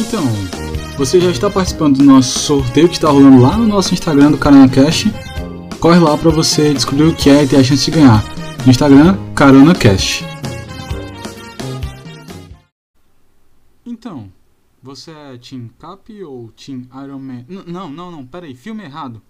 Então, 0.00 0.24
você 0.96 1.20
já 1.20 1.30
está 1.30 1.50
participando 1.50 1.98
do 1.98 2.04
nosso 2.04 2.38
sorteio 2.38 2.88
que 2.88 2.94
está 2.94 3.10
rolando 3.10 3.42
lá 3.42 3.56
no 3.58 3.66
nosso 3.66 3.92
Instagram 3.92 4.30
do 4.30 4.38
Carona 4.38 4.66
Cash. 4.66 5.04
Corre 5.78 5.98
lá 5.98 6.16
para 6.16 6.30
você 6.30 6.72
descobrir 6.72 7.04
o 7.04 7.14
que 7.14 7.28
é 7.28 7.44
e 7.44 7.46
ter 7.46 7.56
a 7.56 7.62
chance 7.62 7.84
de 7.84 7.90
ganhar. 7.90 8.24
Instagram, 8.66 9.18
Carona 9.34 9.74
Cash. 9.74 10.24
Então, 13.84 14.32
você 14.82 15.10
é 15.10 15.36
Team 15.36 15.68
Cap 15.78 16.24
ou 16.24 16.50
Team 16.52 16.86
Iron 17.04 17.18
Man? 17.18 17.44
N 17.46 17.64
não, 17.66 17.90
não, 17.90 18.10
não, 18.10 18.26
peraí, 18.26 18.54
filme 18.54 18.82
errado. 18.82 19.20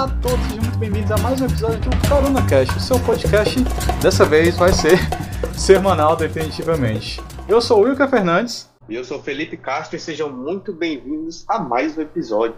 Olá, 0.00 0.08
a 0.10 0.20
todos, 0.22 0.42
sejam 0.46 0.62
muito 0.62 0.78
bem-vindos 0.78 1.10
a 1.10 1.18
mais 1.18 1.42
um 1.42 1.44
episódio 1.44 1.78
do 1.78 2.08
Carona 2.08 2.46
Cast. 2.46 2.74
O 2.74 2.80
seu 2.80 2.98
podcast 3.00 3.54
dessa 4.00 4.24
vez 4.24 4.56
vai 4.56 4.72
ser 4.72 4.98
semanal, 5.52 6.16
definitivamente. 6.16 7.22
Eu 7.46 7.60
sou 7.60 7.80
o 7.80 7.82
Wilker 7.82 8.08
Fernandes. 8.08 8.66
E 8.88 8.94
eu 8.94 9.04
sou 9.04 9.22
Felipe 9.22 9.58
Castro 9.58 9.98
e 9.98 10.00
sejam 10.00 10.32
muito 10.32 10.72
bem-vindos 10.72 11.44
a 11.46 11.58
mais 11.58 11.98
um 11.98 12.00
episódio. 12.00 12.56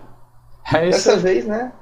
É 0.73 0.89
isso 0.89 1.09
Dessa 1.09 1.17
vez, 1.17 1.45
né? 1.45 1.73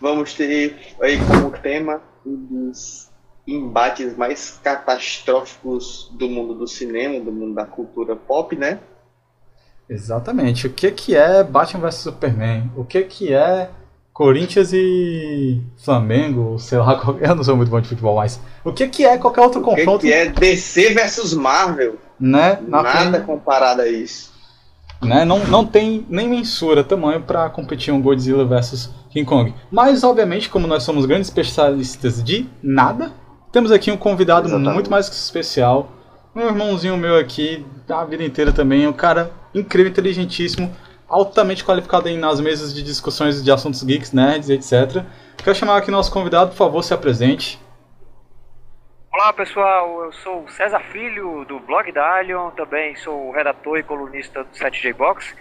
Vamos 0.00 0.34
ter 0.34 0.76
aí 1.00 1.18
como 1.24 1.52
tema 1.52 2.02
um 2.26 2.34
dos 2.34 3.12
embates 3.46 4.16
mais 4.16 4.58
catastróficos 4.60 6.10
do 6.18 6.28
mundo 6.28 6.52
do 6.52 6.66
cinema, 6.66 7.20
do 7.20 7.30
mundo 7.30 7.54
da 7.54 7.64
cultura 7.64 8.16
pop, 8.16 8.56
né? 8.56 8.80
Exatamente. 9.88 10.66
O 10.66 10.72
que 10.72 10.90
que 10.90 11.14
é 11.14 11.44
Batman 11.44 11.82
vs 11.82 11.94
Superman? 11.94 12.72
O 12.76 12.84
que 12.84 13.04
que 13.04 13.32
é 13.32 13.70
Corinthians 14.20 14.70
e 14.74 15.62
Flamengo? 15.82 16.58
Sei 16.58 16.76
lá, 16.76 17.00
eu 17.22 17.34
não 17.34 17.42
sou 17.42 17.56
muito 17.56 17.70
bom 17.70 17.80
de 17.80 17.88
futebol, 17.88 18.16
mas 18.16 18.38
o 18.62 18.70
que 18.70 18.86
que 18.86 19.02
é 19.02 19.16
qualquer 19.16 19.40
outro 19.40 19.62
O 19.62 19.64
que, 19.64 19.76
confronto, 19.76 20.00
que 20.00 20.12
é 20.12 20.26
DC 20.26 20.92
versus 20.92 21.32
Marvel? 21.32 21.96
né? 22.20 22.58
Na 22.68 22.82
Nada 22.82 23.20
comparado 23.20 23.80
a 23.80 23.88
isso. 23.88 24.30
né? 25.00 25.24
Não, 25.24 25.38
não 25.46 25.64
tem 25.64 26.04
nem 26.10 26.28
mensura 26.28 26.84
tamanho 26.84 27.22
para 27.22 27.48
competir 27.48 27.94
um 27.94 28.02
Godzilla 28.02 28.44
versus 28.44 28.90
King 29.08 29.24
Kong. 29.24 29.54
Mas, 29.70 30.04
obviamente, 30.04 30.50
como 30.50 30.66
nós 30.66 30.82
somos 30.82 31.06
grandes 31.06 31.28
especialistas 31.28 32.22
de 32.22 32.46
nada, 32.62 33.12
temos 33.50 33.72
aqui 33.72 33.90
um 33.90 33.96
convidado 33.96 34.48
Exatamente. 34.48 34.74
muito 34.74 34.90
mais 34.90 35.08
que 35.08 35.14
especial. 35.14 35.92
Um 36.36 36.42
irmãozinho 36.42 36.98
meu 36.98 37.16
aqui, 37.16 37.64
da 37.88 38.04
vida 38.04 38.22
inteira 38.22 38.52
também, 38.52 38.86
um 38.86 38.92
cara 38.92 39.30
incrível, 39.54 39.90
inteligentíssimo, 39.90 40.70
altamente 41.10 41.64
qualificado 41.64 42.08
aí 42.08 42.16
nas 42.16 42.40
mesas 42.40 42.72
de 42.72 42.82
discussões 42.82 43.42
de 43.42 43.50
assuntos 43.50 43.82
geeks, 43.82 44.12
nerds, 44.12 44.48
etc. 44.48 45.04
Quero 45.36 45.56
chamar 45.56 45.78
aqui 45.78 45.90
nosso 45.90 46.12
convidado, 46.12 46.50
por 46.50 46.56
favor, 46.56 46.82
se 46.82 46.94
apresente. 46.94 47.60
Olá 49.12 49.32
pessoal, 49.32 50.04
eu 50.04 50.12
sou 50.12 50.44
o 50.44 50.48
César 50.50 50.80
Filho 50.92 51.44
do 51.44 51.58
blog 51.58 51.90
da 51.90 52.14
Alien, 52.14 52.52
também 52.56 52.94
sou 52.94 53.32
redator 53.32 53.76
e 53.76 53.82
colunista 53.82 54.44
do 54.44 54.50
7J 54.50 54.94
Box 54.94 55.34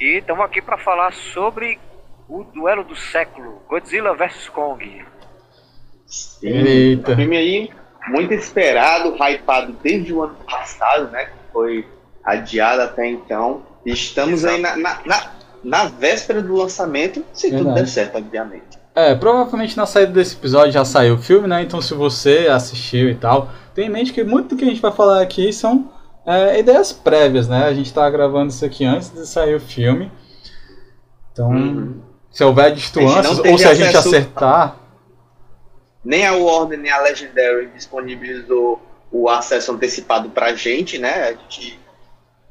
e 0.00 0.18
estamos 0.18 0.44
aqui 0.44 0.62
para 0.62 0.78
falar 0.78 1.12
sobre 1.12 1.80
o 2.28 2.44
duelo 2.44 2.84
do 2.84 2.94
século, 2.94 3.60
Godzilla 3.68 4.14
vs 4.14 4.48
Kong. 4.50 5.04
Eita. 6.42 7.12
Um 7.12 7.16
filme 7.16 7.36
aí 7.36 7.70
muito 8.06 8.32
esperado, 8.32 9.16
hypado 9.16 9.72
desde 9.82 10.14
o 10.14 10.22
ano 10.22 10.36
passado, 10.48 11.10
né? 11.10 11.24
Que 11.24 11.52
foi 11.52 11.88
adiado 12.24 12.82
até 12.82 13.06
então. 13.08 13.66
Estamos 13.84 14.44
aí 14.44 14.60
na, 14.60 14.76
na, 14.76 15.00
na, 15.04 15.30
na 15.64 15.84
véspera 15.86 16.42
do 16.42 16.54
lançamento, 16.54 17.24
se 17.32 17.48
tudo 17.50 17.64
Verdade. 17.64 17.80
der 17.80 17.88
certo, 17.88 18.18
obviamente. 18.18 18.78
É, 18.94 19.14
provavelmente 19.14 19.76
na 19.76 19.86
saída 19.86 20.12
desse 20.12 20.34
episódio 20.34 20.72
já 20.72 20.84
saiu 20.84 21.14
o 21.14 21.18
filme, 21.18 21.46
né? 21.46 21.62
Então 21.62 21.80
se 21.80 21.94
você 21.94 22.48
assistiu 22.50 23.08
e 23.08 23.14
tal, 23.14 23.48
tenha 23.74 23.86
em 23.86 23.90
mente 23.90 24.12
que 24.12 24.24
muito 24.24 24.50
do 24.50 24.56
que 24.56 24.64
a 24.64 24.68
gente 24.68 24.82
vai 24.82 24.90
falar 24.92 25.22
aqui 25.22 25.52
são 25.52 25.92
é, 26.26 26.58
ideias 26.58 26.92
prévias, 26.92 27.48
né? 27.48 27.64
A 27.66 27.72
gente 27.72 27.92
tá 27.92 28.08
gravando 28.10 28.50
isso 28.50 28.64
aqui 28.64 28.84
antes 28.84 29.10
de 29.10 29.26
sair 29.26 29.54
o 29.54 29.60
filme. 29.60 30.10
Então, 31.32 31.50
Uhum. 31.50 32.00
se 32.30 32.42
houver 32.42 32.74
teve 32.74 33.06
ou 33.50 33.56
se 33.58 33.66
a 33.68 33.74
gente 33.74 33.96
acertar, 33.96 34.76
Nem 36.04 36.26
a 36.26 36.32
Warner 36.32 36.78
nem 36.78 36.90
a 36.90 37.00
Legendary 37.00 37.68
disponibilizou 37.68 38.82
o 39.12 39.28
acesso 39.28 39.72
antecipado 39.72 40.30
pra 40.30 40.54
gente, 40.54 40.98
né? 40.98 41.28
A 41.28 41.32
gente. 41.32 41.78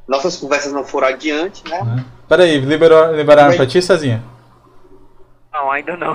Nossas 0.07 0.37
conversas 0.37 0.71
não 0.71 0.83
foram 0.85 1.07
adiante, 1.09 1.63
né? 1.69 1.81
né? 1.83 2.05
Peraí, 2.29 2.59
liberou, 2.59 3.13
liberaram 3.13 3.49
Oi. 3.51 3.57
pra 3.57 3.65
ti, 3.67 3.81
Cezinha? 3.81 4.23
Não, 5.51 5.71
ainda 5.71 5.97
não. 5.97 6.13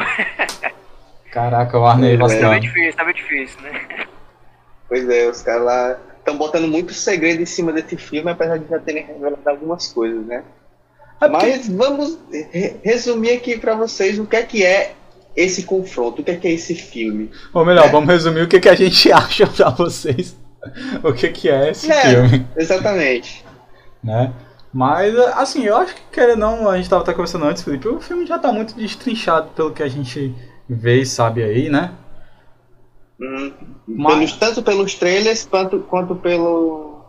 Caraca, 1.30 1.78
o 1.78 1.84
Arnei 1.86 2.14
É, 2.14 2.16
tá 2.16 2.22
vacilando. 2.24 2.50
bem 2.50 2.60
difícil, 2.60 2.94
tá 2.94 3.04
bem 3.04 3.14
difícil, 3.14 3.60
né? 3.62 4.06
Pois 4.88 5.08
é, 5.08 5.28
os 5.28 5.42
caras 5.42 5.62
lá 5.64 5.96
estão 6.18 6.36
botando 6.36 6.68
muito 6.68 6.92
segredo 6.92 7.42
em 7.42 7.46
cima 7.46 7.72
desse 7.72 7.96
filme, 7.96 8.30
apesar 8.30 8.58
de 8.58 8.68
já 8.68 8.78
terem 8.78 9.04
revelado 9.06 9.40
algumas 9.46 9.88
coisas, 9.88 10.24
né? 10.26 10.42
É 11.20 11.28
porque- 11.28 11.46
Mas 11.46 11.68
vamos 11.68 12.18
re- 12.30 12.76
resumir 12.84 13.32
aqui 13.32 13.58
pra 13.58 13.74
vocês 13.74 14.18
o 14.18 14.26
que 14.26 14.36
é 14.36 14.42
que 14.42 14.64
é 14.64 14.92
esse 15.34 15.62
confronto, 15.64 16.20
o 16.20 16.24
que 16.24 16.30
é 16.30 16.36
que 16.36 16.48
é 16.48 16.52
esse 16.52 16.74
filme. 16.74 17.30
Ou 17.54 17.64
melhor, 17.64 17.86
É. 17.86 17.88
vamos 17.88 18.08
resumir 18.10 18.42
o 18.42 18.48
que, 18.48 18.60
que 18.60 18.68
a 18.68 18.74
gente 18.74 19.10
acha 19.12 19.46
pra 19.46 19.70
vocês. 19.70 20.36
O 21.02 21.12
que, 21.12 21.28
que 21.30 21.48
é 21.48 21.70
esse 21.70 21.90
É. 21.90 22.02
filme. 22.10 22.46
Exatamente. 22.56 23.44
Né? 24.02 24.32
Mas, 24.72 25.14
assim, 25.36 25.64
eu 25.64 25.76
acho 25.76 25.94
que, 25.94 26.00
querendo 26.12 26.46
ou 26.46 26.56
não, 26.56 26.68
a 26.70 26.76
gente 26.76 26.88
tava 26.88 27.02
até 27.02 27.12
conversando 27.12 27.44
antes, 27.44 27.62
Felipe, 27.62 27.88
o 27.88 28.00
filme 28.00 28.24
já 28.26 28.38
tá 28.38 28.50
muito 28.52 28.74
destrinchado 28.74 29.50
pelo 29.50 29.72
que 29.72 29.82
a 29.82 29.88
gente 29.88 30.34
vê 30.68 31.00
e 31.02 31.06
sabe 31.06 31.42
aí, 31.42 31.68
né? 31.68 31.92
Hum, 33.20 33.52
Mas- 33.86 34.14
pelos- 34.14 34.32
tanto 34.32 34.62
pelos 34.62 34.94
trailers 34.94 35.44
quanto, 35.46 35.78
quanto 35.80 36.16
pelo, 36.16 37.04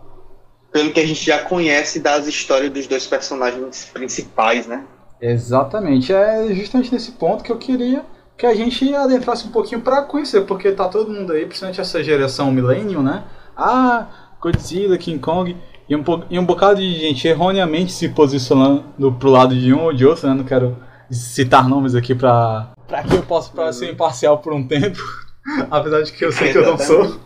pelo 0.72 0.92
que 0.92 1.00
a 1.00 1.06
gente 1.08 1.24
já 1.26 1.40
conhece 1.44 2.00
das 2.00 2.28
histórias 2.28 2.72
dos 2.72 2.88
dois 2.88 3.08
personagens 3.08 3.86
principais, 3.94 4.68
né? 4.68 4.86
Exatamente, 5.22 6.12
é 6.14 6.54
justamente 6.54 6.92
nesse 6.92 7.14
ponto 7.14 7.44
que 7.44 7.52
eu 7.52 7.58
queria 7.58 8.06
que 8.38 8.46
a 8.46 8.54
gente 8.54 8.94
adentrasse 8.94 9.48
um 9.48 9.52
pouquinho 9.52 9.80
pra 9.82 10.02
conhecer, 10.02 10.42
porque 10.46 10.72
tá 10.72 10.90
todo 10.90 11.12
mundo 11.12 11.32
aí, 11.32 11.46
principalmente 11.46 11.80
essa 11.80 12.04
geração 12.04 12.52
Millennium, 12.52 13.02
né? 13.02 13.24
Ah, 13.56 14.08
Godzilla, 14.42 14.98
King 14.98 15.20
Kong, 15.20 15.56
e 15.94 15.96
um, 15.96 16.04
e 16.30 16.40
um 16.40 16.46
bocado 16.46 16.80
de 16.80 17.00
gente 17.00 17.28
erroneamente 17.28 17.92
se 17.92 18.10
posicionando 18.10 19.12
pro 19.20 19.30
lado 19.30 19.56
de 19.56 19.74
um 19.74 19.84
ou 19.84 19.94
de 19.94 20.06
outro, 20.06 20.28
né? 20.28 20.34
Não 20.34 20.44
quero 20.44 20.78
citar 21.10 21.70
nomes 21.70 21.94
aqui 21.94 22.16
pra, 22.16 22.74
pra 22.88 23.04
que 23.04 23.16
eu 23.16 23.22
possa 23.24 23.52
pra 23.52 23.72
ser 23.72 23.92
imparcial 23.92 24.40
por 24.40 24.54
um 24.54 24.68
tempo, 24.68 25.00
apesar 25.70 26.02
de 26.02 26.12
que 26.12 26.26
eu 26.26 26.32
sei 26.32 26.52
que 26.52 26.58
eu 26.58 26.66
não 26.66 26.78
sou. 26.78 27.20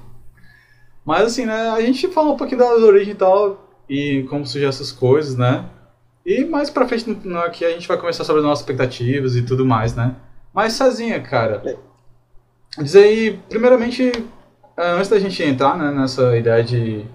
Mas 1.05 1.27
assim, 1.27 1.45
né, 1.45 1.69
a 1.69 1.79
gente 1.79 2.09
fala 2.09 2.31
um 2.31 2.37
pouquinho 2.37 2.59
das 2.59 2.81
origens 2.81 3.15
e 3.15 3.17
tal, 3.17 3.69
e 3.89 4.25
como 4.29 4.45
surgiu 4.45 4.67
essas 4.67 4.91
coisas, 4.91 5.37
né? 5.37 5.65
E 6.25 6.43
mais 6.43 6.69
pra 6.69 6.85
frente 6.85 7.09
no, 7.23 7.39
aqui 7.39 7.63
a 7.63 7.69
gente 7.69 7.87
vai 7.87 7.95
conversar 7.95 8.25
sobre 8.25 8.41
as 8.41 8.45
nossas 8.45 8.59
expectativas 8.59 9.37
e 9.37 9.43
tudo 9.43 9.65
mais, 9.65 9.95
né? 9.95 10.13
Mas 10.53 10.73
Cezinha, 10.73 11.21
cara, 11.21 11.79
diz 12.77 12.95
aí, 12.97 13.39
primeiramente, 13.47 14.11
eh, 14.75 14.91
antes 14.91 15.07
da 15.07 15.19
gente 15.19 15.41
entrar 15.41 15.77
né, 15.77 15.91
nessa 15.91 16.35
ideia 16.35 16.61
de 16.61 17.05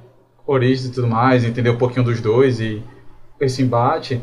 origens 0.47 0.87
e 0.87 0.93
tudo 0.93 1.07
mais, 1.07 1.45
entender 1.45 1.71
um 1.71 1.79
pouquinho 1.79 2.05
dos 2.05 2.21
dois 2.21 2.61
e 2.61 2.83
esse 3.41 3.63
embate, 3.63 4.21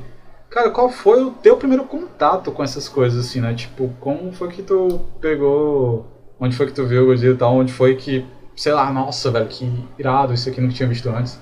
cara, 0.50 0.70
qual 0.70 0.90
foi 0.90 1.22
o 1.24 1.32
teu 1.32 1.58
primeiro 1.58 1.84
contato 1.84 2.52
com 2.52 2.64
essas 2.64 2.88
coisas, 2.88 3.26
assim, 3.26 3.42
né? 3.42 3.54
Tipo, 3.54 3.90
como 4.00 4.32
foi 4.32 4.50
que 4.50 4.64
tu 4.64 5.06
pegou, 5.22 6.06
onde 6.40 6.56
foi 6.56 6.68
que 6.68 6.74
tu 6.74 6.86
viu 6.86 7.04
o 7.04 7.06
Godzilla 7.08 7.36
e 7.36 7.38
tal, 7.38 7.56
onde 7.56 7.74
foi 7.74 7.96
que, 7.96 8.26
sei 8.56 8.72
lá, 8.72 8.92
nossa, 8.92 9.32
velho, 9.32 9.48
que 9.48 9.66
irado, 9.98 10.34
isso 10.34 10.50
aqui 10.50 10.62
não 10.62 10.70
tinha 10.70 10.88
visto 10.88 11.10
antes. 11.10 11.40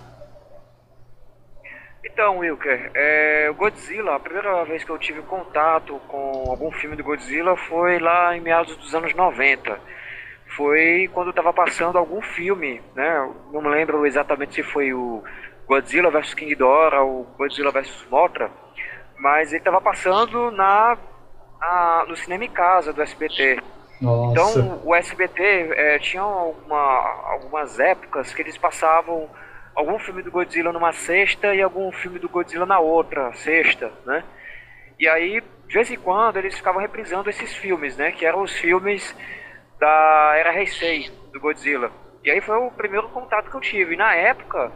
Então, 2.04 2.40
Wilker, 2.40 2.90
é, 2.96 3.48
o 3.52 3.54
Godzilla, 3.54 4.16
a 4.16 4.20
primeira 4.20 4.64
vez 4.66 4.84
que 4.84 4.90
eu 4.90 4.98
tive 4.98 5.22
contato 5.22 6.02
com 6.08 6.46
algum 6.50 6.72
filme 6.72 6.96
do 6.96 7.04
Godzilla 7.04 7.56
foi 7.56 8.00
lá 8.00 8.36
em 8.36 8.42
meados 8.42 8.76
dos 8.76 8.96
anos 8.96 9.14
90. 9.14 9.80
Foi 10.58 11.08
quando 11.14 11.30
estava 11.30 11.54
passando 11.54 12.00
algum 12.00 12.20
filme, 12.20 12.82
né? 12.96 13.32
Não 13.54 13.62
me 13.62 13.70
lembro 13.70 14.06
exatamente 14.08 14.56
se 14.56 14.64
foi 14.64 14.92
o 14.92 15.24
Godzilla 15.68 16.10
vs 16.10 16.34
King 16.34 16.50
Ghidorah 16.50 17.04
ou 17.04 17.26
Godzilla 17.38 17.72
vs 17.72 18.08
Mothra, 18.10 18.50
mas 19.20 19.50
ele 19.50 19.60
estava 19.60 19.80
passando 19.80 20.50
na, 20.50 20.98
na- 21.62 22.06
no 22.08 22.16
cinema 22.18 22.44
em 22.46 22.50
casa 22.50 22.92
do 22.92 23.04
SBT. 23.04 23.62
Nossa. 24.02 24.32
Então, 24.60 24.82
o 24.84 24.96
SBT 24.96 25.44
é, 25.76 26.00
tinha 26.00 26.24
alguma- 26.24 27.32
algumas 27.32 27.80
épocas 27.80 28.34
que 28.34 28.42
eles 28.42 28.58
passavam 28.58 29.30
algum 29.76 30.00
filme 30.00 30.24
do 30.24 30.32
Godzilla 30.32 30.74
numa 30.74 30.92
sexta 30.92 31.54
e 31.54 31.62
algum 31.62 31.92
filme 31.92 32.18
do 32.18 32.28
Godzilla 32.30 32.66
na 32.66 32.80
outra 32.80 33.32
sexta, 33.34 33.92
né? 34.08 34.24
E 35.00 35.08
aí, 35.08 35.40
de 35.68 35.74
vez 35.74 35.92
em 35.92 35.98
quando, 35.98 36.38
eles 36.38 36.56
ficavam 36.58 36.82
reprisando 36.82 37.30
esses 37.30 37.56
filmes, 37.56 37.96
né? 37.96 38.12
Que 38.12 38.26
eram 38.26 38.42
os 38.42 38.52
filmes 38.54 39.16
da 39.80 40.34
Era 40.36 40.58
Heisei, 40.58 41.10
do 41.32 41.40
Godzilla. 41.40 41.92
E 42.24 42.32
aí 42.32 42.42
foi 42.42 42.58
o 42.58 42.72
primeiro 42.72 43.10
contato 43.10 43.50
que 43.50 43.56
eu 43.56 43.62
tive. 43.62 43.94
E 43.94 43.98
na 43.98 44.14
época, 44.14 44.72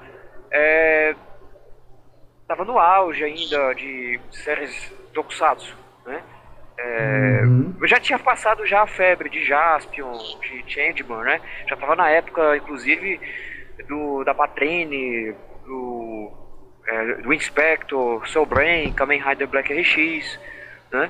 é, 0.52 1.16
tava 2.48 2.64
no 2.66 2.78
auge 2.78 3.24
ainda 3.24 3.74
de 3.74 4.20
séries 4.32 4.92
Tokusatsu, 5.14 5.78
né? 6.06 6.22
É, 6.78 7.42
uhum. 7.44 7.76
Eu 7.80 7.88
já 7.88 8.00
tinha 8.00 8.18
passado 8.18 8.66
já 8.66 8.82
a 8.82 8.88
febre 8.88 9.30
de 9.30 9.44
Jaspion, 9.46 10.18
de 10.42 10.64
Changeman, 10.68 11.24
né? 11.24 11.42
Já 11.68 11.76
tava 11.76 11.96
na 11.96 12.10
época, 12.10 12.58
inclusive, 12.58 13.20
do, 13.88 14.24
da 14.24 14.34
Patrine, 14.34 15.36
do, 15.66 16.32
é, 16.88 17.16
do 17.16 17.34
Inspector, 17.34 18.28
Soul 18.28 18.46
Brain, 18.46 18.94
Kamen 18.94 19.22
Rider 19.22 19.48
Black 19.48 19.72
RX, 19.72 20.40
né? 20.92 21.10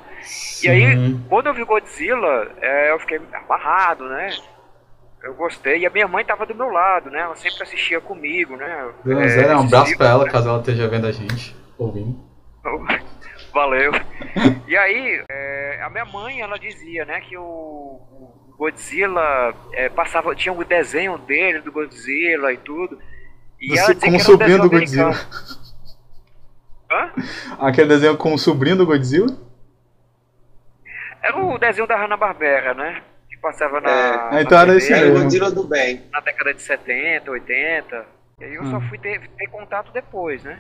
E 0.64 0.70
aí, 0.70 1.20
quando 1.28 1.48
eu 1.48 1.54
vi 1.54 1.64
Godzilla, 1.64 2.52
é, 2.62 2.92
eu 2.92 3.00
fiquei 3.00 3.20
amarrado, 3.34 4.08
né? 4.08 4.30
Eu 5.24 5.34
gostei. 5.34 5.80
E 5.80 5.86
a 5.86 5.90
minha 5.90 6.08
mãe 6.08 6.24
tava 6.24 6.46
do 6.46 6.56
meu 6.56 6.70
lado, 6.70 7.10
né? 7.10 7.20
Ela 7.20 7.36
sempre 7.36 7.64
assistia 7.64 8.00
comigo, 8.00 8.56
né? 8.56 8.92
Deus, 9.04 9.34
é, 9.34 9.56
um 9.56 9.62
abraço 9.62 9.98
pra 9.98 10.10
ela, 10.10 10.26
né? 10.26 10.32
caso 10.32 10.50
ela 10.50 10.60
esteja 10.60 10.88
vendo 10.88 11.08
a 11.08 11.12
gente, 11.12 11.56
ouvindo. 11.78 12.20
Valeu. 13.54 13.92
e 14.68 14.78
aí, 14.78 15.24
é, 15.30 15.82
a 15.84 15.90
minha 15.90 16.06
mãe, 16.06 16.42
ela 16.42 16.58
dizia, 16.58 17.04
né, 17.04 17.20
que 17.20 17.36
o, 17.38 17.44
o 17.44 18.56
Godzilla 18.58 19.54
é, 19.74 19.90
passava, 19.90 20.34
tinha 20.34 20.54
um 20.54 20.64
desenho 20.64 21.18
dele, 21.18 21.60
do 21.60 21.72
Godzilla 21.72 22.54
e 22.54 22.58
tudo. 22.58 22.98
E 23.60 23.78
ela 23.78 23.94
com 23.94 24.16
o 24.16 24.20
sobrinho 24.20 24.58
um 24.58 24.62
do 24.62 24.70
Godzilla. 24.70 25.12
Hã? 26.90 27.12
Aquele 27.60 27.90
desenho 27.90 28.16
com 28.16 28.34
o 28.34 28.38
sobrinho 28.38 28.78
do 28.78 28.86
Godzilla? 28.86 29.51
Era 31.24 31.38
o 31.38 31.58
desenho 31.58 31.88
da 31.88 31.98
Hanna-Barbera, 31.98 32.74
né? 32.74 33.04
Que 33.30 33.38
passava 33.38 33.80
na. 33.80 34.38
É, 34.38 34.42
então 34.42 34.60
era 34.60 34.76
esse 34.76 34.92
Era 34.92 35.10
o 35.10 35.14
Godzilla 35.14 35.52
do 35.52 35.64
bem. 35.64 36.04
Na 36.12 36.20
década 36.20 36.54
de 36.54 36.62
70, 36.62 37.30
80. 37.30 38.06
E 38.40 38.44
aí 38.44 38.56
eu 38.56 38.64
hum. 38.64 38.72
só 38.72 38.82
fui 38.82 38.98
ter, 38.98 39.20
ter 39.20 39.48
contato 39.48 39.92
depois, 39.92 40.44
né? 40.44 40.60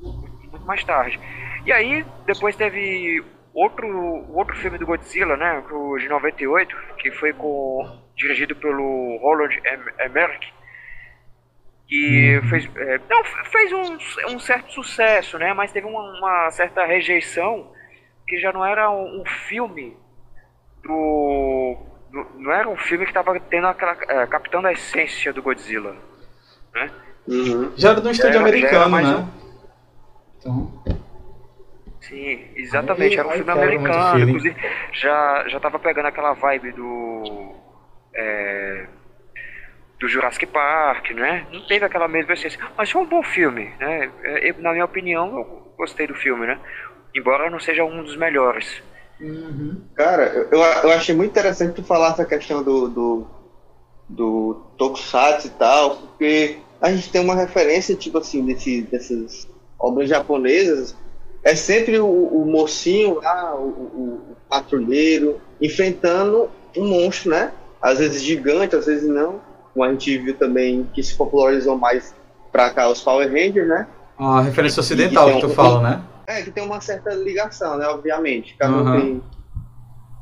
Muito 0.00 0.66
mais 0.66 0.82
tarde. 0.84 1.20
E 1.66 1.72
aí, 1.72 2.04
depois 2.26 2.56
teve 2.56 3.22
outro, 3.52 4.24
outro 4.32 4.56
filme 4.56 4.78
do 4.78 4.86
Godzilla, 4.86 5.36
né? 5.36 5.62
O 5.70 5.98
de 5.98 6.08
98, 6.08 6.74
que 6.98 7.10
foi 7.12 7.32
com, 7.34 8.00
dirigido 8.16 8.56
pelo 8.56 9.18
Roland 9.18 9.54
Emmerich. 10.00 10.52
Que 11.86 12.38
uhum. 12.38 12.48
fez, 12.48 12.70
é, 12.76 13.00
não, 13.08 13.24
fez 13.24 13.72
um, 13.72 14.34
um 14.34 14.38
certo 14.38 14.72
sucesso, 14.72 15.38
né? 15.38 15.52
Mas 15.52 15.72
teve 15.72 15.86
uma, 15.86 16.18
uma 16.18 16.50
certa 16.52 16.86
rejeição 16.86 17.70
que 18.30 18.38
já 18.38 18.52
não 18.52 18.64
era 18.64 18.88
um, 18.88 19.20
um 19.20 19.24
filme 19.48 19.96
do, 20.84 21.76
do, 22.12 22.26
Não 22.36 22.52
era 22.52 22.68
um 22.68 22.76
filme 22.76 23.04
que 23.04 23.10
estava 23.10 23.38
tendo 23.40 23.66
aquela. 23.66 23.96
É, 24.08 24.26
captando 24.28 24.68
a 24.68 24.72
essência 24.72 25.32
do 25.32 25.42
Godzilla. 25.42 25.96
Né? 26.72 26.90
Uhum. 27.26 27.72
Já 27.76 27.90
era 27.90 28.00
do 28.00 28.08
estúdio 28.08 28.38
americano, 28.38 28.96
né? 28.96 29.16
Um... 29.16 29.28
Então. 30.38 30.84
Sim, 32.02 32.48
exatamente, 32.56 33.18
era 33.18 33.28
um 33.28 33.32
filme 33.32 33.50
americano, 33.50 34.18
inclusive 34.20 34.56
já, 34.92 35.44
já 35.48 35.60
tava 35.60 35.78
pegando 35.78 36.06
aquela 36.06 36.32
vibe 36.32 36.72
do. 36.72 37.54
É, 38.14 38.86
do 39.98 40.08
Jurassic 40.08 40.46
Park, 40.46 41.10
né? 41.10 41.46
Não 41.52 41.66
teve 41.66 41.84
aquela 41.84 42.08
mesma 42.08 42.32
essência, 42.32 42.58
mas 42.76 42.90
foi 42.90 43.02
um 43.02 43.06
bom 43.06 43.22
filme, 43.22 43.70
né? 43.78 44.10
Eu, 44.42 44.54
na 44.58 44.72
minha 44.72 44.84
opinião, 44.84 45.36
eu 45.36 45.74
gostei 45.76 46.06
do 46.06 46.14
filme, 46.14 46.46
né? 46.46 46.58
Embora 47.14 47.50
não 47.50 47.60
seja 47.60 47.84
um 47.84 48.02
dos 48.02 48.16
melhores. 48.16 48.82
Uhum. 49.20 49.80
Cara, 49.94 50.48
eu, 50.50 50.58
eu 50.58 50.90
achei 50.92 51.14
muito 51.14 51.30
interessante 51.30 51.74
tu 51.74 51.82
falar 51.82 52.12
essa 52.12 52.24
questão 52.24 52.62
do, 52.62 52.88
do, 52.88 53.26
do 54.08 54.54
Tokusatsu 54.78 55.48
e 55.48 55.50
tal, 55.50 55.96
porque 55.96 56.58
a 56.80 56.90
gente 56.90 57.10
tem 57.10 57.20
uma 57.20 57.34
referência, 57.34 57.94
tipo 57.94 58.18
assim, 58.18 58.44
desse, 58.44 58.82
dessas 58.82 59.48
obras 59.78 60.08
japonesas 60.08 60.96
é 61.42 61.54
sempre 61.54 61.98
o, 61.98 62.06
o 62.06 62.44
mocinho 62.44 63.20
lá, 63.20 63.54
o, 63.56 63.68
o, 63.68 64.36
patrulheiro, 64.48 65.40
enfrentando 65.60 66.50
um 66.76 66.86
monstro, 66.86 67.30
né? 67.30 67.52
Às 67.80 67.98
vezes 67.98 68.22
gigante, 68.22 68.76
às 68.76 68.86
vezes 68.86 69.08
não. 69.08 69.40
Como 69.72 69.84
a 69.84 69.90
gente 69.90 70.18
viu 70.18 70.34
também 70.34 70.88
que 70.92 71.02
se 71.02 71.14
popularizou 71.14 71.78
mais 71.78 72.14
pra 72.52 72.70
cá 72.70 72.88
os 72.90 73.00
Power 73.00 73.28
Rangers, 73.28 73.68
né? 73.68 73.86
A 74.18 74.42
referência 74.42 74.80
ocidental 74.80 75.28
que, 75.28 75.34
que 75.34 75.40
tu 75.40 75.46
um, 75.46 75.54
fala, 75.54 75.80
né? 75.82 76.02
É, 76.30 76.42
que 76.42 76.50
tem 76.52 76.62
uma 76.62 76.80
certa 76.80 77.12
ligação, 77.12 77.76
né? 77.76 77.86
Obviamente. 77.88 78.54
Cada 78.56 78.72
um 78.72 78.84
uhum. 78.84 79.00
tem, 79.00 79.22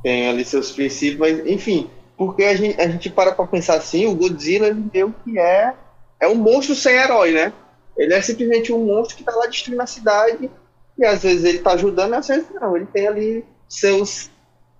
tem 0.03 0.29
ali 0.29 0.45
seus 0.45 0.73
princípios, 0.73 1.19
mas 1.19 1.47
enfim, 1.47 1.91
porque 2.17 2.45
a 2.45 2.57
gente, 2.57 2.81
a 2.81 2.89
gente 2.89 3.11
para 3.11 3.33
pra 3.33 3.47
pensar 3.47 3.75
assim, 3.75 4.07
o 4.07 4.15
Godzilla 4.15 4.73
deu 4.73 5.15
que 5.23 5.39
é, 5.39 5.75
é 6.19 6.27
um 6.27 6.35
monstro 6.35 6.75
sem 6.75 6.97
herói, 6.97 7.33
né? 7.33 7.53
Ele 7.97 8.15
é 8.15 8.23
simplesmente 8.23 8.73
um 8.73 8.87
monstro 8.87 9.17
que 9.17 9.25
tá 9.25 9.33
lá 9.35 9.47
destruindo 9.47 9.83
a 9.83 9.87
cidade 9.87 10.51
e 10.97 11.05
às 11.05 11.23
vezes 11.23 11.45
ele 11.45 11.59
está 11.59 11.73
ajudando, 11.73 12.15
às 12.15 12.27
vezes 12.27 12.47
não. 12.55 12.75
Ele 12.75 12.87
tem 12.87 13.07
ali 13.07 13.45
seus, 13.69 14.31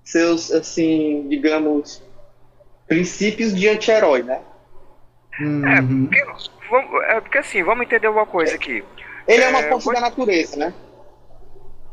seus 0.03 0.51
assim, 0.51 1.29
digamos, 1.29 2.03
princípios 2.87 3.55
de 3.55 3.69
anti-herói, 3.69 4.23
né? 4.23 4.41
Uhum. 5.41 5.69
É, 5.69 5.83
porque, 5.83 7.05
é, 7.05 7.21
porque 7.21 7.39
assim, 7.39 7.63
vamos 7.63 7.85
entender 7.87 8.09
uma 8.09 8.25
coisa 8.25 8.55
aqui. 8.55 8.83
Ele 9.27 9.43
é 9.43 9.49
uma 9.49 9.61
é, 9.61 9.69
força 9.69 9.93
da 9.93 10.01
natureza, 10.01 10.57
né? 10.57 10.73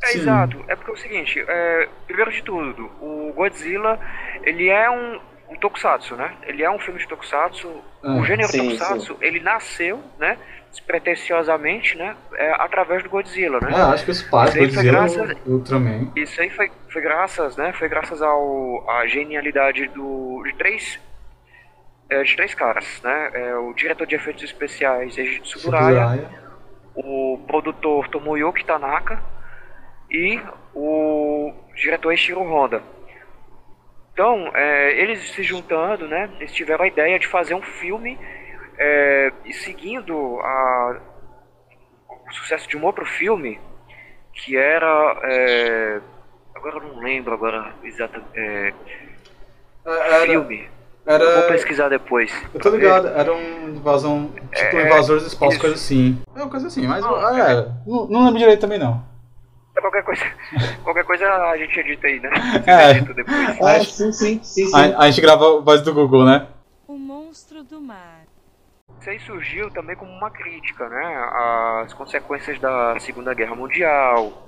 É, 0.05 0.13
exato. 0.13 0.63
É 0.67 0.75
porque 0.75 0.91
é 0.91 0.93
o 0.93 0.97
seguinte, 0.97 1.43
é, 1.47 1.89
primeiro 2.05 2.31
de 2.31 2.43
tudo, 2.43 2.91
o 3.01 3.33
Godzilla, 3.33 3.99
ele 4.43 4.69
é 4.69 4.89
um, 4.89 5.19
um 5.49 5.55
tokusatsu, 5.55 6.15
né? 6.15 6.33
Ele 6.43 6.63
é 6.63 6.69
um 6.69 6.79
filme 6.79 6.99
de 6.99 7.07
tokusatsu. 7.07 7.69
Ah, 8.03 8.15
o 8.15 8.25
gênero 8.25 8.49
sim, 8.49 8.59
tokusatsu, 8.59 9.13
sim. 9.13 9.17
ele 9.21 9.39
nasceu, 9.39 10.01
né? 10.19 10.37
despretensiosamente, 10.75 11.97
né? 11.97 12.15
É, 12.33 12.51
através 12.61 13.01
do 13.01 13.09
Godzilla, 13.09 13.59
né? 13.61 13.71
É, 13.71 13.81
acho 13.81 14.03
que 14.03 14.11
os 14.11 14.21
pais 14.23 14.53
do 14.53 14.59
Godzilla 14.59 14.83
graças, 14.83 15.37
Ultraman. 15.45 16.11
Isso 16.15 16.41
aí 16.41 16.49
foi, 16.49 16.69
foi 16.89 17.01
graças, 17.01 17.55
né? 17.55 17.73
Foi 17.73 17.87
graças 17.87 18.21
ao 18.21 18.89
a 18.89 19.07
genialidade 19.07 19.87
do 19.87 20.43
de 20.43 20.53
três 20.55 20.99
é, 22.09 22.21
de 22.23 22.35
três 22.35 22.53
caras, 22.53 23.01
né? 23.03 23.31
É, 23.33 23.55
o 23.55 23.73
diretor 23.73 24.05
de 24.05 24.15
efeitos 24.15 24.43
especiais 24.43 25.17
Eiji 25.17 25.39
Tsuburaya, 25.41 26.29
o 26.93 27.39
produtor 27.47 28.09
Tomoyuki 28.09 28.65
Tanaka 28.65 29.21
e 30.09 30.39
o 30.73 31.53
diretor 31.75 32.13
Ishiro 32.13 32.41
Honda. 32.41 32.81
Então, 34.13 34.49
é, 34.53 35.01
eles 35.01 35.31
se 35.31 35.43
juntando, 35.43 36.07
né? 36.07 36.29
Eles 36.39 36.53
tiveram 36.53 36.85
a 36.85 36.87
ideia 36.87 37.19
de 37.19 37.27
fazer 37.27 37.53
um 37.53 37.61
filme 37.61 38.17
é, 38.77 39.31
e 39.43 39.53
seguindo 39.53 40.39
a, 40.39 41.01
o 42.09 42.33
sucesso 42.33 42.67
de 42.67 42.77
um 42.77 42.85
outro 42.85 43.05
filme, 43.05 43.59
que 44.33 44.55
era. 44.55 45.19
É, 45.23 46.01
agora 46.55 46.77
eu 46.77 46.83
não 46.83 46.99
lembro 46.99 47.33
agora 47.33 47.73
exatamente. 47.83 48.29
É, 48.35 48.73
era, 49.85 50.25
filme. 50.25 50.69
Era, 51.05 51.41
vou 51.41 51.49
pesquisar 51.49 51.89
depois. 51.89 52.31
Eu 52.53 52.59
tô 52.59 52.69
ligado, 52.69 53.07
era 53.07 53.33
um 53.33 53.69
invasão. 53.69 54.31
Tipo, 54.53 54.77
é, 54.77 54.85
invasores 54.87 55.23
do 55.23 55.27
espaço, 55.27 55.59
coisa 55.59 55.75
assim. 55.75 56.21
É 56.35 56.39
uma 56.39 56.49
coisa 56.49 56.67
assim, 56.67 56.87
mas 56.87 57.03
não, 57.03 57.37
é, 57.37 57.69
não, 57.85 58.07
não 58.07 58.25
lembro 58.25 58.39
direito 58.39 58.61
também 58.61 58.79
não. 58.79 59.03
Qualquer 59.79 60.03
coisa, 60.03 60.23
qualquer 60.83 61.03
coisa 61.03 61.25
a 61.25 61.57
gente 61.57 61.79
edita 61.79 62.07
aí, 62.07 62.19
né? 62.19 62.29
É. 62.65 62.91
Edita 62.91 63.13
depois. 63.13 63.61
Ah, 63.61 63.79
sim, 63.79 64.11
sim, 64.11 64.43
sim, 64.43 64.65
sim. 64.67 64.75
A, 64.75 65.03
a 65.03 65.09
gente 65.09 65.21
grava 65.21 65.57
a 65.57 65.61
voz 65.61 65.81
do 65.81 65.93
Google, 65.93 66.25
né? 66.25 66.47
O 66.87 66.97
monstro 66.97 67.63
do 67.63 67.81
mar. 67.81 68.23
Isso 68.99 69.09
aí 69.09 69.19
surgiu 69.19 69.69
também 69.71 69.95
como 69.95 70.11
uma 70.11 70.31
crítica, 70.31 70.87
né? 70.89 71.29
Às 71.83 71.93
consequências 71.93 72.59
da 72.59 72.97
Segunda 72.99 73.33
Guerra 73.33 73.55
Mundial. 73.55 74.45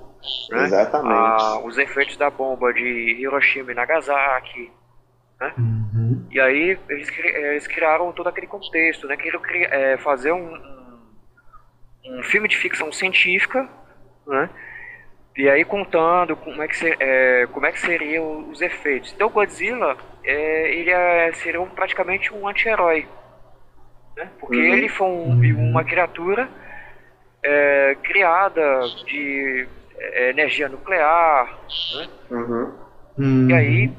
Né? 0.51 0.63
Exatamente. 0.63 1.13
A, 1.13 1.59
os 1.59 1.77
efeitos 1.77 2.17
da 2.17 2.29
bomba 2.29 2.73
de 2.73 3.17
Hiroshima 3.19 3.71
e 3.71 3.75
Nagasaki. 3.75 4.71
Né? 5.39 5.53
Uhum. 5.57 6.27
E 6.31 6.39
aí 6.39 6.77
eles, 6.89 7.09
eles, 7.19 7.67
criaram 7.67 8.11
todo 8.11 8.27
aquele 8.27 8.47
contexto, 8.47 9.07
né? 9.07 9.15
Queriam 9.15 9.41
é, 9.45 9.97
fazer 9.97 10.31
um, 10.31 10.55
um, 12.05 12.19
um, 12.19 12.23
filme 12.23 12.47
de 12.47 12.57
ficção 12.57 12.91
científica, 12.91 13.69
né? 14.25 14.49
E 15.37 15.47
aí 15.49 15.63
contando 15.63 16.35
como 16.35 16.61
é 16.63 16.67
que, 16.67 16.75
ser, 16.75 16.97
é, 16.99 17.45
como 17.47 17.65
é 17.65 17.71
que 17.71 17.79
seriam 17.79 18.49
os 18.49 18.59
efeitos. 18.59 19.13
Então 19.13 19.29
Godzilla, 19.29 19.95
é, 20.23 20.73
ele 20.73 20.89
é, 20.89 21.31
seria 21.33 21.61
um, 21.61 21.69
praticamente 21.69 22.33
um 22.33 22.47
anti-herói 22.47 23.07
né? 24.17 24.29
Porque 24.39 24.57
uhum. 24.57 24.73
ele 24.73 24.89
foi 24.89 25.07
um, 25.07 25.69
uma 25.69 25.83
criatura 25.83 26.49
é, 27.43 27.95
criada 28.03 28.81
de 29.05 29.67
é, 29.97 30.29
energia 30.31 30.67
nuclear, 30.67 31.57
né? 31.95 32.09
Uhum. 32.31 33.49
E 33.49 33.53
aí 33.53 33.93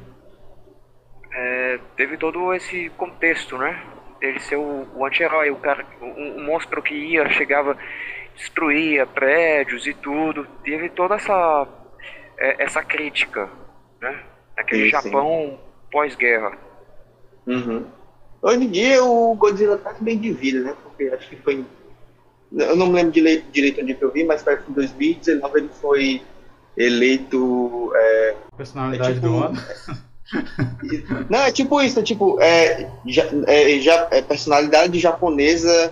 é, 1.33 1.79
teve 1.95 2.17
todo 2.17 2.53
esse 2.53 2.89
contexto, 2.91 3.57
né? 3.57 3.81
Ele 4.21 4.39
ser 4.39 4.57
o, 4.57 4.85
o 4.93 5.05
anti-herói, 5.05 5.49
o 5.49 5.55
cara, 5.55 5.85
o, 6.01 6.05
o, 6.05 6.41
monstro 6.41 6.81
que 6.81 6.93
ia, 6.93 7.29
chegava, 7.29 7.77
destruía 8.39 9.05
prédios 9.05 9.85
e 9.85 9.93
tudo. 9.93 10.47
Teve 10.63 10.89
toda 10.89 11.15
essa 11.15 11.67
é, 12.37 12.63
essa 12.63 12.81
crítica, 12.81 13.49
né? 14.01 14.23
Naquele 14.57 14.85
sim, 14.85 14.89
Japão 14.89 15.59
pós-guerra. 15.91 16.57
Uhum. 17.45 17.85
Hoje 18.41 18.63
em 18.63 18.69
dia 18.71 19.03
o 19.03 19.35
Godzilla 19.35 19.77
tá 19.77 19.93
bem 19.99 20.17
de 20.17 20.31
vida, 20.31 20.61
né? 20.61 20.75
Porque 20.83 21.03
acho 21.13 21.27
que 21.29 21.35
foi 21.35 21.65
Eu 22.51 22.75
não 22.75 22.87
me 22.87 22.93
lembro 22.93 23.11
direito, 23.11 23.51
direito 23.51 23.81
onde 23.81 23.93
que 23.93 24.03
eu 24.03 24.11
vi, 24.11 24.23
mas 24.23 24.41
parece 24.41 24.63
que 24.63 24.71
em 24.71 24.75
2019 24.75 25.59
ele 25.59 25.69
foi 25.81 26.21
eleito. 26.77 27.91
É, 27.95 28.35
Personalidade 28.57 29.11
É 29.11 29.13
tipo- 29.15 29.27
do 29.27 29.43
ano. 29.43 29.57
Não, 31.29 31.39
é 31.39 31.51
tipo 31.51 31.81
isso, 31.81 31.99
é 31.99 32.03
tipo, 32.03 32.39
é, 32.39 32.87
ja, 33.07 33.23
é, 33.47 33.79
ja- 33.79 34.07
é 34.11 34.21
personalidade 34.21 34.99
japonesa 34.99 35.91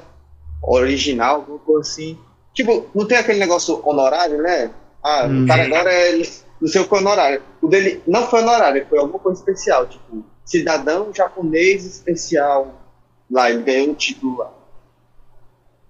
original, 0.61 1.37
alguma 1.37 1.57
coisa 1.59 1.81
assim. 1.89 2.17
Tipo, 2.57 2.87
não 2.95 3.05
tem 3.05 3.19
aquele 3.19 3.37
negócio 3.37 3.79
honorário, 3.87 4.41
né? 4.41 4.71
Ah, 5.03 5.27
Hum. 5.29 5.43
o 5.43 5.47
cara 5.47 5.63
agora 5.63 5.93
é 5.93 6.17
não 6.59 6.67
sei 6.67 6.81
o 6.81 6.87
que 6.87 6.95
é 6.95 6.97
honorário. 6.97 7.43
O 7.61 7.67
dele 7.67 8.01
não 8.07 8.25
foi 8.25 8.41
honorário, 8.41 8.83
foi 8.89 8.97
alguma 8.97 9.19
coisa 9.19 9.39
especial, 9.39 9.85
tipo, 9.85 10.25
cidadão 10.43 11.13
japonês 11.13 11.85
especial. 11.85 12.73
Lá, 13.29 13.51
ele 13.51 13.61
ganhou 13.61 13.89
um 13.89 13.93
título 13.93 14.37
lá. 14.39 14.51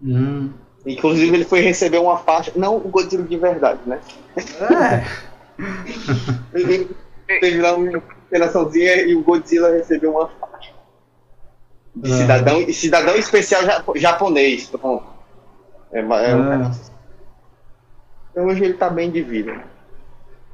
Hum. 0.03 0.51
Inclusive, 0.85 1.33
ele 1.37 1.45
foi 1.45 1.61
receber 1.61 1.99
uma 1.99 2.17
faixa, 2.17 2.51
não 2.55 2.75
o 2.75 2.81
Godzilla 2.89 3.23
de 3.23 3.37
verdade, 3.37 3.79
né? 3.85 3.99
É. 4.35 5.05
Ele 6.53 6.89
teve 7.27 7.61
lá 7.61 7.75
uma 7.75 7.97
operaçãozinha 7.97 9.03
e 9.03 9.15
o 9.15 9.21
Godzilla 9.23 9.69
recebeu 9.71 10.11
uma 10.11 10.27
faixa. 10.27 10.71
De 11.95 12.11
Ah. 12.11 12.17
cidadão, 12.17 12.61
e 12.61 12.73
cidadão 12.73 13.15
especial 13.15 13.63
japo- 13.63 13.97
japonês. 13.97 14.67
Pronto. 14.67 15.16
É, 15.91 15.99
é 15.99 16.03
Ah. 16.03 16.67
assim. 16.67 16.91
Então 18.31 18.45
hoje 18.47 18.63
ele 18.63 18.73
tá 18.73 18.89
bem 18.89 19.09
de 19.09 19.21
vida. 19.21 19.63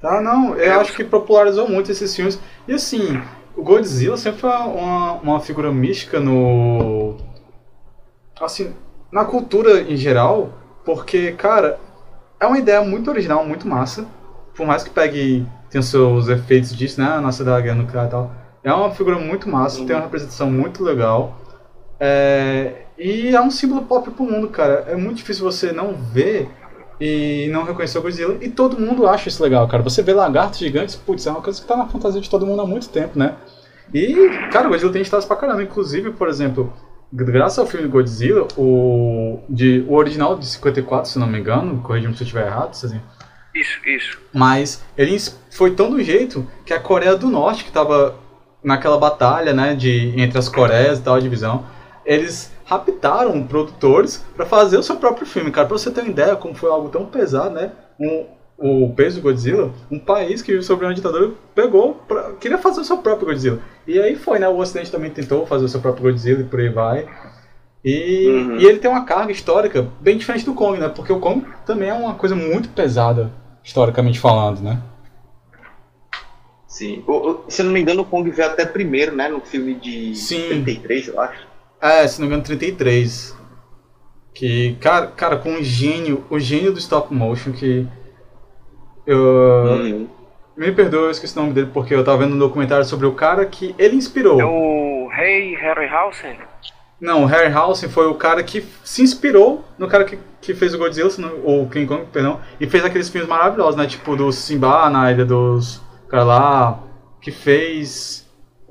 Tá, 0.01 0.21
não, 0.21 0.55
eu 0.55 0.79
acho 0.81 0.93
que 0.95 1.03
popularizou 1.03 1.67
muito 1.69 1.91
esses 1.91 2.15
filmes. 2.15 2.39
E 2.67 2.73
assim, 2.73 3.21
o 3.55 3.63
Godzilla 3.63 4.17
sempre 4.17 4.41
foi 4.41 4.49
uma, 4.49 5.13
uma 5.13 5.39
figura 5.39 5.71
mística 5.71 6.19
no. 6.19 7.17
Assim, 8.39 8.73
na 9.11 9.23
cultura 9.25 9.81
em 9.81 9.95
geral, 9.95 10.49
porque, 10.83 11.31
cara, 11.33 11.79
é 12.39 12.45
uma 12.45 12.57
ideia 12.57 12.81
muito 12.81 13.09
original, 13.09 13.45
muito 13.45 13.67
massa. 13.67 14.05
Por 14.55 14.65
mais 14.65 14.83
que 14.83 14.89
pegue, 14.89 15.45
tenha 15.69 15.79
os 15.79 15.87
seus 15.87 16.27
efeitos 16.27 16.75
disso, 16.75 17.01
né? 17.01 17.19
Nossa 17.19 17.43
da 17.43 17.59
guerra 17.61 17.75
nuclear 17.75 18.07
e 18.07 18.09
tal. 18.09 18.31
É 18.63 18.73
uma 18.73 18.91
figura 18.91 19.17
muito 19.17 19.49
massa, 19.49 19.85
tem 19.85 19.95
uma 19.95 20.03
representação 20.03 20.49
muito 20.51 20.83
legal. 20.83 21.35
É, 21.99 22.82
e 22.97 23.35
é 23.35 23.41
um 23.41 23.51
símbolo 23.51 23.83
pop 23.83 24.09
pro 24.11 24.23
mundo, 24.23 24.47
cara. 24.49 24.85
É 24.87 24.95
muito 24.95 25.17
difícil 25.17 25.43
você 25.43 25.71
não 25.71 25.93
ver 25.93 26.49
e 26.99 27.49
não 27.51 27.63
reconhecer 27.63 27.97
o 27.97 28.01
Godzilla. 28.01 28.37
E 28.41 28.49
todo 28.49 28.79
mundo 28.79 29.07
acha 29.07 29.29
isso 29.29 29.41
legal, 29.41 29.67
cara. 29.67 29.83
Você 29.83 30.01
vê 30.01 30.13
lagartos 30.13 30.59
gigantes, 30.59 30.95
putz, 30.95 31.25
é 31.25 31.31
uma 31.31 31.41
coisa 31.41 31.61
que 31.61 31.67
tá 31.67 31.75
na 31.75 31.87
fantasia 31.87 32.21
de 32.21 32.29
todo 32.29 32.45
mundo 32.45 32.61
há 32.61 32.65
muito 32.65 32.89
tempo, 32.89 33.17
né? 33.17 33.35
E, 33.93 34.15
cara, 34.51 34.67
o 34.67 34.69
Godzilla 34.69 34.93
tem 34.93 35.01
status 35.01 35.25
pra 35.25 35.35
caramba. 35.35 35.63
Inclusive, 35.63 36.11
por 36.11 36.27
exemplo, 36.27 36.71
graças 37.11 37.59
ao 37.59 37.65
filme 37.65 37.87
Godzilla, 37.87 38.47
o, 38.57 39.39
de, 39.49 39.85
o 39.87 39.95
original 39.95 40.37
de 40.37 40.45
54, 40.45 41.09
se 41.09 41.19
não 41.19 41.27
me 41.27 41.39
engano, 41.39 41.81
corrija-me 41.81 42.15
se 42.15 42.21
eu 42.21 42.25
estiver 42.25 42.45
errado, 42.45 42.73
Cezinha. 42.73 43.03
Isso, 43.53 43.77
isso. 43.87 44.19
Mas 44.33 44.83
ele 44.97 45.15
foi 45.51 45.71
tão 45.71 45.91
do 45.91 46.01
jeito 46.01 46.47
que 46.65 46.73
a 46.73 46.79
Coreia 46.79 47.15
do 47.15 47.27
Norte, 47.27 47.63
que 47.63 47.69
estava 47.69 48.15
naquela 48.63 48.97
batalha, 48.97 49.53
né, 49.53 49.75
de 49.75 50.13
entre 50.17 50.39
as 50.39 50.47
Coreias 50.47 50.99
e 50.99 51.01
tal, 51.01 51.15
a 51.15 51.19
divisão, 51.19 51.65
eles 52.05 52.52
raptaram 52.65 53.43
produtores 53.43 54.23
para 54.35 54.45
fazer 54.45 54.77
o 54.77 54.83
seu 54.83 54.95
próprio 54.97 55.25
filme, 55.25 55.51
cara. 55.51 55.67
Pra 55.67 55.77
você 55.77 55.91
ter 55.91 56.01
uma 56.01 56.09
ideia 56.09 56.35
como 56.35 56.55
foi 56.55 56.69
algo 56.71 56.89
tão 56.89 57.05
pesado, 57.05 57.51
né? 57.55 57.71
Um, 57.99 58.25
o 58.57 58.93
peso 58.93 59.17
do 59.19 59.23
Godzilla, 59.23 59.71
um 59.91 59.99
país 59.99 60.41
que 60.41 60.51
vive 60.51 60.63
sobre 60.63 60.85
uma 60.85 60.93
ditadura 60.93 61.31
pegou, 61.53 61.95
pra, 62.07 62.33
queria 62.33 62.57
fazer 62.57 62.81
o 62.81 62.85
seu 62.85 62.97
próprio 62.99 63.27
Godzilla. 63.27 63.59
E 63.85 63.99
aí 63.99 64.15
foi, 64.15 64.39
né? 64.39 64.47
O 64.47 64.57
Ocidente 64.57 64.91
também 64.91 65.11
tentou 65.11 65.45
fazer 65.45 65.65
o 65.65 65.69
seu 65.69 65.81
próprio 65.81 66.03
Godzilla 66.11 66.41
e 66.41 66.45
por 66.45 66.59
aí 66.59 66.69
vai. 66.69 67.07
E, 67.83 68.27
Uhum. 68.29 68.57
e 68.59 68.65
ele 68.65 68.79
tem 68.79 68.89
uma 68.89 69.03
carga 69.03 69.31
histórica 69.31 69.85
bem 69.99 70.17
diferente 70.17 70.45
do 70.45 70.53
Kong, 70.53 70.79
né? 70.79 70.87
Porque 70.87 71.11
o 71.11 71.19
Kong 71.19 71.45
também 71.65 71.89
é 71.89 71.93
uma 71.93 72.13
coisa 72.13 72.33
muito 72.35 72.69
pesada, 72.69 73.29
historicamente 73.61 74.19
falando, 74.19 74.61
né? 74.61 74.81
Sim. 76.67 77.03
O- 77.05 77.11
o- 77.31 77.43
se 77.49 77.61
eu 77.61 77.65
não 77.65 77.73
me 77.73 77.81
engano, 77.81 78.01
o 78.01 78.05
Kong 78.05 78.29
veio 78.31 78.47
até 78.47 78.65
primeiro, 78.65 79.15
né? 79.15 79.27
No 79.27 79.41
filme 79.41 79.75
de 79.75 80.15
Sim. 80.15 80.47
33, 80.47 81.07
eu 81.09 81.19
acho. 81.19 81.45
É, 81.83 82.07
se 82.07 82.21
não 82.21 82.27
me 82.27 82.33
engano, 82.33 82.45
33. 82.45 83.37
Que, 84.33 84.77
cara, 84.79 85.07
cara, 85.07 85.35
com 85.35 85.55
o 85.55 85.61
gênio, 85.61 86.23
o 86.29 86.39
gênio 86.39 86.71
do 86.71 86.79
stop 86.79 87.13
motion 87.13 87.51
que. 87.51 87.85
Eu. 89.05 89.19
Uhum. 89.19 90.07
Me 90.55 90.71
perdoa, 90.71 91.07
eu 91.07 91.11
esqueci 91.11 91.37
o 91.37 91.41
nome 91.41 91.53
dele 91.53 91.71
porque 91.73 91.93
eu 91.93 92.03
tava 92.03 92.19
vendo 92.19 92.35
um 92.35 92.39
documentário 92.39 92.85
sobre 92.85 93.05
o 93.05 93.13
cara 93.13 93.45
que 93.45 93.75
ele 93.77 93.97
inspirou. 93.97 94.39
É 94.39 94.45
o 94.45 95.09
Rei 95.09 95.55
Harryhausen. 95.55 96.37
Não, 97.01 97.23
o 97.23 97.25
Harryhausen 97.25 97.89
foi 97.89 98.07
o 98.07 98.15
cara 98.15 98.41
que 98.43 98.63
se 98.83 99.01
inspirou 99.01 99.65
no 99.77 99.89
cara 99.89 100.05
que, 100.05 100.17
que 100.39 100.53
fez 100.53 100.73
o 100.73 100.77
Godzilla, 100.77 101.09
ou 101.43 101.67
King 101.67 101.85
Kong, 101.85 102.05
perdão, 102.13 102.39
e 102.61 102.67
fez 102.67 102.85
aqueles 102.85 103.09
filmes 103.09 103.27
maravilhosos, 103.27 103.75
né? 103.75 103.87
Tipo 103.87 104.15
do 104.15 104.31
Simba 104.31 104.89
na 104.89 105.11
Ilha 105.11 105.25
dos. 105.25 105.81
Cara 106.07 106.23
lá, 106.23 106.79
que 107.19 107.29
fez. 107.31 108.22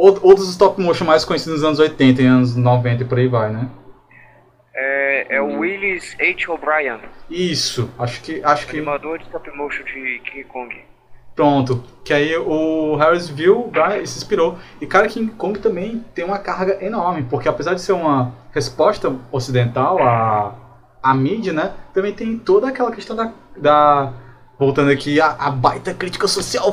Out- 0.07 0.21
Outros 0.23 0.49
stop 0.51 0.81
motion 0.81 1.05
mais 1.05 1.25
conhecidos 1.25 1.61
nos 1.61 1.65
anos 1.65 1.79
80 1.79 2.23
e 2.23 2.27
anos 2.27 2.57
90 2.57 3.03
e 3.03 3.07
por 3.07 3.19
aí 3.19 3.29
vai, 3.29 3.51
né? 3.51 3.69
É, 4.75 5.37
é 5.37 5.41
o 5.41 5.59
Willis 5.61 6.17
H. 6.19 6.51
O'Brien, 6.53 6.99
Isso, 7.31 7.91
acho 7.99 8.23
que. 8.23 8.43
Acho 8.43 8.67
que. 8.67 8.77
animador 8.79 9.19
de 9.19 9.25
stop 9.25 9.51
motion 9.57 9.85
de 9.85 10.21
King 10.25 10.45
Kong. 10.45 10.75
Pronto. 11.35 11.83
Que 12.05 12.13
aí 12.13 12.37
o 12.37 12.97
Harris 12.97 13.29
viu 13.29 13.71
e 14.03 14.07
se 14.07 14.19
inspirou. 14.19 14.59
E 14.81 14.87
cara, 14.87 15.09
King 15.09 15.33
Kong 15.33 15.59
também 15.59 16.05
tem 16.15 16.25
uma 16.25 16.39
carga 16.39 16.85
enorme, 16.85 17.27
porque 17.29 17.49
apesar 17.49 17.75
de 17.75 17.81
ser 17.81 17.93
uma 17.93 18.33
resposta 18.53 19.15
ocidental 19.31 19.99
à, 20.03 20.55
à 21.03 21.15
mídia, 21.15 21.53
né? 21.53 21.73
Também 21.95 22.13
tem 22.13 22.39
toda 22.39 22.69
aquela 22.69 22.91
questão 22.93 23.17
da. 23.17 23.33
da 23.57 24.13
voltando 24.59 24.91
aqui, 24.91 25.21
a, 25.21 25.29
a 25.39 25.51
baita 25.51 25.93
crítica 25.95 26.29
social 26.29 26.73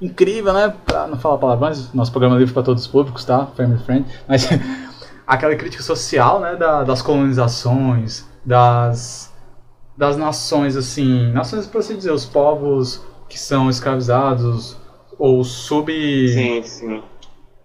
incrível, 0.00 0.52
né? 0.52 0.74
Pra 0.84 1.06
não 1.06 1.18
falar 1.18 1.38
palavrões, 1.38 1.92
nosso 1.92 2.10
programa 2.10 2.36
é 2.36 2.38
livre 2.38 2.54
para 2.54 2.62
todos 2.62 2.82
os 2.82 2.88
públicos, 2.88 3.24
tá? 3.24 3.46
Family 3.56 3.82
friend. 3.82 4.06
Mas 4.28 4.48
aquela 5.26 5.54
crítica 5.56 5.82
social, 5.82 6.40
né? 6.40 6.56
Da, 6.56 6.84
das 6.84 7.02
colonizações, 7.02 8.24
das 8.44 9.32
das 9.96 10.16
nações, 10.16 10.76
assim, 10.76 11.32
nações 11.32 11.66
para 11.66 11.80
se 11.80 11.94
dizer, 11.94 12.12
os 12.12 12.26
povos 12.26 13.02
que 13.28 13.38
são 13.38 13.70
escravizados 13.70 14.76
ou 15.18 15.42
sub 15.42 15.90
Sim, 16.28 16.62
sim. 16.62 17.02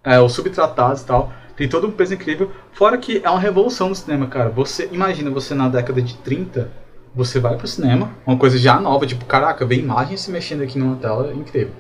é, 0.04 0.20
ou 0.20 0.30
subtratados 0.30 1.02
e 1.02 1.06
tal. 1.06 1.32
Tem 1.58 1.68
todo 1.68 1.88
um 1.88 1.92
peso 1.92 2.14
incrível. 2.14 2.50
Fora 2.72 2.98
que 2.98 3.22
é 3.24 3.30
uma 3.30 3.40
revolução 3.40 3.90
no 3.90 3.96
cinema, 3.96 4.28
cara. 4.28 4.50
Você 4.50 4.88
imagina 4.92 5.30
você 5.30 5.54
na 5.54 5.68
década 5.68 6.02
de 6.02 6.16
30, 6.18 6.72
você 7.14 7.40
vai 7.40 7.58
pro 7.58 7.68
cinema, 7.68 8.10
uma 8.26 8.38
coisa 8.38 8.58
já 8.58 8.80
nova, 8.80 9.06
tipo, 9.06 9.26
caraca, 9.26 9.66
vê 9.66 9.76
imagens 9.76 10.22
se 10.22 10.32
mexendo 10.32 10.64
aqui 10.64 10.80
numa 10.80 10.96
tela, 10.96 11.34
incrível. 11.34 11.74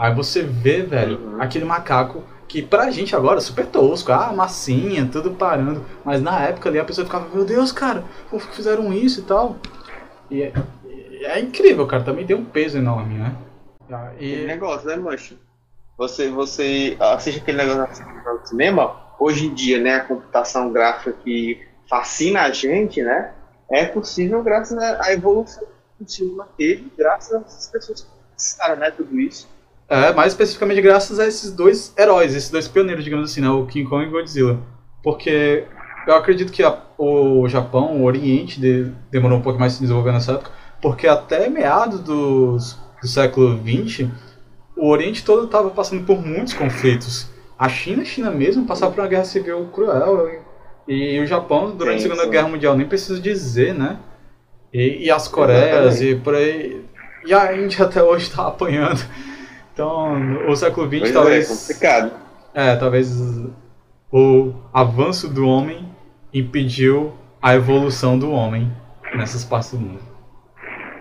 Aí 0.00 0.14
você 0.14 0.42
vê, 0.42 0.80
velho, 0.82 1.18
Uhum. 1.20 1.42
aquele 1.42 1.66
macaco 1.66 2.22
que 2.48 2.62
pra 2.62 2.90
gente 2.90 3.14
agora 3.14 3.36
é 3.36 3.40
super 3.42 3.66
tosco, 3.66 4.10
ah, 4.10 4.32
massinha, 4.32 5.06
tudo 5.12 5.32
parando. 5.32 5.84
Mas 6.02 6.22
na 6.22 6.40
época 6.40 6.70
ali 6.70 6.78
a 6.78 6.84
pessoa 6.86 7.04
ficava, 7.04 7.28
meu 7.34 7.44
Deus, 7.44 7.70
cara, 7.70 8.02
como 8.30 8.40
que 8.40 8.56
fizeram 8.56 8.90
isso 8.94 9.20
e 9.20 9.22
tal? 9.24 9.56
E 10.30 10.42
é, 10.42 10.52
é 11.24 11.38
incrível, 11.38 11.86
cara, 11.86 12.02
também 12.02 12.26
tem 12.26 12.34
um 12.34 12.46
peso 12.46 12.78
enorme, 12.78 13.18
né? 13.18 13.36
Ah, 13.92 14.06
Aquele 14.06 14.44
E, 14.44 14.46
negócio, 14.46 14.88
né, 14.88 14.96
mancho? 14.96 15.36
Você, 15.98 16.30
você 16.30 16.96
assiste 16.98 17.40
aquele 17.40 17.58
negócio 17.58 18.02
no 18.06 18.46
cinema, 18.46 18.96
hoje 19.18 19.48
em 19.48 19.52
dia, 19.54 19.78
né, 19.78 19.96
a 19.96 20.00
computação 20.04 20.72
gráfica 20.72 21.12
que 21.12 21.60
fascina 21.90 22.40
a 22.44 22.50
gente, 22.50 23.02
né, 23.02 23.32
é 23.70 23.84
possível 23.84 24.42
graças 24.42 24.78
à 24.78 25.12
evolução 25.12 25.62
que 25.98 26.04
o 26.04 26.08
cinema 26.08 26.48
teve, 26.56 26.90
graças 26.96 27.34
a 27.34 27.40
essas 27.40 27.66
pessoas 27.68 28.00
que 28.02 28.76
né, 28.76 28.90
tudo 28.90 29.20
isso. 29.20 29.46
É, 29.90 30.12
mais 30.12 30.32
especificamente 30.32 30.80
graças 30.80 31.18
a 31.18 31.26
esses 31.26 31.50
dois 31.52 31.92
heróis, 31.98 32.32
esses 32.34 32.48
dois 32.48 32.68
pioneiros, 32.68 33.02
digamos 33.02 33.30
assim, 33.30 33.40
né? 33.40 33.50
O 33.50 33.66
King 33.66 33.88
Kong 33.90 34.04
e 34.04 34.08
o 34.08 34.10
Godzilla. 34.12 34.58
Porque 35.02 35.64
eu 36.06 36.14
acredito 36.14 36.52
que 36.52 36.62
a- 36.62 36.78
o 36.96 37.48
Japão, 37.48 37.96
o 38.00 38.04
Oriente, 38.04 38.60
de- 38.60 38.92
demorou 39.10 39.38
um 39.38 39.42
pouco 39.42 39.58
mais 39.58 39.72
se 39.72 39.80
desenvolver 39.80 40.12
nessa 40.12 40.32
época, 40.32 40.50
porque 40.80 41.08
até 41.08 41.48
meados 41.48 42.00
dos, 42.00 42.78
do 43.02 43.08
século 43.08 43.58
XX, 43.58 44.08
o 44.76 44.88
Oriente 44.88 45.24
todo 45.24 45.46
estava 45.46 45.68
passando 45.70 46.04
por 46.06 46.24
muitos 46.24 46.54
conflitos. 46.54 47.28
A 47.58 47.68
China, 47.68 48.02
a 48.02 48.04
China 48.04 48.30
mesmo, 48.30 48.64
passava 48.66 48.92
por 48.92 49.00
uma 49.00 49.08
guerra 49.08 49.24
civil 49.24 49.68
cruel. 49.72 50.30
E, 50.86 51.16
e 51.16 51.20
o 51.20 51.26
Japão, 51.26 51.72
durante 51.76 52.02
Sim, 52.02 52.06
a 52.08 52.14
Segunda. 52.14 52.30
Guerra 52.30 52.48
Mundial, 52.48 52.76
nem 52.76 52.86
preciso 52.86 53.20
dizer, 53.20 53.74
né? 53.74 53.98
E, 54.72 55.06
e 55.06 55.10
as 55.10 55.26
Coreias 55.26 55.96
Exatamente. 55.96 56.04
e 56.04 56.14
por 56.20 56.34
aí. 56.36 56.84
E 57.26 57.34
a 57.34 57.54
Índia 57.56 57.84
até 57.86 58.02
hoje 58.02 58.28
está 58.28 58.46
apanhando. 58.46 59.00
Então, 59.80 60.46
o 60.50 60.54
século 60.56 60.86
XX 60.86 60.98
Pois 61.00 61.10
é, 61.10 61.14
talvez. 61.14 61.48
complicado. 61.48 62.10
É, 62.52 62.76
talvez 62.76 63.18
o 64.12 64.52
avanço 64.74 65.26
do 65.26 65.48
homem 65.48 65.88
impediu 66.34 67.14
a 67.40 67.54
evolução 67.54 68.18
do 68.18 68.30
homem 68.30 68.70
nessas 69.16 69.42
partes 69.42 69.70
do 69.70 69.78
mundo. 69.80 70.00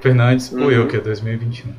Fernandes, 0.01 0.53
Uhum. 0.53 0.63
ou 0.63 0.71
eu, 0.71 0.87
que 0.87 0.95
é 0.95 1.01
2021. 1.01 1.73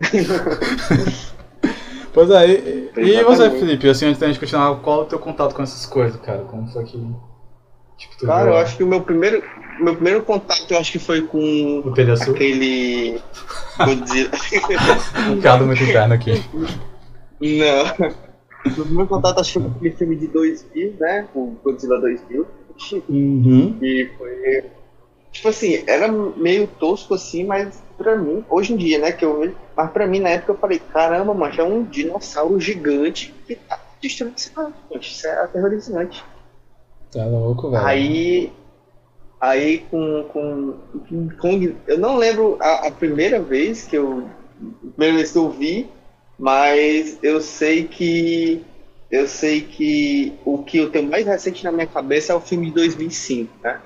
pois 2.12 2.30
é, 2.30 2.48
e, 2.48 2.90
e 2.96 3.22
você. 3.22 3.48
Felipe, 3.50 3.88
assim, 3.88 4.06
antes 4.06 4.18
da 4.18 4.26
gente 4.26 4.40
continuar, 4.40 4.74
qual 4.80 5.00
é 5.00 5.02
o 5.04 5.06
teu 5.06 5.20
contato 5.20 5.54
com 5.54 5.62
essas 5.62 5.86
coisas, 5.86 6.20
cara? 6.20 6.40
Como 6.40 6.66
foi 6.72 6.82
que, 6.84 6.98
Tipo, 8.00 8.26
Cara, 8.26 8.44
viu 8.44 8.52
eu 8.52 8.58
acho 8.58 8.76
que 8.78 8.82
o 8.82 8.86
meu 8.86 9.02
primeiro, 9.02 9.44
meu 9.78 9.94
primeiro 9.94 10.22
contato, 10.22 10.64
eu 10.70 10.78
acho 10.78 10.90
que 10.90 10.98
foi 10.98 11.20
com 11.20 11.82
o 11.84 11.92
aquele 11.92 13.20
Godzilla. 13.76 14.30
Um 15.30 15.40
piada 15.40 15.64
muito 15.64 15.82
interno 15.82 16.14
aqui. 16.14 16.42
Não. 17.40 18.86
Meu 18.86 19.06
contato 19.06 19.40
acho 19.40 19.52
que 19.52 19.58
foi 19.60 19.70
com 19.70 19.76
aquele 19.76 19.94
filme 19.94 20.16
de 20.16 20.28
2000, 20.28 20.94
né? 20.98 21.28
O 21.34 21.54
Godzilla 21.62 22.00
2000. 22.00 22.46
Uhum. 23.06 23.78
E 23.82 24.08
foi. 24.16 24.64
Tipo 25.30 25.48
assim, 25.48 25.84
era 25.86 26.10
meio 26.10 26.66
tosco 26.66 27.14
assim, 27.14 27.44
mas 27.44 27.82
pra 27.98 28.16
mim, 28.16 28.42
hoje 28.48 28.72
em 28.72 28.76
dia, 28.78 28.98
né, 28.98 29.12
que 29.12 29.26
eu 29.26 29.40
vejo. 29.40 29.54
Mas 29.76 29.90
pra 29.90 30.06
mim 30.06 30.20
na 30.20 30.30
época 30.30 30.52
eu 30.52 30.58
falei, 30.58 30.78
caramba, 30.78 31.34
mano, 31.34 31.54
é 31.56 31.62
um 31.62 31.84
dinossauro 31.84 32.58
gigante 32.58 33.34
que 33.46 33.56
tá 33.56 33.78
destruindo 34.00 34.38
gente. 34.90 35.12
Isso 35.12 35.26
é 35.26 35.42
aterrorizante. 35.42 36.24
Tá 37.12 37.24
louco, 37.24 37.70
velho. 37.70 37.86
Aí. 37.86 38.52
Aí 39.40 39.78
com, 39.90 40.24
com 40.24 40.74
King 41.08 41.34
Kong, 41.36 41.76
eu 41.86 41.98
não 41.98 42.16
lembro 42.16 42.58
a, 42.60 42.88
a 42.88 42.90
primeira 42.90 43.40
vez 43.40 43.84
que 43.86 43.96
eu. 43.96 44.28
A 44.60 44.90
primeira 44.92 45.16
vez 45.16 45.32
que 45.32 45.38
eu 45.38 45.50
vi, 45.50 45.88
mas 46.38 47.18
eu 47.22 47.40
sei 47.40 47.84
que. 47.84 48.64
Eu 49.10 49.26
sei 49.26 49.62
que 49.62 50.34
o 50.44 50.62
que 50.62 50.78
eu 50.78 50.90
tenho 50.90 51.10
mais 51.10 51.26
recente 51.26 51.64
na 51.64 51.72
minha 51.72 51.86
cabeça 51.86 52.32
é 52.32 52.36
o 52.36 52.40
filme 52.40 52.66
de 52.66 52.74
2005, 52.74 53.52
né? 53.60 53.80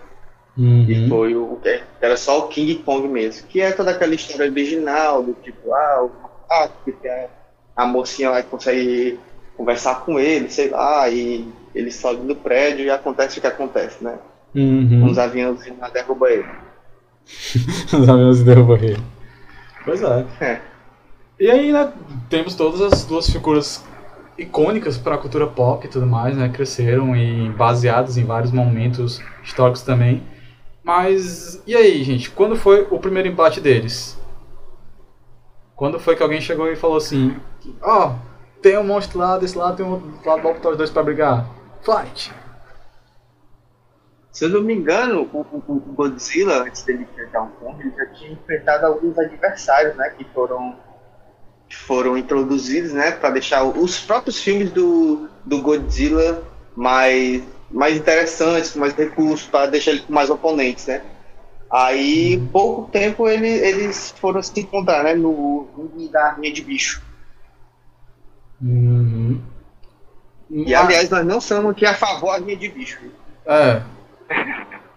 Uhum. 0.56 0.84
Que 0.84 1.08
foi 1.08 1.34
o 1.34 1.56
que 1.56 1.82
era 2.00 2.16
só 2.16 2.40
o 2.40 2.48
King 2.48 2.74
Kong 2.82 3.08
mesmo. 3.08 3.46
Que 3.46 3.60
é 3.60 3.72
toda 3.72 3.92
aquela 3.92 4.14
história 4.14 4.50
original, 4.50 5.22
do 5.22 5.32
tipo, 5.34 5.72
ah, 5.72 6.02
o 6.02 6.22
macaco 6.22 6.74
que 6.84 6.92
tem 6.92 7.10
a, 7.10 7.28
a 7.76 7.86
mocinha 7.86 8.30
lá 8.30 8.42
que 8.42 8.50
consegue 8.50 9.18
conversar 9.56 10.04
com 10.04 10.20
ele, 10.20 10.50
sei 10.50 10.68
lá, 10.68 11.08
e 11.08 11.48
ele 11.74 11.90
sobe 11.90 12.22
no 12.22 12.36
prédio 12.36 12.84
e 12.84 12.90
acontece 12.90 13.38
o 13.38 13.40
que 13.40 13.46
acontece, 13.46 14.02
né? 14.02 14.18
Uhum. 14.54 15.04
Uns 15.04 15.18
aviões 15.18 15.60
lá 15.78 15.88
derruba 15.88 16.30
ele. 16.30 16.46
Os 17.92 18.08
aviões 18.08 18.42
derrubam 18.42 18.76
ele. 18.76 19.02
Pois 19.84 20.02
é. 20.02 20.26
É. 20.40 20.60
E 21.38 21.50
aí, 21.50 21.72
né, 21.72 21.92
temos 22.30 22.54
todas 22.54 22.80
as 22.80 23.04
duas 23.04 23.28
figuras 23.28 23.84
icônicas 24.38 24.96
para 24.96 25.16
a 25.16 25.18
cultura 25.18 25.46
pop 25.46 25.84
e 25.84 25.90
tudo 25.90 26.06
mais, 26.06 26.36
né, 26.36 26.48
cresceram 26.48 27.16
e 27.16 27.50
baseadas 27.50 28.16
em 28.16 28.24
vários 28.24 28.52
momentos 28.52 29.20
históricos 29.42 29.82
também. 29.82 30.22
Mas, 30.82 31.62
e 31.66 31.74
aí, 31.74 32.04
gente, 32.04 32.30
quando 32.30 32.56
foi 32.56 32.86
o 32.90 32.98
primeiro 32.98 33.28
embate 33.28 33.60
deles? 33.60 34.18
Quando 35.74 35.98
foi 35.98 36.14
que 36.14 36.22
alguém 36.22 36.40
chegou 36.40 36.70
e 36.70 36.76
falou 36.76 36.98
assim, 36.98 37.36
ó, 37.82 38.14
tem 38.62 38.78
um 38.78 38.84
monstro 38.84 39.18
lá, 39.18 39.38
desse 39.38 39.58
lado 39.58 39.76
tem 39.76 39.84
um 39.84 39.92
outro 39.92 40.10
lado, 40.24 40.42
vamos 40.42 40.64
os 40.64 40.76
dois 40.76 40.90
pra 40.90 41.02
brigar. 41.02 41.46
Fight! 41.84 42.32
Se 44.32 44.46
eu 44.46 44.48
não 44.48 44.62
me 44.62 44.74
engano, 44.74 45.28
o, 45.32 45.38
o- 45.38 45.62
o 45.68 45.80
Godzilla, 45.94 46.62
antes 46.62 46.82
dele 46.82 47.04
enfrentar 47.04 47.42
um 47.42 47.50
Kong, 47.52 47.80
ele 47.80 47.94
já 47.96 48.06
tinha 48.06 48.32
enfrentado 48.32 48.86
alguns 48.86 49.16
adversários, 49.16 49.94
né? 49.96 50.10
Que 50.10 50.24
foram, 50.24 50.76
que 51.68 51.76
foram 51.76 52.16
introduzidos, 52.18 52.92
né? 52.92 53.12
Para 53.12 53.30
deixar 53.30 53.62
os 53.62 54.00
próprios 54.00 54.40
filmes 54.42 54.72
do, 54.72 55.28
do 55.44 55.62
Godzilla 55.62 56.42
mais, 56.74 57.44
mais 57.70 57.96
interessantes, 57.96 58.72
com 58.72 58.80
mais 58.80 58.94
recursos, 58.94 59.46
para 59.46 59.66
deixar 59.70 59.92
ele 59.92 60.00
com 60.00 60.12
mais 60.12 60.30
oponentes, 60.30 60.86
né? 60.86 61.02
Aí, 61.70 62.40
pouco 62.52 62.90
tempo, 62.90 63.28
ele, 63.28 63.48
eles 63.48 64.10
foram 64.18 64.42
se 64.42 64.58
encontrar, 64.60 65.04
né? 65.04 65.14
No 65.14 65.68
ringue 65.76 66.08
da 66.08 66.26
Arminha 66.30 66.52
de 66.52 66.62
Bicho. 66.62 67.02
Uhum. 68.60 69.40
E, 70.50 70.74
aliás, 70.74 71.08
nós 71.10 71.24
não 71.26 71.40
somos 71.40 71.70
aqui 71.72 71.84
a 71.86 71.94
favor 71.94 72.30
Arminha 72.30 72.56
de 72.56 72.68
Bicho. 72.68 72.98
É. 73.46 73.80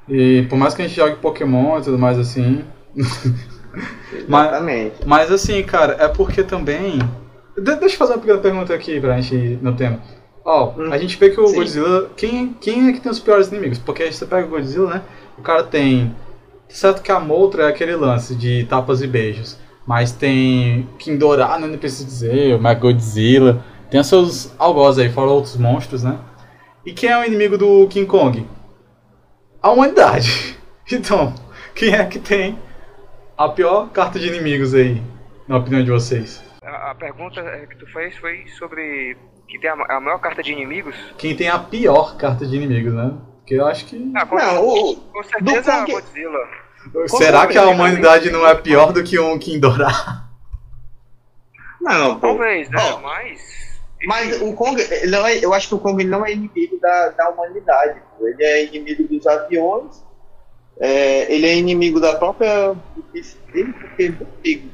E 0.10 0.46
por 0.50 0.58
mais 0.58 0.74
que 0.74 0.82
a 0.82 0.88
gente 0.88 0.96
jogue 0.98 1.16
Pokémon 1.18 1.80
e 1.80 1.82
tudo 1.84 1.98
mais 2.00 2.18
assim. 2.18 2.64
Mas- 4.28 4.48
Exatamente. 4.48 4.96
Mas 5.06 5.32
assim, 5.32 5.62
cara, 5.64 5.98
é 6.00 6.08
porque 6.08 6.44
também. 6.44 7.00
De- 7.58 7.76
deixa 7.76 7.96
eu 7.96 8.00
fazer 8.00 8.14
uma 8.14 8.20
pequena 8.20 8.40
pergunta 8.40 8.74
aqui 8.74 9.00
pra 9.00 9.20
gente 9.20 9.36
ir 9.36 9.60
no 9.62 9.74
tema. 9.76 10.00
Ó, 10.46 10.74
Hum, 10.78 10.92
a 10.94 10.98
gente 10.98 11.18
vê 11.18 11.30
que 11.30 11.40
o 11.40 11.48
sim. 11.48 11.56
Godzilla. 11.56 12.10
Quem, 12.16 12.54
quem 12.62 12.88
é 12.90 12.94
que 12.94 13.02
tem 13.02 13.12
os 13.12 13.20
piores 13.20 13.48
inimigos? 13.50 13.78
Porque 13.80 14.10
você 14.12 14.26
pega 14.26 14.48
o 14.48 14.50
Godzilla, 14.50 14.90
né? 14.96 15.02
O 15.38 15.42
cara 15.42 15.64
tem. 15.64 16.16
Certo 16.70 17.02
que 17.02 17.12
a 17.12 17.20
Moltra 17.20 17.64
é 17.64 17.68
aquele 17.70 17.96
lance 17.96 18.36
de 18.36 18.66
tapas 18.66 19.02
e 19.02 19.08
beijos. 19.08 19.58
Mas 19.86 20.12
tem 20.12 20.88
Kindorá, 21.00 21.58
né? 21.60 21.68
Não 21.68 21.78
preciso 21.78 22.06
dizer, 22.06 22.56
o 22.56 22.76
Godzilla. 22.80 23.64
Tem 23.90 24.00
os 24.00 24.08
seus 24.08 24.54
algozes 24.60 25.04
aí, 25.06 25.12
fora 25.12 25.30
outros 25.30 25.58
monstros, 25.58 26.04
né? 26.04 26.20
E 26.86 26.94
quem 26.94 27.10
é 27.10 27.18
o 27.18 27.24
inimigo 27.26 27.58
do 27.58 27.88
King 27.88 28.06
Kong? 28.08 28.48
A 29.62 29.70
humanidade. 29.72 30.56
Então, 30.90 31.36
quem 31.76 31.94
é 31.94 32.06
que 32.06 32.18
tem 32.18 32.58
a 33.38 33.50
pior 33.50 33.90
carta 33.90 34.18
de 34.18 34.26
inimigos 34.28 34.74
aí, 34.74 35.04
na 35.46 35.58
opinião 35.58 35.84
de 35.84 35.92
vocês? 35.92 36.42
A, 36.64 36.92
a 36.92 36.96
pergunta 36.96 37.42
eh, 37.42 37.66
que 37.66 37.76
tu 37.76 37.86
fez 37.92 38.16
foi 38.20 38.48
sobre 38.58 39.18
que 39.50 39.60
tem 39.60 39.70
a, 39.70 39.74
a 39.74 40.00
maior 40.00 40.18
carta 40.20 40.42
de 40.42 40.54
inimigos. 40.54 40.96
Quem 41.18 41.36
tem 41.36 41.50
a 41.50 41.60
pior 41.60 42.16
carta 42.16 42.46
de 42.46 42.56
inimigos, 42.56 42.94
né? 42.94 43.14
Porque 43.40 43.56
eu 43.56 43.68
acho 43.68 43.84
que. 43.86 44.12
Ah, 44.16 44.26
com, 44.26 44.38
Não, 44.38 44.66
o, 44.66 44.96
com 44.96 45.24
certeza 45.24 45.72
Kong- 45.80 45.92
Godzilla. 45.92 46.40
Será 47.08 47.48
que 47.48 47.58
a 47.58 47.66
humanidade 47.66 48.30
não 48.32 48.48
é 48.48 48.56
pior 48.56 48.94
do 48.94 49.04
que 49.04 49.20
um 49.20 49.38
Kindorá? 49.38 50.24
não, 51.82 52.16
pô. 52.18 52.28
Talvez, 52.28 52.70
né? 52.70 52.78
Ó, 52.94 53.00
Mas. 53.02 53.67
Mas 54.06 54.42
o 54.42 54.54
Kong, 54.54 54.80
ele 54.80 55.12
não 55.12 55.26
é- 55.26 55.44
eu 55.44 55.54
acho 55.54 55.68
que 55.70 55.76
o 55.76 55.80
Kong 55.80 56.04
não 56.04 56.26
é 56.26 56.32
inimigo 56.34 56.80
da, 56.80 57.10
da 57.10 57.30
humanidade. 57.30 58.00
pô. 58.18 58.28
Ele 58.28 58.44
é 58.44 58.66
inimigo 58.66 59.04
dos 59.08 59.26
aviões, 59.26 60.04
é, 60.80 61.34
ele 61.34 61.48
é 61.48 61.56
inimigo 61.56 62.00
da 62.00 62.16
própria 62.16 62.76
dele, 63.54 63.74
porque, 63.74 64.10
meu 64.10 64.28
amigo, 64.44 64.70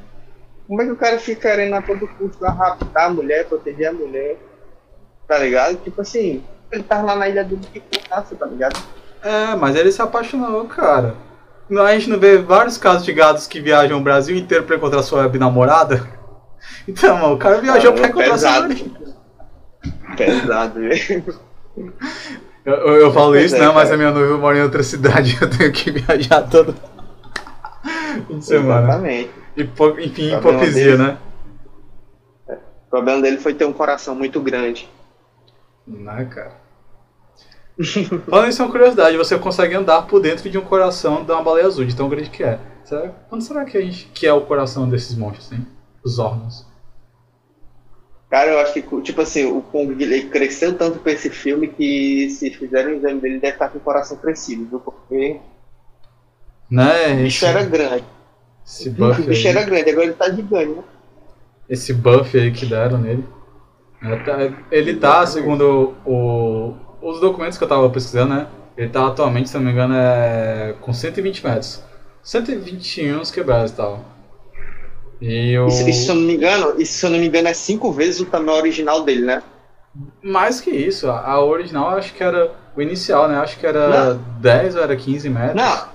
como 0.68 0.82
é 0.82 0.84
que 0.86 0.92
o 0.92 0.96
cara 0.96 1.18
fica 1.18 1.40
querendo 1.48 1.74
a 1.74 1.82
todo 1.82 2.06
custo 2.06 2.44
raptar 2.44 3.06
a 3.06 3.10
mulher, 3.10 3.46
proteger 3.46 3.88
a 3.88 3.92
mulher? 3.92 4.36
Tá 5.26 5.38
ligado? 5.38 5.76
Tipo 5.76 6.02
assim, 6.02 6.44
ele 6.70 6.82
tá 6.82 7.00
lá 7.00 7.16
na 7.16 7.26
ilha 7.28 7.44
do 7.44 7.56
que 7.56 7.80
contasse, 7.80 8.34
tá 8.34 8.44
ligado? 8.46 8.78
É, 9.22 9.54
mas 9.56 9.74
ele 9.74 9.90
se 9.90 10.02
apaixonou, 10.02 10.66
cara. 10.66 11.14
Não, 11.68 11.82
A 11.82 11.94
gente 11.94 12.10
não 12.10 12.18
vê 12.18 12.36
vários 12.36 12.76
casos 12.76 13.04
de 13.06 13.12
gados 13.14 13.46
que 13.46 13.58
viajam 13.58 13.98
o 13.98 14.02
Brasil 14.02 14.36
inteiro 14.36 14.64
pra 14.64 14.76
encontrar 14.76 15.02
sua 15.02 15.22
web 15.22 15.38
namorada? 15.38 16.06
Então, 16.88 17.16
mano, 17.18 17.34
o 17.34 17.38
cara 17.38 17.60
viajou 17.60 17.92
pra 17.92 18.08
Caramba, 18.08 18.20
encontrar 18.22 18.38
sua 18.38 18.48
pesado. 18.68 18.68
namorada. 18.74 19.03
Pesado, 20.16 20.80
velho. 20.80 21.24
Eu, 22.64 22.74
eu, 22.74 23.12
falo 23.12 23.36
isso, 23.36 23.56
é, 23.56 23.60
né? 23.60 23.68
Mas 23.68 23.90
a 23.90 23.96
minha 23.96 24.10
noiva 24.10 24.38
mora 24.38 24.58
em 24.58 24.62
outra 24.62 24.82
cidade, 24.82 25.36
eu 25.40 25.50
tenho 25.50 25.72
que 25.72 25.90
viajar 25.90 26.42
todo 26.42 26.74
fim 28.26 28.38
de 28.38 28.44
semana. 28.44 28.88
Exatamente. 28.88 29.30
Hipo- 29.56 30.00
enfim, 30.00 30.36
hipocrisia, 30.36 30.96
né? 30.96 31.18
O 32.48 32.90
problema 32.90 33.22
dele 33.22 33.38
foi 33.38 33.54
ter 33.54 33.64
um 33.64 33.72
coração 33.72 34.14
muito 34.14 34.40
grande. 34.40 34.88
Né, 35.86 36.24
cara? 36.26 36.64
Falando 38.30 38.48
isso, 38.48 38.62
é 38.62 38.64
uma 38.64 38.70
curiosidade, 38.70 39.16
você 39.16 39.36
consegue 39.38 39.74
andar 39.74 40.02
por 40.02 40.20
dentro 40.20 40.48
de 40.48 40.56
um 40.56 40.64
coração 40.64 41.24
de 41.24 41.32
uma 41.32 41.42
baleia 41.42 41.66
azul, 41.66 41.84
de 41.84 41.94
tão 41.94 42.08
grande 42.08 42.30
que 42.30 42.44
é. 42.44 42.58
Será, 42.84 43.10
onde 43.30 43.44
será 43.44 43.64
que, 43.64 43.76
a 43.76 43.80
gente, 43.80 44.06
que 44.14 44.26
é 44.26 44.32
o 44.32 44.42
coração 44.42 44.88
desses 44.88 45.16
monstros, 45.16 45.50
hein? 45.52 45.66
Os 46.04 46.18
órgãos. 46.18 46.66
Cara, 48.30 48.50
eu 48.50 48.58
acho 48.58 48.72
que, 48.74 48.82
tipo 49.02 49.20
assim, 49.22 49.44
o 49.46 49.62
Kong 49.62 50.02
ele 50.02 50.28
cresceu 50.28 50.76
tanto 50.76 50.98
com 51.00 51.08
esse 51.08 51.30
filme 51.30 51.68
que 51.68 52.28
se 52.30 52.50
fizerem 52.50 52.94
um 52.94 52.96
exame 52.98 53.20
dele, 53.20 53.40
deve 53.40 53.54
estar 53.54 53.68
com 53.70 53.78
o 53.78 53.80
coração 53.80 54.16
crescido, 54.18 54.66
viu? 54.68 54.80
Porque 54.80 55.40
Né? 56.70 57.12
o 57.12 57.14
bicho 57.14 57.44
Esse, 57.44 57.46
era 57.46 57.62
grande. 57.64 58.04
esse 58.66 58.90
O 58.96 59.06
buff 59.06 59.26
bicho 59.26 59.48
aí, 59.48 59.48
era 59.48 59.62
grande, 59.64 59.90
agora 59.90 60.06
ele 60.06 60.14
tá 60.14 60.30
gigante, 60.30 60.74
né? 60.74 60.84
esse 61.68 61.92
buff 61.92 62.36
aí 62.36 62.52
que 62.52 62.66
deram 62.66 62.98
nele. 62.98 63.24
É, 64.02 64.16
tá- 64.16 64.38
Ele 64.70 64.96
tá, 64.96 65.26
segundo 65.26 65.94
o, 66.04 66.74
os 67.02 67.20
documentos 67.20 67.58
que 67.58 67.64
eu 67.64 67.68
tava 67.68 67.88
pesquisando, 67.90 68.34
né? 68.34 68.48
Ele 68.76 68.90
tá 68.90 69.06
atualmente, 69.08 69.48
se 69.48 69.56
não 69.56 69.64
me 69.64 69.72
engano, 69.72 69.94
é 69.94 70.74
com 70.80 70.92
120 70.92 71.44
metros. 71.46 71.82
121 72.22 73.22
quebrados 73.22 73.72
e 73.72 73.76
tal. 73.76 74.04
E 75.26 75.58
o... 75.58 75.68
Isso, 75.68 75.88
isso, 75.88 76.04
se 76.04 76.08
eu 76.10 76.14
não 76.16 76.22
me 76.22 76.34
engano, 76.34 76.74
isso, 76.78 76.92
se 76.92 77.06
eu 77.06 77.10
não 77.10 77.18
me 77.18 77.26
engano, 77.26 77.48
é 77.48 77.54
cinco 77.54 77.90
vezes 77.90 78.20
o 78.20 78.26
tamanho 78.26 78.58
original 78.58 79.02
dele, 79.02 79.24
né? 79.24 79.42
Mais 80.22 80.60
que 80.60 80.70
isso, 80.70 81.08
a 81.08 81.42
original 81.42 81.92
eu 81.92 81.98
acho 81.98 82.12
que 82.12 82.22
era 82.22 82.52
o 82.76 82.82
inicial, 82.82 83.26
né? 83.28 83.38
Acho 83.38 83.58
que 83.58 83.66
era 83.66 84.18
10 84.40 84.76
ou 84.76 84.82
era 84.82 84.94
15 84.94 85.30
metros. 85.30 85.54
Não. 85.54 85.88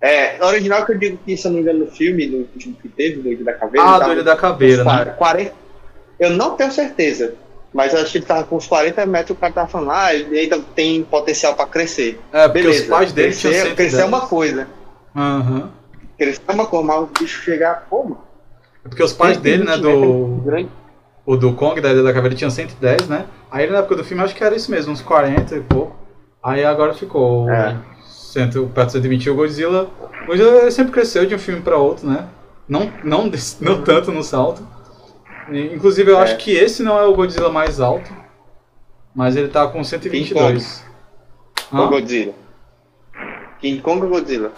É, 0.00 0.38
a 0.40 0.46
original 0.46 0.86
que 0.86 0.92
eu 0.92 0.98
digo 0.98 1.18
que, 1.24 1.36
se 1.36 1.46
eu 1.46 1.50
não 1.50 1.56
me 1.56 1.62
engano, 1.62 1.84
no 1.84 1.90
filme, 1.90 2.26
no 2.26 2.38
último 2.38 2.76
que 2.80 2.88
teve, 2.88 3.20
do 3.20 3.28
Ilha 3.30 3.44
da 3.44 3.52
Caveira, 3.54 3.86
Ah, 3.86 3.98
do 3.98 4.12
Ilha 4.12 4.22
da 4.22 4.36
Caveira, 4.36 4.84
né? 4.84 5.04
40, 5.18 5.52
eu 6.20 6.30
não 6.30 6.56
tenho 6.56 6.70
certeza, 6.72 7.34
mas 7.72 7.92
eu 7.92 8.00
acho 8.00 8.12
que 8.12 8.18
ele 8.18 8.26
tava 8.26 8.44
com 8.44 8.56
uns 8.56 8.66
40 8.66 9.04
metros, 9.04 9.36
o 9.36 9.40
cara 9.40 9.52
tava 9.52 9.68
falando, 9.68 9.90
ah, 9.90 10.14
ele 10.14 10.38
ainda 10.38 10.60
tem 10.74 11.02
potencial 11.02 11.54
pra 11.54 11.66
crescer. 11.66 12.20
É, 12.32 12.46
porque 12.46 12.62
Beleza, 12.62 12.82
os 12.84 12.88
pais 12.88 13.12
dele 13.12 13.28
crescer, 13.28 13.48
tinham 13.48 13.66
110. 13.66 13.76
crescer 13.76 14.02
é 14.02 14.04
uma 14.04 14.26
coisa. 14.26 14.68
Aham. 15.14 15.70
Crescer 16.18 16.40
uma 16.50 16.66
coisa, 16.66 16.86
mas 16.86 16.96
o 17.02 17.06
bicho 17.06 17.42
chegar, 17.42 17.86
pô, 17.90 18.02
mano. 18.04 18.20
É 18.84 18.88
porque 18.88 19.02
os 19.02 19.12
pais 19.12 19.38
dele, 19.38 19.64
né, 19.64 19.72
120 19.74 19.94
metros, 19.96 20.12
do, 20.36 20.42
grande. 20.44 20.68
o 21.26 21.36
do 21.36 21.52
Kong, 21.54 21.80
da 21.80 21.90
Ilha 21.90 22.02
da 22.02 22.12
Caveira, 22.12 22.36
tinham 22.36 22.50
110, 22.50 23.08
né? 23.08 23.24
Aí 23.50 23.68
na 23.70 23.78
época 23.78 23.96
do 23.96 24.04
filme, 24.04 24.22
acho 24.22 24.34
que 24.34 24.44
era 24.44 24.54
isso 24.54 24.70
mesmo, 24.70 24.92
uns 24.92 25.00
40 25.00 25.56
e 25.56 25.60
pouco. 25.60 25.96
Aí 26.42 26.64
agora 26.64 26.92
ficou 26.94 27.48
É. 27.50 27.76
cento, 28.06 28.70
perto 28.74 28.88
de 28.88 28.92
120 28.92 29.30
o 29.30 29.34
Godzilla. 29.34 29.88
O 30.22 30.26
Godzilla 30.26 30.70
sempre 30.70 30.92
cresceu 30.92 31.24
de 31.26 31.34
um 31.34 31.38
filme 31.38 31.62
pra 31.62 31.76
outro, 31.78 32.06
né? 32.06 32.28
Não, 32.68 32.92
não, 33.02 33.30
não 33.60 33.82
tanto 33.82 34.12
no 34.12 34.22
salto. 34.22 34.66
Inclusive 35.50 36.10
eu 36.10 36.18
É. 36.18 36.22
acho 36.22 36.36
que 36.38 36.52
esse 36.52 36.82
não 36.82 36.98
é 36.98 37.04
o 37.06 37.14
Godzilla 37.14 37.50
mais 37.50 37.80
alto. 37.80 38.10
Mas 39.14 39.36
ele 39.36 39.48
tá 39.48 39.66
com 39.68 39.82
122. 39.84 40.84
O 41.72 41.76
Hã? 41.76 41.86
Godzilla. 41.88 42.34
King 43.60 43.80
Kong 43.80 44.02
ou 44.02 44.08
Godzilla? 44.10 44.52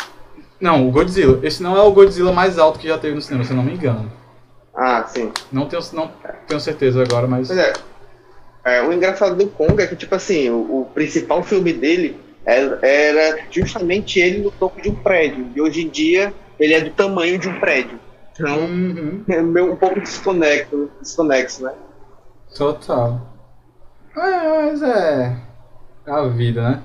Não, 0.60 0.88
o 0.88 0.90
Godzilla. 0.90 1.38
Esse 1.46 1.62
não 1.62 1.76
é 1.76 1.82
o 1.82 1.92
Godzilla 1.92 2.32
mais 2.32 2.58
alto 2.58 2.78
que 2.78 2.88
já 2.88 2.98
teve 2.98 3.14
no 3.14 3.20
cinema, 3.22 3.44
se 3.44 3.50
eu 3.50 3.56
não 3.56 3.62
me 3.64 3.72
engano. 3.74 4.10
Ah, 4.74 5.04
sim. 5.04 5.32
Não 5.50 5.66
tenho, 5.68 5.82
não 5.92 6.10
tenho 6.46 6.60
certeza 6.60 7.02
agora, 7.02 7.26
mas. 7.26 7.48
Pois 7.48 7.58
é. 7.58 7.72
É, 8.64 8.82
o 8.82 8.92
engraçado 8.92 9.36
do 9.36 9.46
Kong 9.48 9.80
é 9.80 9.86
que, 9.86 9.94
tipo 9.96 10.14
assim, 10.14 10.50
o, 10.50 10.82
o 10.82 10.90
principal 10.92 11.42
filme 11.42 11.72
dele 11.72 12.20
era, 12.44 12.78
era 12.82 13.38
justamente 13.50 14.18
ele 14.18 14.38
no 14.42 14.50
topo 14.50 14.80
de 14.80 14.88
um 14.90 14.94
prédio. 14.94 15.46
E 15.54 15.60
hoje 15.60 15.82
em 15.84 15.88
dia 15.88 16.34
ele 16.58 16.74
é 16.74 16.80
do 16.80 16.90
tamanho 16.90 17.38
de 17.38 17.48
um 17.48 17.60
prédio. 17.60 17.98
Então 18.32 18.58
Uhum, 18.58 19.24
é 19.28 19.40
meio 19.40 19.72
um 19.72 19.76
pouco 19.76 20.00
desconexo, 20.00 20.90
desconexo 21.00 21.64
né? 21.64 21.72
total. 22.56 23.20
É, 24.16 24.20
mas 24.66 24.82
é. 24.82 25.36
É 26.06 26.10
a 26.10 26.22
vida, 26.28 26.62
né? 26.70 26.82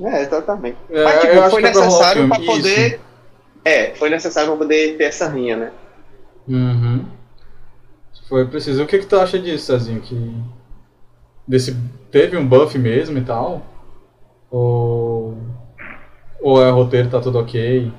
É, 0.00 0.22
exatamente. 0.22 0.76
É, 0.90 1.04
Mas, 1.04 1.20
tipo, 1.20 1.34
eu 1.34 1.50
foi 1.50 1.62
é 1.62 1.64
o 1.64 1.68
necessário 1.68 2.28
pra 2.28 2.38
poder. 2.40 3.00
É, 3.64 3.94
foi 3.94 4.10
necessário 4.10 4.48
pra 4.50 4.58
poder 4.58 4.96
ter 4.96 5.04
essa 5.04 5.28
rinha, 5.28 5.56
né? 5.56 5.72
Uhum. 6.48 7.04
Foi 8.28 8.46
preciso. 8.46 8.82
O 8.82 8.86
que, 8.86 8.98
que 8.98 9.06
tu 9.06 9.16
acha 9.18 9.38
disso, 9.38 9.66
Cezinho? 9.66 10.00
Que. 10.00 10.34
Desse. 11.46 11.76
Teve 12.10 12.36
um 12.36 12.46
buff 12.46 12.76
mesmo 12.78 13.18
e 13.18 13.22
tal? 13.24 13.62
Ou. 14.50 15.36
Ou 16.40 16.60
é 16.62 16.70
roteiro, 16.70 17.08
tá 17.10 17.20
tudo 17.20 17.38
ok? 17.38 17.92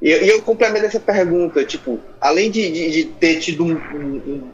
E, 0.00 0.08
e 0.08 0.28
eu 0.28 0.42
complemento 0.42 0.86
essa 0.86 0.98
pergunta, 0.98 1.64
tipo, 1.64 2.00
além 2.20 2.50
de, 2.50 2.72
de, 2.72 2.90
de 2.90 3.04
ter 3.04 3.38
tido 3.38 3.64
um, 3.64 3.72
um- 3.74 4.22
um- 4.26 4.50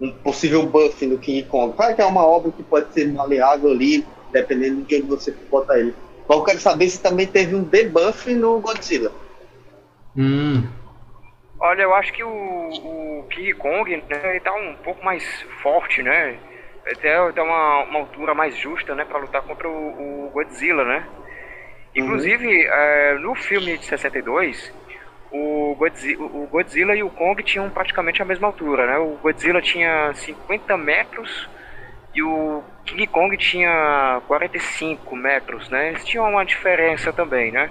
um 0.00 0.10
possível 0.12 0.64
buff 0.66 1.04
no 1.06 1.18
King 1.18 1.42
Kong, 1.42 1.74
claro 1.76 1.94
que 1.94 2.00
é 2.00 2.06
uma 2.06 2.24
obra 2.24 2.50
que 2.50 2.62
pode 2.62 2.92
ser 2.94 3.06
maleável 3.12 3.70
ali, 3.70 4.06
dependendo 4.40 4.82
de 4.82 4.96
onde 4.96 5.06
você 5.06 5.34
bota 5.50 5.78
ele. 5.78 5.94
Mas 6.28 6.38
eu 6.38 6.44
quero 6.44 6.60
saber 6.60 6.88
se 6.88 7.02
também 7.02 7.26
teve 7.26 7.54
um 7.54 7.62
debuff 7.62 8.32
no 8.34 8.60
Godzilla. 8.60 9.12
Hum. 10.16 10.66
Olha, 11.58 11.82
eu 11.82 11.94
acho 11.94 12.12
que 12.12 12.22
o, 12.22 12.28
o 12.28 13.26
King 13.30 13.54
Kong, 13.54 13.96
né, 13.96 14.30
ele 14.30 14.40
tá 14.40 14.52
um 14.52 14.74
pouco 14.84 15.04
mais 15.04 15.24
forte, 15.62 16.02
né? 16.02 16.38
Até 16.86 17.32
tem 17.32 17.42
uma, 17.42 17.84
uma 17.84 17.98
altura 18.00 18.34
mais 18.34 18.56
justa, 18.56 18.94
né, 18.94 19.04
pra 19.04 19.18
lutar 19.18 19.42
contra 19.42 19.68
o, 19.68 20.26
o 20.26 20.30
Godzilla, 20.30 20.84
né? 20.84 21.06
Inclusive, 21.94 22.66
eh, 22.66 23.18
no 23.20 23.34
filme 23.34 23.78
de 23.78 23.86
62, 23.86 24.72
o 25.32 25.74
Godzilla, 25.76 26.24
o 26.24 26.46
Godzilla 26.46 26.94
e 26.94 27.02
o 27.02 27.08
Kong 27.08 27.42
tinham 27.42 27.70
praticamente 27.70 28.20
a 28.20 28.24
mesma 28.24 28.48
altura, 28.48 28.86
né? 28.86 28.98
O 28.98 29.16
Godzilla 29.22 29.62
tinha 29.62 30.12
50 30.14 30.76
metros 30.76 31.48
e 32.14 32.22
o 32.22 32.62
King 32.86 33.06
Kong 33.08 33.36
tinha 33.36 34.20
45 34.26 35.14
metros, 35.16 35.68
né? 35.68 35.88
Eles 35.88 36.04
tinham 36.04 36.28
uma 36.30 36.44
diferença 36.44 37.12
também, 37.12 37.50
né? 37.52 37.70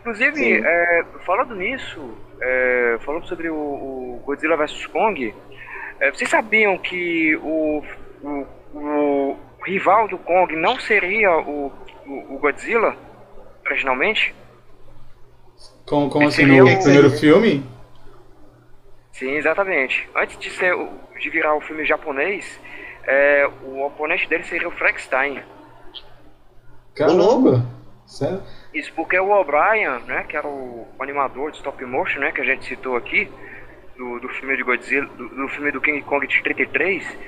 Inclusive, 0.00 0.60
é, 0.64 1.04
falando 1.24 1.54
nisso, 1.54 2.16
é, 2.40 2.98
falando 3.04 3.26
sobre 3.26 3.48
o, 3.50 3.54
o 3.56 4.22
Godzilla 4.24 4.56
vs 4.56 4.86
Kong, 4.86 5.34
é, 6.00 6.10
vocês 6.10 6.28
sabiam 6.30 6.78
que 6.78 7.36
o, 7.36 7.82
o, 8.22 8.46
o 8.74 9.36
rival 9.64 10.08
do 10.08 10.18
Kong 10.18 10.54
não 10.56 10.78
seria 10.78 11.30
o, 11.38 11.72
o, 12.06 12.34
o 12.34 12.38
Godzilla, 12.38 12.96
originalmente? 13.66 14.34
Como, 15.86 16.08
como 16.10 16.28
assim, 16.28 16.44
no 16.46 16.64
o- 16.64 16.82
primeiro 16.82 17.10
filme? 17.10 17.64
Sim, 19.12 19.32
exatamente. 19.32 20.08
Antes 20.14 20.38
de, 20.38 20.50
ser, 20.50 20.74
de 21.20 21.30
virar 21.30 21.54
o 21.54 21.60
filme 21.60 21.84
japonês, 21.84 22.58
é, 23.08 23.48
o 23.64 23.86
oponente 23.86 24.28
dele 24.28 24.44
seria 24.44 24.68
o 24.68 24.72
Frankenstein. 24.72 25.42
Caramba! 26.94 27.64
Sério? 28.06 28.42
Isso 28.74 28.92
porque 28.94 29.18
o 29.18 29.30
O'Brien, 29.30 30.00
né, 30.06 30.24
que 30.28 30.36
era 30.36 30.46
o 30.46 30.86
animador 31.00 31.50
de 31.50 31.56
stop 31.58 31.82
motion, 31.84 32.20
né, 32.20 32.32
que 32.32 32.40
a 32.40 32.44
gente 32.44 32.64
citou 32.66 32.96
aqui, 32.96 33.30
do, 33.96 34.20
do 34.20 34.28
filme 34.28 34.56
de 34.56 34.62
Godzilla, 34.62 35.06
do, 35.08 35.28
do 35.28 35.48
filme 35.48 35.70
do 35.72 35.80
King 35.80 36.02
Kong 36.02 36.26
de 36.26 36.42
33, 36.42 37.18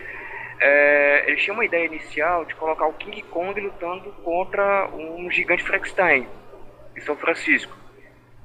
é, 0.60 1.24
ele 1.26 1.36
tinha 1.36 1.54
uma 1.54 1.64
ideia 1.64 1.86
inicial 1.86 2.44
de 2.44 2.54
colocar 2.54 2.86
o 2.86 2.92
King 2.92 3.22
Kong 3.22 3.58
lutando 3.58 4.10
contra 4.24 4.88
um 4.88 5.30
gigante 5.30 5.62
Frankenstein, 5.62 6.28
em 6.96 7.00
São 7.00 7.16
Francisco. 7.16 7.74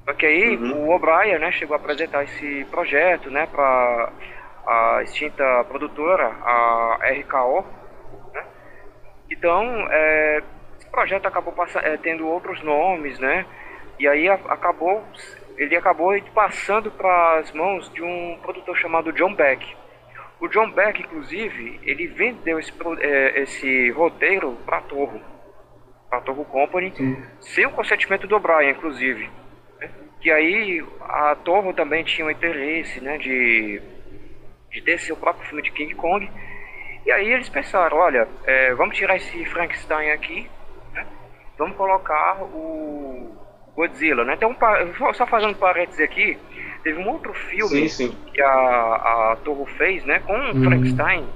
Só 0.04 0.12
que 0.14 0.24
aí 0.24 0.56
Uhum. 0.56 0.88
o 0.88 0.94
O'Brien, 0.94 1.38
né, 1.38 1.50
chegou 1.52 1.74
a 1.74 1.78
apresentar 1.78 2.24
esse 2.24 2.64
projeto, 2.70 3.30
né, 3.30 3.46
para 3.46 4.10
a 4.66 5.00
extinta 5.02 5.64
produtora, 5.68 6.26
a 6.44 6.98
RKO, 7.20 7.64
né? 8.34 8.44
Então, 9.30 9.64
é, 9.90 10.42
esse 10.78 10.90
projeto 10.90 11.26
acabou 11.26 11.52
passa- 11.52 11.80
é, 11.80 11.96
tendo 11.96 12.26
outros 12.26 12.62
nomes, 12.62 13.18
né? 13.18 13.46
E 13.98 14.06
aí 14.08 14.28
a- 14.28 14.38
acabou, 14.48 15.02
ele 15.56 15.76
acabou 15.76 16.12
passando 16.34 16.90
para 16.90 17.38
as 17.38 17.52
mãos 17.52 17.90
de 17.92 18.02
um 18.02 18.38
produtor 18.42 18.76
chamado 18.76 19.12
John 19.12 19.34
Beck. 19.34 19.76
O 20.40 20.48
John 20.48 20.70
Beck, 20.70 21.00
inclusive, 21.00 21.80
ele 21.82 22.08
vendeu 22.08 22.58
esse, 22.58 22.72
é, 23.00 23.40
esse 23.40 23.90
roteiro 23.92 24.52
para 24.66 24.78
a 24.78 24.82
Torro, 24.82 25.20
para 26.10 26.18
a 26.18 26.20
Torro 26.20 26.44
Company, 26.44 26.92
Sim. 26.94 27.16
sem 27.40 27.64
o 27.66 27.70
consentimento 27.70 28.26
do 28.26 28.38
Brian, 28.38 28.70
inclusive. 28.70 29.30
né? 29.80 29.88
Que 30.20 30.30
aí 30.30 30.84
a 31.00 31.34
Torro 31.36 31.72
também 31.72 32.04
tinha 32.04 32.26
o 32.26 32.30
interesse, 32.30 33.00
né, 33.00 33.16
de, 33.16 33.80
de 34.76 34.82
ter 34.82 34.98
seu 35.00 35.16
próprio 35.16 35.46
filme 35.48 35.62
de 35.62 35.70
King 35.72 35.94
Kong. 35.94 36.30
E 37.06 37.10
aí 37.10 37.32
eles 37.32 37.48
pensaram, 37.48 37.96
olha, 37.96 38.28
é, 38.44 38.74
vamos 38.74 38.96
tirar 38.96 39.16
esse 39.16 39.44
Frankenstein 39.46 40.10
aqui, 40.10 40.50
né? 40.92 41.06
Vamos 41.56 41.76
colocar 41.76 42.42
o 42.42 43.34
Godzilla, 43.74 44.24
né? 44.24 44.36
Pa- 44.58 45.12
só 45.14 45.26
fazendo 45.26 45.56
parênteses 45.56 46.00
aqui, 46.00 46.36
teve 46.82 46.98
um 46.98 47.08
outro 47.08 47.32
filme 47.32 47.88
Sim, 47.88 48.10
sim. 48.10 48.16
que 48.32 48.42
a, 48.42 49.32
a 49.32 49.36
Torro 49.44 49.64
fez, 49.78 50.04
né, 50.04 50.18
com 50.20 50.32
o 50.34 50.52
Uhum. 50.54 50.64
Frankenstein, 50.64 51.26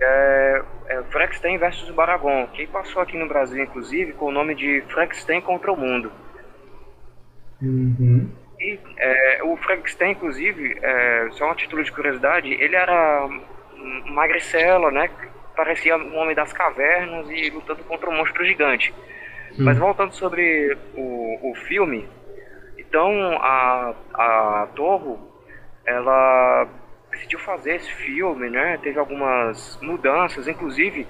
é, 0.00 0.62
é 0.88 1.02
Frankenstein 1.10 1.58
versus 1.58 1.90
Baragon, 1.90 2.46
que 2.48 2.66
passou 2.68 3.02
aqui 3.02 3.18
no 3.18 3.28
Brasil, 3.28 3.62
inclusive, 3.62 4.12
com 4.12 4.26
o 4.26 4.32
nome 4.32 4.54
de 4.54 4.80
Frankenstein 4.88 5.40
contra 5.40 5.72
o 5.72 5.76
Mundo. 5.76 6.10
Uhum. 7.60 8.30
E 8.60 8.78
é, 8.96 9.40
o 9.44 9.56
Frankenstein, 9.56 10.12
inclusive, 10.12 10.78
é, 10.82 11.28
só 11.32 11.50
um 11.50 11.54
título 11.54 11.82
de 11.82 11.92
curiosidade, 11.92 12.52
ele 12.52 12.74
era 12.74 13.28
magricela, 14.06 14.90
né, 14.90 15.08
parecia 15.54 15.96
um 15.96 16.16
homem 16.16 16.34
das 16.34 16.52
cavernas 16.52 17.28
e 17.30 17.50
lutando 17.50 17.84
contra 17.84 18.10
um 18.10 18.16
monstro 18.16 18.44
gigante. 18.44 18.94
Mas 19.56 19.76
voltando 19.76 20.12
sobre 20.12 20.76
o, 20.94 21.50
o 21.50 21.54
filme, 21.66 22.08
então 22.76 23.10
a, 23.40 23.92
a 24.14 24.68
Torro, 24.76 25.18
ela 25.84 26.68
decidiu 27.10 27.38
fazer 27.40 27.76
esse 27.76 27.92
filme, 27.92 28.48
né? 28.50 28.78
Teve 28.82 28.98
algumas 28.98 29.78
mudanças, 29.82 30.46
inclusive 30.46 31.06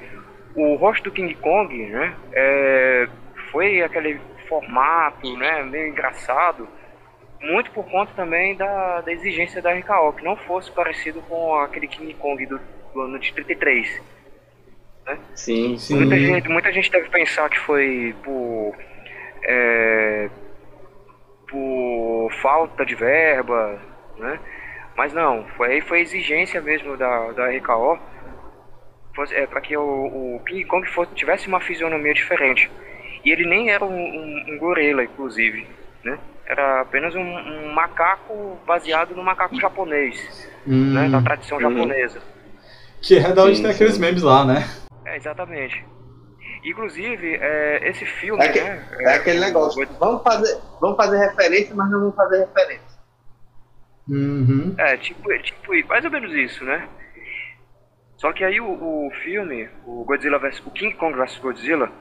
o 0.54 0.76
rosto 0.76 1.04
do 1.04 1.10
King 1.10 1.34
Kong, 1.34 1.76
né? 1.76 2.14
é, 2.32 3.08
foi 3.50 3.82
aquele 3.82 4.18
formato, 4.48 5.36
né? 5.36 5.62
Meio 5.64 5.88
engraçado, 5.88 6.66
muito 7.40 7.70
por 7.70 7.84
conta 7.84 8.12
também 8.14 8.56
da, 8.56 9.00
da 9.00 9.12
exigência 9.12 9.62
da 9.62 9.72
RKO, 9.72 10.12
que 10.14 10.24
não 10.24 10.36
fosse 10.36 10.70
parecido 10.70 11.20
com 11.22 11.54
aquele 11.56 11.86
King 11.86 12.12
Kong 12.14 12.44
do, 12.46 12.60
do 12.92 13.00
ano 13.00 13.18
de 13.18 13.32
33. 13.32 14.00
Sim. 15.34 15.78
Sim. 15.78 15.96
Muita 15.96 16.18
gente, 16.18 16.48
muita 16.48 16.72
gente 16.72 16.90
deve 16.90 17.08
pensar 17.08 17.48
que 17.48 17.58
foi 17.60 18.14
por, 18.22 18.76
é, 19.44 20.28
por 21.48 22.30
falta 22.42 22.84
de 22.84 22.94
verba, 22.94 23.80
né? 24.18 24.38
Mas 24.96 25.12
não, 25.12 25.46
foi, 25.56 25.80
foi 25.80 26.00
exigência 26.00 26.60
mesmo 26.60 26.96
da, 26.96 27.30
da 27.32 27.48
RKO 27.50 27.98
é, 29.30 29.46
para 29.46 29.60
que 29.60 29.76
o, 29.76 30.36
o 30.36 30.40
King 30.46 30.64
Kong 30.64 30.88
fosse, 30.88 31.14
tivesse 31.14 31.48
uma 31.48 31.60
fisionomia 31.60 32.14
diferente. 32.14 32.70
E 33.24 33.30
ele 33.30 33.46
nem 33.46 33.70
era 33.70 33.84
um, 33.84 33.90
um, 33.90 34.44
um 34.48 34.58
gorila, 34.58 35.02
inclusive, 35.02 35.66
né? 36.04 36.18
Era 36.50 36.80
apenas 36.80 37.14
um, 37.14 37.20
um 37.20 37.72
macaco 37.74 38.58
baseado 38.66 39.14
no 39.14 39.22
macaco 39.22 39.54
japonês, 39.60 40.48
Hum. 40.66 40.94
né? 40.94 41.08
Da 41.10 41.20
tradição 41.20 41.58
Uhum. 41.58 41.70
japonesa. 41.74 42.22
Que 43.02 43.18
é 43.18 43.32
da 43.32 43.44
onde 43.44 43.56
Sim, 43.56 43.62
tem 43.64 43.70
aqueles 43.72 43.98
memes 43.98 44.22
lá, 44.22 44.44
né? 44.46 44.64
É, 45.04 45.16
exatamente. 45.16 45.84
Inclusive, 46.64 47.36
é, 47.36 47.88
esse 47.90 48.04
filme, 48.06 48.42
É, 48.42 48.48
que- 48.48 48.60
né? 48.60 48.82
é 49.00 49.14
aquele 49.16 49.40
negócio. 49.40 49.86
Vamos 50.00 50.22
fazer, 50.22 50.58
vamos 50.80 50.96
fazer 50.96 51.18
referência, 51.18 51.74
mas 51.74 51.90
não 51.90 52.00
vamos 52.00 52.16
fazer 52.16 52.38
referência. 52.40 52.98
Uhum. 54.08 54.74
É, 54.78 54.96
tipo, 54.96 55.28
tipo, 55.42 55.86
mais 55.86 56.04
ou 56.04 56.10
menos 56.10 56.32
isso, 56.32 56.64
né? 56.64 56.88
Só 58.16 58.32
que 58.32 58.42
aí 58.42 58.58
o, 58.60 58.66
o 59.06 59.10
filme, 59.22 59.68
o 59.86 60.02
Godzilla 60.04 60.38
vs, 60.38 60.60
o 60.66 60.70
King 60.70 60.94
Kong 60.96 61.16
vs 61.16 61.38
Godzilla, 61.38 61.92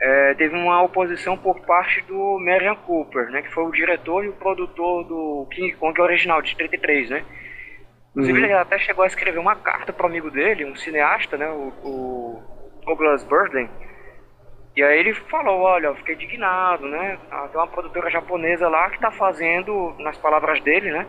é, 0.00 0.34
teve 0.34 0.54
uma 0.56 0.82
oposição 0.82 1.36
por 1.38 1.60
parte 1.60 2.02
do 2.02 2.38
Marion 2.38 2.76
Cooper, 2.76 3.30
né, 3.30 3.42
que 3.42 3.52
foi 3.52 3.64
o 3.64 3.70
diretor 3.72 4.24
e 4.24 4.28
o 4.28 4.32
produtor 4.34 5.04
do 5.04 5.46
King 5.50 5.72
Kong 5.76 6.00
original, 6.00 6.42
de 6.42 6.54
33, 6.56 7.10
né? 7.10 7.24
Inclusive, 8.10 8.38
Uhum. 8.38 8.44
ele 8.46 8.54
até 8.54 8.78
chegou 8.78 9.04
a 9.04 9.06
escrever 9.06 9.38
uma 9.38 9.56
carta 9.56 9.92
para 9.92 10.06
um 10.06 10.08
amigo 10.08 10.30
dele, 10.30 10.64
um 10.64 10.74
cineasta, 10.76 11.36
né, 11.36 11.48
o, 11.50 11.72
o 11.84 12.42
Douglas 12.84 13.24
Burden. 13.24 13.68
E 14.74 14.82
aí 14.82 14.98
ele 14.98 15.14
falou, 15.14 15.60
olha, 15.60 15.86
eu 15.86 15.96
fiquei 15.96 16.14
indignado, 16.14 16.86
né? 16.86 17.18
ah, 17.30 17.48
Tem 17.48 17.58
uma 17.58 17.66
produtora 17.66 18.10
japonesa 18.10 18.68
lá 18.68 18.90
que 18.90 19.00
tá 19.00 19.10
fazendo, 19.10 19.94
nas 19.98 20.18
palavras 20.18 20.60
dele, 20.60 20.90
né? 20.92 21.06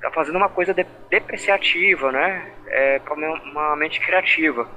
Tá 0.00 0.10
fazendo 0.12 0.36
uma 0.36 0.48
coisa 0.48 0.72
de- 0.72 0.86
depreciativa, 1.10 2.12
né? 2.12 2.52
É, 2.68 2.98
para 3.00 3.14
uma 3.14 3.74
mente 3.76 4.00
criativa. 4.00 4.68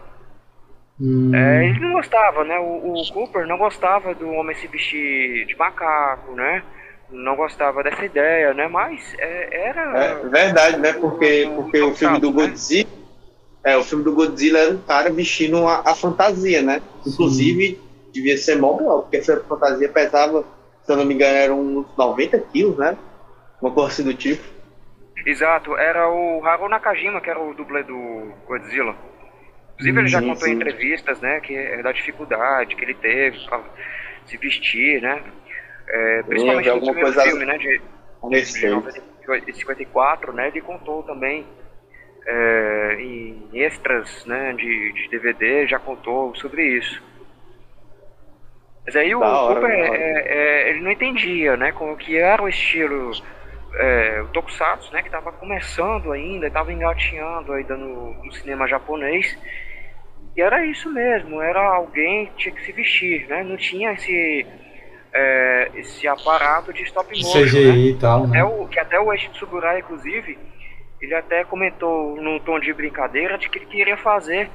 Hum, 0.99 1.31
É, 1.34 1.67
ele 1.67 1.79
não 1.79 1.93
gostava, 1.93 2.43
né? 2.43 2.58
O, 2.60 2.93
o 2.93 3.13
Cooper 3.13 3.45
não 3.47 3.58
gostava 3.58 4.13
do 4.15 4.29
homem 4.31 4.55
se 4.55 4.67
vestir 4.67 5.45
de 5.45 5.55
macaco, 5.58 6.34
né? 6.34 6.63
Não 7.10 7.36
gostava 7.36 7.84
dessa 7.84 8.03
ideia, 8.05 8.53
né? 8.53 8.67
Mas 8.67 9.13
é, 9.19 9.67
era. 9.69 9.97
É 9.97 10.15
verdade, 10.29 10.77
né? 10.79 10.93
Porque, 10.93 11.51
porque 11.55 11.81
o 11.81 11.93
filme 11.95 12.19
do 12.19 12.31
Godzilla. 12.31 12.89
É, 13.63 13.75
o 13.77 13.84
filme 13.84 14.03
do 14.03 14.13
Godzilla 14.13 14.60
era 14.60 14.71
um 14.73 14.81
cara 14.81 15.12
vestindo 15.12 15.67
a, 15.67 15.81
a 15.86 15.95
fantasia, 15.95 16.62
né? 16.62 16.81
Inclusive, 17.05 17.79
devia 18.13 18.38
ser 18.38 18.58
mó 18.58 18.73
boa, 18.73 19.01
porque 19.01 19.17
essa 19.17 19.43
fantasia 19.43 19.89
pesava, 19.89 20.45
se 20.84 20.91
eu 20.91 20.97
não 20.97 21.05
me 21.05 21.15
engano, 21.15 21.36
eram 21.36 21.60
uns 21.62 21.88
90 21.97 22.39
quilos, 22.39 22.77
né? 22.77 22.97
Uma 23.62 23.71
coisa 23.71 23.89
assim 23.89 24.03
do 24.03 24.13
tipo. 24.13 24.43
Exato, 25.25 25.75
era 25.77 26.10
o 26.10 26.45
Haru 26.45 26.69
Nakajima 26.69 27.19
que 27.21 27.29
era 27.29 27.39
o 27.39 27.53
dublê 27.53 27.84
do 27.84 28.31
Godzilla. 28.45 28.95
Inclusive 29.75 29.99
ele 29.99 30.07
já 30.07 30.19
Sim, 30.21 30.27
contou 30.27 30.47
em 30.47 30.51
sim. 30.51 30.55
entrevistas, 30.57 31.21
né, 31.21 31.39
que 31.41 31.55
é 31.55 31.81
da 31.83 31.91
dificuldade 31.91 32.75
que 32.75 32.83
ele 32.83 32.93
teve 32.93 33.38
pra 33.45 33.61
se 34.25 34.38
vestir, 34.38 35.01
né? 35.01 35.21
É, 35.88 36.23
principalmente 36.23 36.69
no 36.69 36.79
primeiro 36.79 37.01
coisa 37.01 37.23
filme, 37.23 37.45
né, 37.45 37.57
de, 37.57 37.81
de 38.29 38.35
respeito. 38.39 38.75
90 39.27 39.51
de 39.51 39.57
54, 39.57 40.33
né, 40.33 40.47
ele 40.47 40.61
contou 40.61 41.03
também 41.03 41.45
é, 42.25 42.97
em 42.99 43.49
extras, 43.53 44.25
né, 44.25 44.53
de, 44.53 44.93
de 44.93 45.09
DVD, 45.09 45.67
já 45.67 45.77
contou 45.79 46.33
sobre 46.35 46.63
isso. 46.77 47.03
Mas 48.85 48.95
aí 48.95 49.13
o 49.13 49.19
Da 49.19 49.29
Cooper, 49.29 49.63
hora. 49.63 49.97
é, 49.97 50.23
é, 50.27 50.69
ele 50.69 50.81
não 50.81 50.91
entendia, 50.91 51.57
né, 51.57 51.71
como 51.71 51.97
que 51.97 52.15
era 52.17 52.41
o 52.41 52.47
estilo 52.47 53.11
é, 53.77 54.21
o 54.21 54.27
Tokusatsu, 54.27 54.93
né, 54.93 55.01
que 55.01 55.07
estava 55.07 55.31
começando 55.31 56.11
ainda, 56.11 56.47
estava 56.47 56.71
engatinhando 56.71 57.51
ainda 57.51 57.75
no, 57.75 58.13
no 58.23 58.31
cinema 58.31 58.67
japonês. 58.67 59.38
E 60.36 60.41
era 60.41 60.65
isso 60.65 60.91
mesmo, 60.91 61.41
era 61.41 61.62
alguém 61.62 62.28
que 62.28 62.36
tinha 62.36 62.56
que 62.56 62.65
se 62.65 62.71
vestir, 62.71 63.28
né? 63.28 63.43
Não 63.43 63.56
tinha 63.56 63.93
esse 63.93 64.45
é, 65.13 65.71
esse 65.76 66.06
aparato 66.08 66.74
de 66.74 66.84
stop 66.84 67.10
motion, 67.10 67.39
né? 67.39 67.45
CGI 67.45 67.89
e 67.91 67.95
tal, 67.95 68.26
Até 68.26 68.38
né? 68.38 68.43
o, 68.43 68.67
que 68.67 68.80
até 68.80 69.00
o 69.00 69.13
Eiichi 69.13 69.30
Tsuburaya, 69.30 69.80
inclusive, 69.80 70.38
ele 71.00 71.15
até 71.15 71.45
comentou 71.45 72.21
num 72.21 72.38
tom 72.39 72.60
de 72.60 72.74
brincadeira 72.74 73.38
de 73.38 73.50
que 73.50 73.60
ele 73.60 73.65
queria 73.65 73.95
fazer 73.95 74.50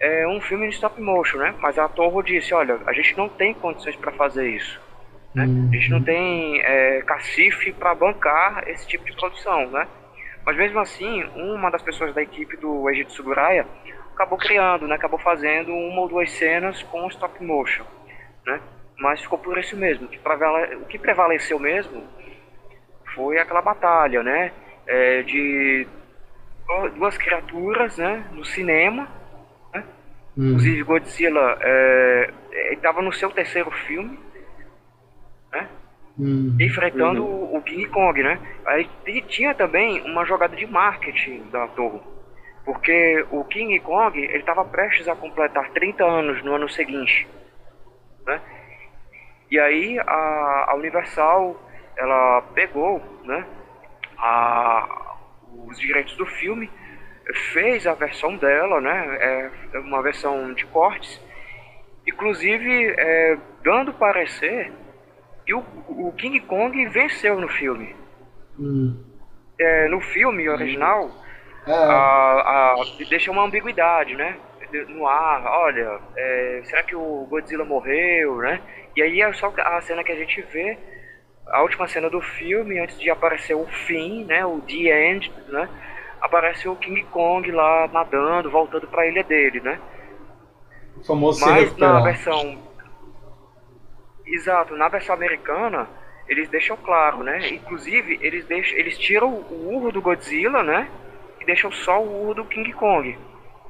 é, 0.00 0.26
um 0.26 0.40
filme 0.40 0.66
de 0.68 0.74
stop 0.74 0.98
motion, 1.00 1.38
né? 1.38 1.54
Mas 1.60 1.78
a 1.78 1.88
Toho 1.88 2.22
disse, 2.22 2.54
olha, 2.54 2.78
a 2.86 2.92
gente 2.94 3.16
não 3.18 3.28
tem 3.28 3.52
condições 3.52 3.94
para 3.96 4.12
fazer 4.12 4.48
isso. 4.48 4.80
Né? 5.34 5.44
A 5.44 5.74
gente 5.74 5.90
não 5.90 6.02
tem 6.02 6.60
é, 6.62 7.02
cacife 7.02 7.72
para 7.72 7.94
bancar 7.94 8.64
esse 8.66 8.86
tipo 8.86 9.04
de 9.04 9.14
produção, 9.14 9.70
né? 9.70 9.86
Mas 10.44 10.56
mesmo 10.56 10.80
assim, 10.80 11.22
uma 11.36 11.70
das 11.70 11.82
pessoas 11.82 12.14
da 12.14 12.22
equipe 12.22 12.56
do 12.56 12.88
Eiji 12.88 13.04
Tsuburaya 13.04 13.66
acabou 14.14 14.38
criando, 14.38 14.86
né? 14.86 14.94
Acabou 14.94 15.18
fazendo 15.18 15.72
uma 15.72 16.02
ou 16.02 16.08
duas 16.08 16.30
cenas 16.32 16.82
com 16.84 17.06
stop 17.08 17.42
motion, 17.44 17.84
né? 18.46 18.60
Mas 18.98 19.20
ficou 19.20 19.38
por 19.38 19.58
isso 19.58 19.76
mesmo. 19.76 20.06
que 20.08 20.18
prevale- 20.18 20.76
O 20.76 20.84
que 20.86 20.98
prevaleceu 20.98 21.58
mesmo 21.58 22.04
foi 23.14 23.38
aquela 23.38 23.62
batalha, 23.62 24.22
né? 24.22 24.52
É, 24.86 25.22
de 25.22 25.86
du- 26.66 26.88
duas 26.90 27.16
criaturas, 27.16 27.96
né? 27.98 28.24
No 28.32 28.44
cinema, 28.44 29.08
né? 29.74 29.84
Hum, 30.36 30.48
Inclusive 30.48 30.82
Godzilla 30.82 31.58
estava 32.70 33.02
no 33.02 33.12
seu 33.12 33.30
terceiro 33.30 33.70
filme, 33.70 34.18
né? 35.52 35.68
hum, 36.18 36.56
enfrentando 36.60 37.24
o 37.24 37.42
o 37.56 37.62
King 37.62 37.86
Kong, 37.86 38.22
né? 38.22 38.38
Aí 38.66 38.88
tinha 39.28 39.54
também 39.54 40.00
uma 40.02 40.24
jogada 40.24 40.56
de 40.56 40.66
marketing 40.66 41.42
da 41.50 41.66
Toho, 41.68 42.02
porque 42.64 43.26
o 43.30 43.44
King 43.44 43.78
Kong 43.80 44.18
ele 44.18 44.38
estava 44.38 44.64
prestes 44.64 45.08
a 45.08 45.16
completar 45.16 45.70
30 45.70 46.04
anos 46.04 46.42
no 46.44 46.54
ano 46.54 46.68
seguinte, 46.68 47.26
né? 48.26 48.40
E 49.50 49.58
aí 49.58 49.98
a, 49.98 50.66
a 50.68 50.74
Universal 50.76 51.60
ela 51.96 52.42
pegou, 52.54 53.02
né? 53.24 53.46
A, 54.18 55.16
os 55.66 55.78
direitos 55.78 56.16
do 56.16 56.26
filme, 56.26 56.70
fez 57.52 57.86
a 57.86 57.94
versão 57.94 58.36
dela, 58.36 58.80
né? 58.80 59.50
É 59.72 59.78
uma 59.78 60.02
versão 60.02 60.52
de 60.54 60.64
cortes, 60.66 61.20
inclusive 62.06 62.94
é, 62.98 63.38
dando 63.62 63.92
parecer 63.94 64.72
que 65.44 65.54
o, 65.54 65.64
o 65.88 66.12
King 66.12 66.40
Kong 66.40 66.86
venceu 66.88 67.40
no 67.40 67.48
filme. 67.48 67.94
hum. 68.58 69.04
É, 69.58 69.86
no 69.88 70.00
filme 70.00 70.48
original, 70.48 71.10
É, 71.66 71.72
a, 71.72 72.74
a, 72.74 72.74
deixa 73.08 73.30
uma 73.30 73.44
ambiguidade, 73.44 74.14
né? 74.14 74.36
No 74.88 75.06
ar, 75.06 75.44
olha, 75.44 76.00
é, 76.16 76.62
será 76.64 76.82
que 76.82 76.96
o 76.96 77.26
Godzilla 77.28 77.64
morreu, 77.64 78.38
né? 78.38 78.60
E 78.96 79.02
aí 79.02 79.20
é 79.20 79.32
só 79.34 79.52
a 79.56 79.80
cena 79.82 80.02
que 80.02 80.12
a 80.12 80.16
gente 80.16 80.40
vê, 80.42 80.78
a 81.46 81.62
última 81.62 81.86
cena 81.86 82.08
do 82.08 82.20
filme, 82.20 82.78
antes 82.78 82.98
de 82.98 83.10
aparecer 83.10 83.54
o 83.54 83.66
fim, 83.66 84.24
né? 84.24 84.44
O 84.46 84.60
The 84.60 85.10
End, 85.10 85.32
né? 85.48 85.68
Aparece 86.20 86.68
o 86.68 86.76
King 86.76 87.02
Kong 87.04 87.50
lá 87.50 87.88
nadando, 87.92 88.50
voltando 88.50 88.86
para 88.86 89.02
a 89.02 89.06
ilha 89.06 89.22
dele, 89.22 89.60
né? 89.60 89.78
o 91.02 91.04
famoso 91.04 91.44
Mas 91.44 91.76
na 91.76 92.00
versão. 92.00 92.58
Exato, 94.24 94.76
na 94.76 94.88
versão 94.88 95.14
americana, 95.14 95.88
eles 96.28 96.48
deixam 96.48 96.76
claro, 96.76 97.22
né? 97.22 97.48
Inclusive, 97.50 98.18
eles 98.22 98.46
deixam. 98.46 98.78
Eles 98.78 98.96
tiram 98.96 99.28
o 99.28 99.74
urro 99.74 99.92
do 99.92 100.00
Godzilla, 100.00 100.62
né? 100.62 100.88
E 101.42 101.44
deixam 101.44 101.70
só 101.72 102.00
o 102.00 102.22
urro 102.22 102.34
do 102.34 102.44
King 102.44 102.72
Kong. 102.72 103.18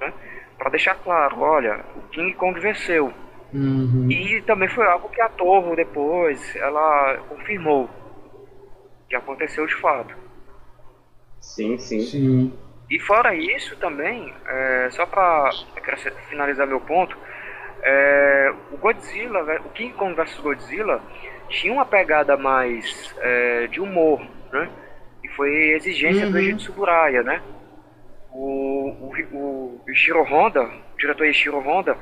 Né? 0.00 0.12
Pra 0.58 0.70
deixar 0.70 0.94
claro, 0.96 1.40
olha, 1.40 1.80
o 1.96 2.02
King 2.10 2.34
Kong 2.34 2.60
venceu. 2.60 3.12
Uhum. 3.52 4.08
E 4.10 4.40
também 4.42 4.68
foi 4.68 4.86
algo 4.86 5.08
que 5.08 5.20
a 5.20 5.28
Torre 5.30 5.74
depois 5.76 6.54
ela 6.56 7.16
confirmou. 7.28 7.88
Que 9.08 9.16
aconteceu 9.16 9.66
de 9.66 9.74
fato. 9.76 10.14
Sim, 11.40 11.76
sim. 11.78 12.00
Sim. 12.02 12.52
E 12.90 12.98
fora 13.00 13.34
isso 13.34 13.74
também, 13.76 14.32
é, 14.46 14.88
só 14.90 15.06
para 15.06 15.50
finalizar 16.28 16.66
meu 16.66 16.80
ponto, 16.80 17.16
é, 17.82 18.52
o 18.70 18.76
Godzilla, 18.76 19.42
ve- 19.44 19.58
o 19.64 19.70
King 19.70 19.92
Kong 19.94 20.14
vs 20.14 20.38
Godzilla 20.40 21.00
tinha 21.48 21.72
uma 21.72 21.84
pegada 21.86 22.36
mais 22.36 23.14
é, 23.20 23.66
de 23.66 23.80
humor, 23.80 24.20
né? 24.52 24.70
E 25.24 25.28
foi 25.30 25.50
exigência 25.72 26.26
do 26.26 26.32
Uhum. 26.32 26.38
Eiji 26.38 26.56
Tsuburaya, 26.56 27.22
né? 27.22 27.42
O, 28.34 29.12
o, 29.32 29.80
o 29.86 29.90
Ishiro 29.90 30.22
Honda, 30.22 30.62
o 30.62 30.98
diretor 30.98 31.26
Ishiro 31.26 31.58
Honda, 31.60 31.96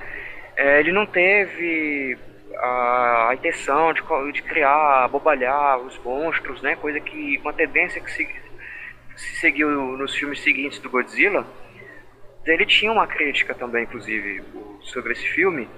é, 0.56 0.78
ele 0.80 0.92
não 0.92 1.06
teve 1.06 2.16
a, 2.56 3.28
a 3.30 3.34
intenção 3.34 3.92
de, 3.92 4.02
de 4.32 4.42
criar, 4.42 5.04
abobalhar 5.04 5.78
os 5.78 5.98
monstros, 5.98 6.62
né? 6.62 6.76
Coisa 6.76 7.00
que 7.00 7.38
uma 7.38 7.52
tendência 7.52 8.00
que 8.00 8.10
se, 8.12 8.28
se 9.16 9.36
seguiu 9.36 9.68
nos 9.70 10.14
filmes 10.14 10.40
seguintes 10.40 10.78
do 10.78 10.90
Godzilla, 10.90 11.46
ele 12.46 12.66
tinha 12.66 12.92
uma 12.92 13.06
crítica 13.06 13.54
também, 13.54 13.84
inclusive, 13.84 14.42
sobre 14.82 15.12
esse 15.12 15.26
filme, 15.28 15.68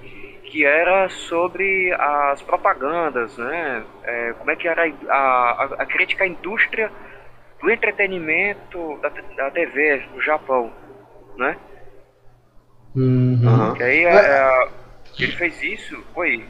que 0.44 0.64
era 0.64 1.08
sobre 1.08 1.92
as 1.94 2.42
propagandas, 2.42 3.36
né? 3.38 3.84
É, 4.04 4.32
como 4.38 4.50
é 4.50 4.56
que 4.56 4.68
era 4.68 4.84
a, 5.08 5.14
a, 5.16 5.64
a 5.78 5.86
crítica 5.86 6.24
à 6.24 6.26
indústria 6.26 6.90
do 7.62 7.70
entretenimento 7.70 8.98
da, 9.00 9.08
da 9.08 9.50
TV 9.50 10.02
no 10.14 10.20
Japão, 10.20 10.72
né? 11.38 11.56
Uhum. 12.94 13.74
Que 13.74 13.82
aí 13.82 14.04
é, 14.04 14.14
é, 14.14 14.68
ele 15.18 15.32
fez 15.32 15.62
isso, 15.62 16.04
foi 16.12 16.44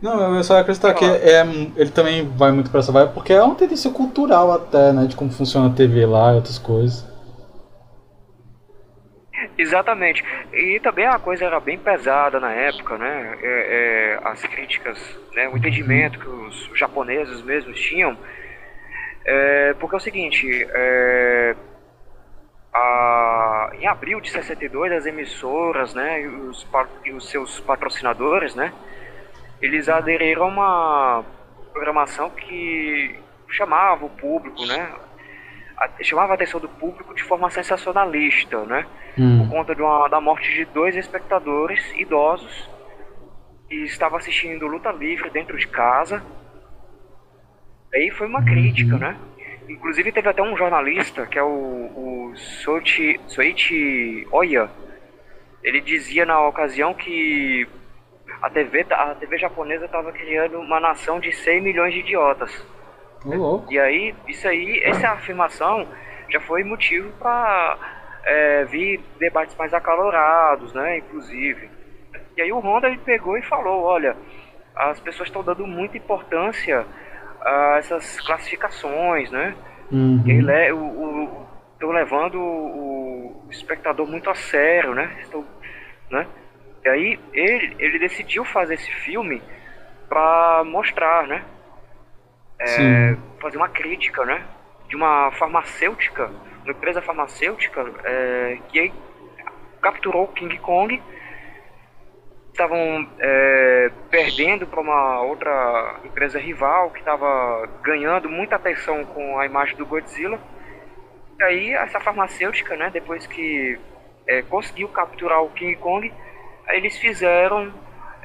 Não, 0.00 0.36
eu 0.36 0.44
só 0.44 0.54
ia 0.54 0.60
acreditar 0.60 0.94
que 0.94 1.04
é, 1.04 1.42
ele 1.76 1.90
também 1.90 2.26
vai 2.26 2.52
muito 2.52 2.70
pra 2.70 2.80
essa 2.80 2.92
vibe, 2.92 3.12
porque 3.12 3.32
é 3.32 3.42
uma 3.42 3.54
tendência 3.54 3.90
cultural 3.90 4.52
até, 4.52 4.92
né? 4.92 5.06
De 5.06 5.16
como 5.16 5.30
funciona 5.30 5.68
a 5.68 5.74
TV 5.74 6.06
lá 6.06 6.32
e 6.32 6.36
outras 6.36 6.58
coisas. 6.58 7.06
Exatamente. 9.56 10.24
E 10.52 10.78
também 10.80 11.06
a 11.06 11.18
coisa 11.18 11.44
era 11.44 11.58
bem 11.58 11.78
pesada 11.78 12.38
na 12.38 12.52
época, 12.52 12.96
né? 12.96 13.38
É, 13.42 13.46
é, 13.46 14.20
as 14.22 14.40
críticas, 14.42 14.98
né? 15.34 15.48
o 15.48 15.56
entendimento 15.56 16.18
que 16.18 16.28
os 16.28 16.70
japoneses 16.74 17.42
mesmos 17.42 17.78
tinham. 17.80 18.16
É, 19.30 19.74
porque 19.74 19.94
é 19.94 19.98
o 19.98 20.00
seguinte, 20.00 20.66
é, 20.70 21.54
a, 22.72 23.70
em 23.74 23.86
abril 23.86 24.20
de 24.20 24.30
62, 24.30 24.92
as 24.92 25.06
emissoras, 25.06 25.92
né, 25.94 26.22
e 26.22 26.26
os, 26.26 26.66
e 27.04 27.12
os 27.12 27.28
seus 27.28 27.60
patrocinadores, 27.60 28.54
né, 28.54 28.72
eles 29.60 29.88
aderiram 29.88 30.44
a 30.44 30.46
uma 30.48 31.24
programação 31.72 32.30
que 32.30 33.18
chamava 33.50 34.04
o 34.06 34.10
público, 34.10 34.64
né, 34.66 34.92
a- 35.76 35.90
chamava 36.02 36.32
a 36.32 36.34
atenção 36.34 36.60
do 36.60 36.68
público 36.68 37.14
de 37.14 37.22
forma 37.22 37.50
sensacionalista, 37.50 38.64
né, 38.64 38.86
Hum. 39.18 39.46
por 39.46 39.56
conta 39.56 39.74
de 39.74 39.82
uma, 39.82 40.08
da 40.08 40.20
morte 40.20 40.48
de 40.54 40.64
dois 40.66 40.94
espectadores 40.96 41.84
idosos 41.96 42.70
que 43.68 43.74
estavam 43.84 44.16
assistindo 44.18 44.66
luta 44.66 44.90
livre 44.92 45.28
dentro 45.30 45.56
de 45.58 45.66
casa. 45.66 46.22
Aí 47.94 48.10
foi 48.10 48.26
uma 48.26 48.44
crítica, 48.44 48.96
né? 48.98 49.16
Inclusive 49.68 50.12
teve 50.12 50.28
até 50.28 50.42
um 50.42 50.56
jornalista, 50.56 51.26
que 51.26 51.38
é 51.38 51.42
o, 51.42 51.46
o 51.48 52.32
Soichi, 52.36 53.20
Soichi 53.26 54.26
Oya. 54.30 54.70
Ele 55.62 55.80
dizia 55.80 56.24
na 56.24 56.40
ocasião 56.46 56.94
que 56.94 57.66
a 58.40 58.48
TV, 58.48 58.86
a 58.90 59.14
TV 59.14 59.38
japonesa 59.38 59.86
estava 59.86 60.12
criando 60.12 60.58
uma 60.58 60.80
nação 60.80 61.18
de 61.18 61.32
100 61.32 61.60
milhões 61.60 61.92
de 61.92 62.00
idiotas. 62.00 62.66
Louco. 63.24 63.70
E 63.72 63.78
aí, 63.78 64.14
isso 64.26 64.46
aí, 64.46 64.80
essa 64.82 65.10
afirmação 65.10 65.86
já 66.30 66.40
foi 66.40 66.62
motivo 66.62 67.10
para 67.18 67.78
vir 68.68 69.00
debates 69.18 69.56
mais 69.56 69.72
acalorados, 69.72 70.72
né, 70.72 70.98
inclusive. 70.98 71.70
E 72.36 72.42
aí 72.42 72.52
o 72.52 72.60
Honda 72.60 72.86
ele 72.86 72.98
pegou 72.98 73.36
e 73.36 73.42
falou, 73.42 73.82
olha, 73.82 74.16
as 74.74 75.00
pessoas 75.00 75.28
estão 75.28 75.42
dando 75.42 75.66
muita 75.66 75.96
importância 75.96 76.86
a 77.42 77.76
essas 77.78 78.20
classificações, 78.20 79.30
né? 79.30 79.54
Uhum. 79.90 80.22
E 80.26 80.40
le- 80.40 80.72
o- 80.72 80.78
o- 80.78 81.48
Estão 81.74 81.90
levando 81.92 82.40
o, 82.40 83.44
o 83.46 83.50
espectador 83.50 84.04
muito 84.04 84.28
a 84.28 84.34
sério, 84.34 84.94
né? 84.96 85.16
Estão, 85.20 85.46
né? 86.10 86.26
E 86.84 86.88
aí 86.88 87.20
ele, 87.32 87.76
ele 87.78 87.98
decidiu 88.00 88.44
fazer 88.44 88.74
esse 88.74 88.90
filme 88.90 89.40
para 90.08 90.64
mostrar, 90.64 91.26
né? 91.28 91.44
É, 92.58 93.16
fazer 93.40 93.56
uma 93.58 93.68
crítica, 93.68 94.24
né? 94.24 94.42
De 94.88 94.96
uma 94.96 95.30
farmacêutica, 95.38 96.28
uma 96.64 96.72
empresa 96.72 97.00
farmacêutica 97.00 97.86
é, 98.02 98.58
que 98.68 98.92
capturou 99.80 100.24
o 100.24 100.28
King 100.32 100.58
Kong. 100.58 101.00
Estavam 102.58 103.08
é, 103.20 103.88
perdendo 104.10 104.66
para 104.66 104.80
uma 104.80 105.22
outra 105.22 106.00
empresa 106.04 106.40
rival 106.40 106.90
que 106.90 106.98
estava 106.98 107.68
ganhando 107.84 108.28
muita 108.28 108.56
atenção 108.56 109.04
com 109.04 109.38
a 109.38 109.46
imagem 109.46 109.76
do 109.76 109.86
Godzilla. 109.86 110.40
E 111.38 111.42
aí 111.44 111.72
essa 111.72 112.00
farmacêutica, 112.00 112.74
né? 112.74 112.90
Depois 112.92 113.28
que 113.28 113.78
é, 114.26 114.42
conseguiu 114.42 114.88
capturar 114.88 115.40
o 115.40 115.50
King 115.50 115.76
Kong, 115.76 116.12
eles 116.70 116.98
fizeram 116.98 117.72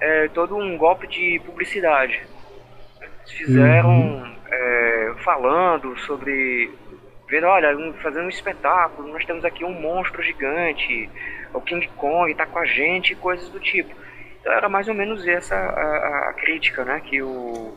é, 0.02 0.28
todo 0.30 0.58
um 0.58 0.76
golpe 0.80 1.06
de 1.06 1.40
publicidade. 1.46 2.20
Eles 3.02 3.32
fizeram 3.34 4.36
é, 4.52 5.14
falando 5.24 5.96
sobre. 6.00 6.72
Vendo, 7.30 7.46
olha, 7.46 7.78
um- 7.78 7.94
fazendo 8.02 8.26
um 8.26 8.30
espetáculo, 8.30 9.10
nós 9.10 9.24
temos 9.26 9.46
aqui 9.46 9.64
um 9.64 9.80
monstro 9.80 10.24
gigante, 10.24 11.08
o 11.54 11.62
King 11.62 11.88
Kong 11.98 12.34
tá 12.34 12.48
com 12.48 12.58
a 12.58 12.66
gente, 12.66 13.14
e 13.14 13.16
coisas 13.16 13.48
do 13.50 13.60
tipo. 13.60 14.02
Então 14.44 14.52
era 14.52 14.68
mais 14.68 14.90
ou 14.90 14.94
menos 14.94 15.26
essa 15.26 15.56
a, 15.56 16.30
a 16.30 16.34
crítica, 16.34 16.84
né, 16.84 17.00
que 17.00 17.22
o, 17.24 17.74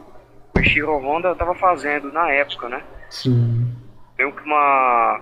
o 0.56 0.60
Ishiro 0.60 0.98
Honda 0.98 1.30
estava 1.30 1.54
fazendo 1.54 2.12
na 2.12 2.28
época, 2.32 2.68
né? 2.68 2.82
Sim. 3.08 3.72
meio 4.18 4.32
que 4.32 4.42
uma 4.42 5.20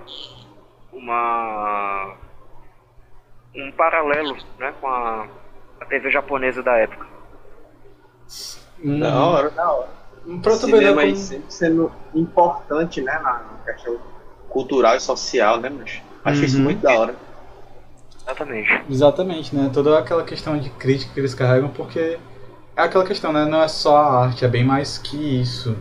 uma 0.90 2.14
um 3.54 3.70
paralelo 3.72 4.35
né 4.59 4.72
com 4.80 4.88
a, 4.88 5.26
a 5.83 5.85
TV 5.85 6.11
japonesa 6.11 6.62
da 6.62 6.76
época 6.78 7.07
Hum. 8.83 9.00
Da 9.00 9.14
hora, 9.14 9.50
da 9.50 9.70
hora. 9.70 9.88
Pra 10.42 10.52
O 10.54 10.59
tu 10.59 10.66
ver, 10.66 10.76
cinema 10.78 11.02
como- 11.02 11.16
sendo 11.50 11.92
importante, 12.14 13.00
né, 13.02 13.12
na 13.22 13.33
na 13.35 13.72
questão 13.72 13.98
cultural 14.48 14.96
e 14.96 15.00
social, 15.00 15.61
né, 15.61 15.68
mas 15.70 16.02
acho 16.24 16.44
isso 16.44 16.57
Uhum. 16.59 16.64
muito 16.64 16.80
da 16.83 16.92
hora. 16.98 17.14
Exatamente 18.24 18.82
Exatamente, 18.90 19.54
né? 19.54 19.70
Toda 19.72 19.98
aquela 19.98 20.24
questão 20.24 20.58
de 20.58 20.70
crítica 20.70 21.12
que 21.12 21.20
eles 21.20 21.34
carregam, 21.34 21.68
porque 21.68 22.18
é 22.76 22.82
aquela 22.82 23.06
questão, 23.06 23.32
né? 23.32 23.44
Não 23.44 23.62
é 23.62 23.68
só 23.68 23.96
a 23.96 24.24
arte, 24.24 24.44
é 24.44 24.48
bem 24.48 24.64
mais 24.64 24.98
que 24.98 25.40
isso. 25.40 25.76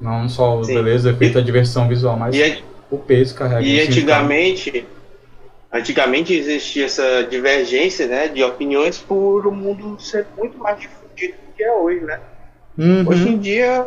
Não 0.00 0.28
só 0.28 0.58
o 0.58 0.64
Sim. 0.64 0.74
beleza, 0.74 1.10
efeito, 1.10 1.38
a 1.38 1.42
diversão 1.42 1.88
visual, 1.88 2.16
mas 2.16 2.36
E, 2.36 2.62
o 2.90 2.98
peso 2.98 3.34
carrega. 3.34 3.62
e 3.62 3.80
antigamente, 3.80 4.86
antigamente 5.72 6.34
existia 6.34 6.84
essa 6.84 7.24
divergência, 7.24 8.06
né, 8.06 8.28
de 8.28 8.42
opiniões 8.42 8.98
por 8.98 9.46
o 9.46 9.52
mundo 9.52 9.98
ser 9.98 10.26
muito 10.36 10.58
mais 10.58 10.78
difundido 10.78 11.34
do 11.34 11.52
que 11.56 11.62
é 11.62 11.72
hoje, 11.72 12.00
né? 12.00 12.20
Uhum. 12.76 13.08
Hoje 13.08 13.28
em 13.28 13.38
dia, 13.38 13.86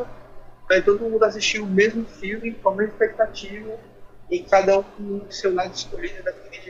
vai 0.68 0.82
todo 0.82 1.02
mundo 1.02 1.24
assistir 1.24 1.60
o 1.60 1.66
mesmo 1.68 2.06
filme 2.06 2.52
com 2.52 2.70
a 2.70 2.76
mesma 2.76 2.94
expectativa 2.94 3.70
e 4.32 4.40
cada 4.40 4.80
um 4.80 4.84
com 4.84 5.22
o 5.28 5.32
seu 5.32 5.54
lado 5.54 5.74
escolhido 5.74 6.24
daquele 6.24 6.69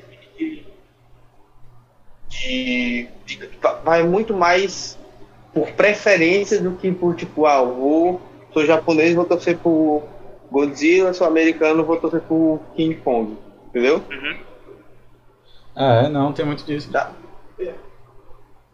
de, 2.29 3.07
de, 3.25 3.35
de- 3.37 3.49
vai 3.83 4.03
muito 4.03 4.33
mais 4.33 4.97
por 5.53 5.71
preferência 5.71 6.61
do 6.61 6.71
que 6.73 6.91
por 6.91 7.15
tipo, 7.15 7.45
ah, 7.45 7.61
vou, 7.63 8.21
sou 8.53 8.65
japonês, 8.65 9.15
vou 9.15 9.25
torcer 9.25 9.57
por 9.57 10.03
Godzilla, 10.51 11.13
sou 11.13 11.27
americano, 11.27 11.83
vou 11.83 11.97
torcer 11.97 12.21
por 12.21 12.59
King 12.75 12.95
Kong, 12.95 13.35
entendeu? 13.67 14.03
É, 15.75 16.07
não, 16.09 16.31
tem 16.33 16.45
muito 16.45 16.63
disso. 16.63 16.91
Tá. 16.91 17.11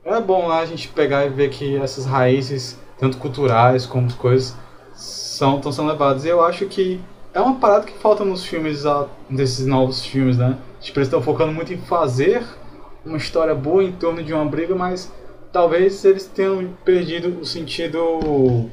É 0.03 0.21
bom 0.21 0.47
lá 0.47 0.59
a 0.59 0.65
gente 0.65 0.87
pegar 0.89 1.25
e 1.25 1.29
ver 1.29 1.49
que 1.49 1.77
essas 1.77 2.05
raízes, 2.05 2.79
tanto 2.99 3.17
culturais 3.17 3.85
como 3.85 4.05
as 4.05 4.13
coisas, 4.13 4.55
são, 4.93 5.57
estão 5.57 5.71
sendo 5.71 5.87
levadas. 5.87 6.25
E 6.25 6.27
eu 6.29 6.43
acho 6.43 6.67
que 6.67 6.99
é 7.33 7.41
uma 7.41 7.55
parada 7.55 7.85
que 7.85 7.97
falta 7.97 8.23
nos 8.23 8.45
filmes, 8.45 8.83
desses 9.29 9.65
novos 9.65 10.05
filmes, 10.05 10.37
né? 10.37 10.57
Tipo, 10.79 10.99
eles 10.99 11.07
estão 11.07 11.21
focando 11.21 11.51
muito 11.51 11.73
em 11.73 11.77
fazer 11.77 12.45
uma 13.05 13.17
história 13.17 13.53
boa 13.53 13.83
em 13.83 13.91
torno 13.91 14.23
de 14.23 14.33
uma 14.33 14.45
briga, 14.45 14.75
mas 14.75 15.11
talvez 15.51 16.03
eles 16.05 16.25
tenham 16.25 16.67
perdido 16.83 17.39
o 17.39 17.45
sentido, 17.45 18.69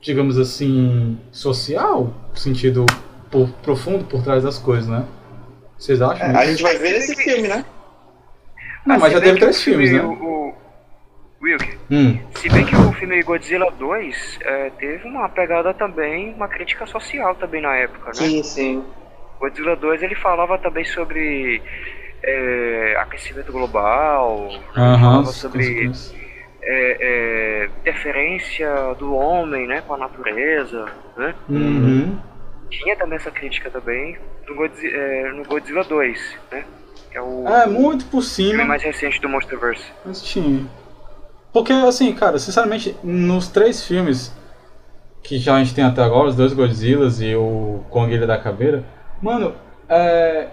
digamos 0.00 0.38
assim, 0.38 1.18
social, 1.32 2.12
o 2.34 2.38
sentido 2.38 2.86
por- 3.30 3.48
profundo 3.62 4.04
por 4.04 4.22
trás 4.22 4.42
das 4.42 4.58
coisas, 4.58 4.86
né? 4.88 5.04
Vocês 5.78 6.00
acham? 6.02 6.26
É, 6.26 6.30
isso? 6.30 6.38
a 6.38 6.46
gente 6.46 6.62
vai 6.62 6.76
ver 6.78 6.92
nesse 6.92 7.16
filme, 7.16 7.48
né? 7.48 7.64
Não, 8.86 8.98
mas 8.98 9.04
Se 9.04 9.10
já 9.12 9.20
bem 9.20 9.28
teve 9.30 9.40
três 9.40 9.62
filmes, 9.62 9.90
filme, 9.90 10.08
né? 10.08 10.16
o, 10.22 10.26
o 10.26 10.54
Wilk, 11.42 11.78
Hum. 11.90 12.18
se 12.34 12.48
bem 12.50 12.64
que 12.66 12.76
o 12.76 12.92
filme 12.92 13.22
Godzilla 13.22 13.70
2 13.72 14.38
é, 14.42 14.70
teve 14.78 15.08
uma 15.08 15.28
pegada 15.28 15.72
também, 15.74 16.34
uma 16.34 16.48
crítica 16.48 16.86
social 16.86 17.34
também 17.34 17.62
na 17.62 17.74
época, 17.76 18.08
né? 18.08 18.14
Sim, 18.14 18.42
sim. 18.42 18.84
Godzilla 19.38 19.74
2 19.74 20.02
ele 20.02 20.14
falava 20.14 20.58
também 20.58 20.84
sobre 20.84 21.62
é, 22.22 22.96
aquecimento 22.98 23.50
global, 23.52 24.50
Aham, 24.76 25.00
falava 25.00 25.32
sobre 25.32 25.90
é, 26.62 26.96
é, 27.00 27.64
interferência 27.80 28.94
do 28.98 29.14
homem 29.14 29.66
né, 29.66 29.82
com 29.86 29.94
a 29.94 29.98
natureza, 29.98 30.86
né? 31.16 31.34
Uhum. 31.48 32.18
Tinha 32.70 32.96
também 32.96 33.16
essa 33.16 33.30
crítica 33.30 33.70
também 33.70 34.16
no 34.46 34.54
Godzilla, 34.54 34.96
é, 34.96 35.32
no 35.32 35.44
Godzilla 35.44 35.84
2, 35.84 36.36
né? 36.52 36.64
Que 37.10 37.18
é 37.18 37.22
o 37.22 37.48
É, 37.48 37.66
muito 37.66 38.04
por 38.06 38.22
filme 38.22 38.52
cima, 38.52 38.64
mais 38.64 38.82
recente 38.82 39.20
do 39.20 39.28
Monsterverse. 39.28 39.92
mas 40.04 40.22
tinha. 40.22 40.66
Porque, 41.52 41.72
assim, 41.72 42.14
cara, 42.14 42.38
sinceramente, 42.38 42.96
nos 43.02 43.48
três 43.48 43.84
filmes 43.84 44.32
que 45.22 45.38
já 45.38 45.56
a 45.56 45.58
gente 45.58 45.74
tem 45.74 45.84
até 45.84 46.02
agora, 46.02 46.28
os 46.28 46.36
dois 46.36 46.52
Godzillas 46.52 47.20
e 47.20 47.34
o 47.34 47.84
Kong 47.90 48.12
Ilha 48.14 48.26
da 48.26 48.38
Caveira, 48.38 48.84
mano, 49.20 49.54
é. 49.88 50.48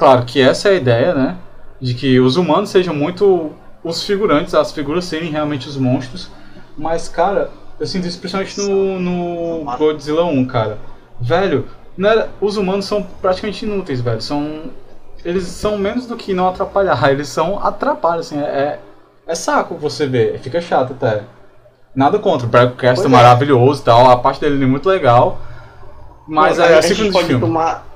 Claro 0.00 0.24
que 0.24 0.40
essa 0.40 0.70
é 0.70 0.72
a 0.72 0.74
ideia, 0.76 1.14
né? 1.14 1.36
De 1.78 1.92
que 1.92 2.18
os 2.18 2.38
humanos 2.38 2.70
sejam 2.70 2.94
muito 2.94 3.50
os 3.84 4.02
figurantes, 4.02 4.54
as 4.54 4.72
figuras 4.72 5.04
serem 5.04 5.30
realmente 5.30 5.68
os 5.68 5.76
monstros. 5.76 6.30
Mas, 6.74 7.06
cara, 7.06 7.50
eu 7.78 7.86
sinto 7.86 8.08
isso 8.08 8.18
principalmente 8.18 8.58
no, 8.62 8.98
no 8.98 9.76
Godzilla 9.76 10.24
1, 10.24 10.46
cara. 10.46 10.78
Velho, 11.20 11.66
era- 12.02 12.30
os 12.40 12.56
humanos 12.56 12.86
são 12.86 13.02
praticamente 13.20 13.66
inúteis, 13.66 14.00
velho. 14.00 14.22
São. 14.22 14.70
Eles 15.22 15.44
são 15.44 15.76
menos 15.76 16.06
do 16.06 16.16
que 16.16 16.32
não 16.32 16.48
atrapalhar, 16.48 16.98
eles 17.12 17.28
são 17.28 17.62
atrapalhos, 17.62 18.28
assim, 18.28 18.40
é, 18.40 18.78
é 19.26 19.34
saco 19.34 19.74
você 19.74 20.06
ver, 20.06 20.38
fica 20.40 20.62
chato 20.62 20.94
até. 20.94 21.24
Nada 21.94 22.18
contra, 22.18 22.46
o 22.46 22.50
Brad 22.50 22.74
Cast 22.74 23.04
é 23.04 23.08
maravilhoso 23.08 23.82
e 23.82 23.84
tal, 23.84 24.08
a 24.10 24.16
parte 24.16 24.40
dele 24.40 24.64
é 24.64 24.66
muito 24.66 24.88
legal. 24.88 25.38
Mas 26.26 26.56
Não, 26.56 26.64
é 26.64 26.74
a, 26.76 26.78
assim 26.78 26.94
gente 26.94 27.08
de 27.08 27.12
pode 27.12 27.26
filme. 27.26 27.44
tomar. 27.44 27.89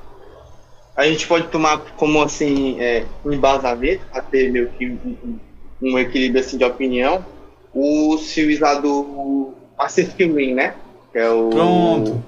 A 0.95 1.05
gente 1.05 1.27
pode 1.27 1.47
tomar 1.49 1.79
como 1.97 2.21
assim 2.21 2.79
é, 2.79 3.03
um 3.25 3.33
embasamento 3.33 4.05
para 4.11 4.21
ter 4.21 4.51
meio 4.51 4.69
que 4.69 4.87
um, 4.87 5.39
um- 5.81 5.99
equilíbrio 5.99 6.41
assim 6.41 6.57
de 6.57 6.63
opinião. 6.63 7.25
Os 7.73 8.31
filmes 8.31 8.59
lá 8.59 8.75
do 8.75 9.53
Pacific 9.77 10.23
Rim, 10.25 10.53
né? 10.53 10.73
Que 11.11 11.19
é 11.19 11.29
o. 11.29 11.49
Pronto. 11.49 12.23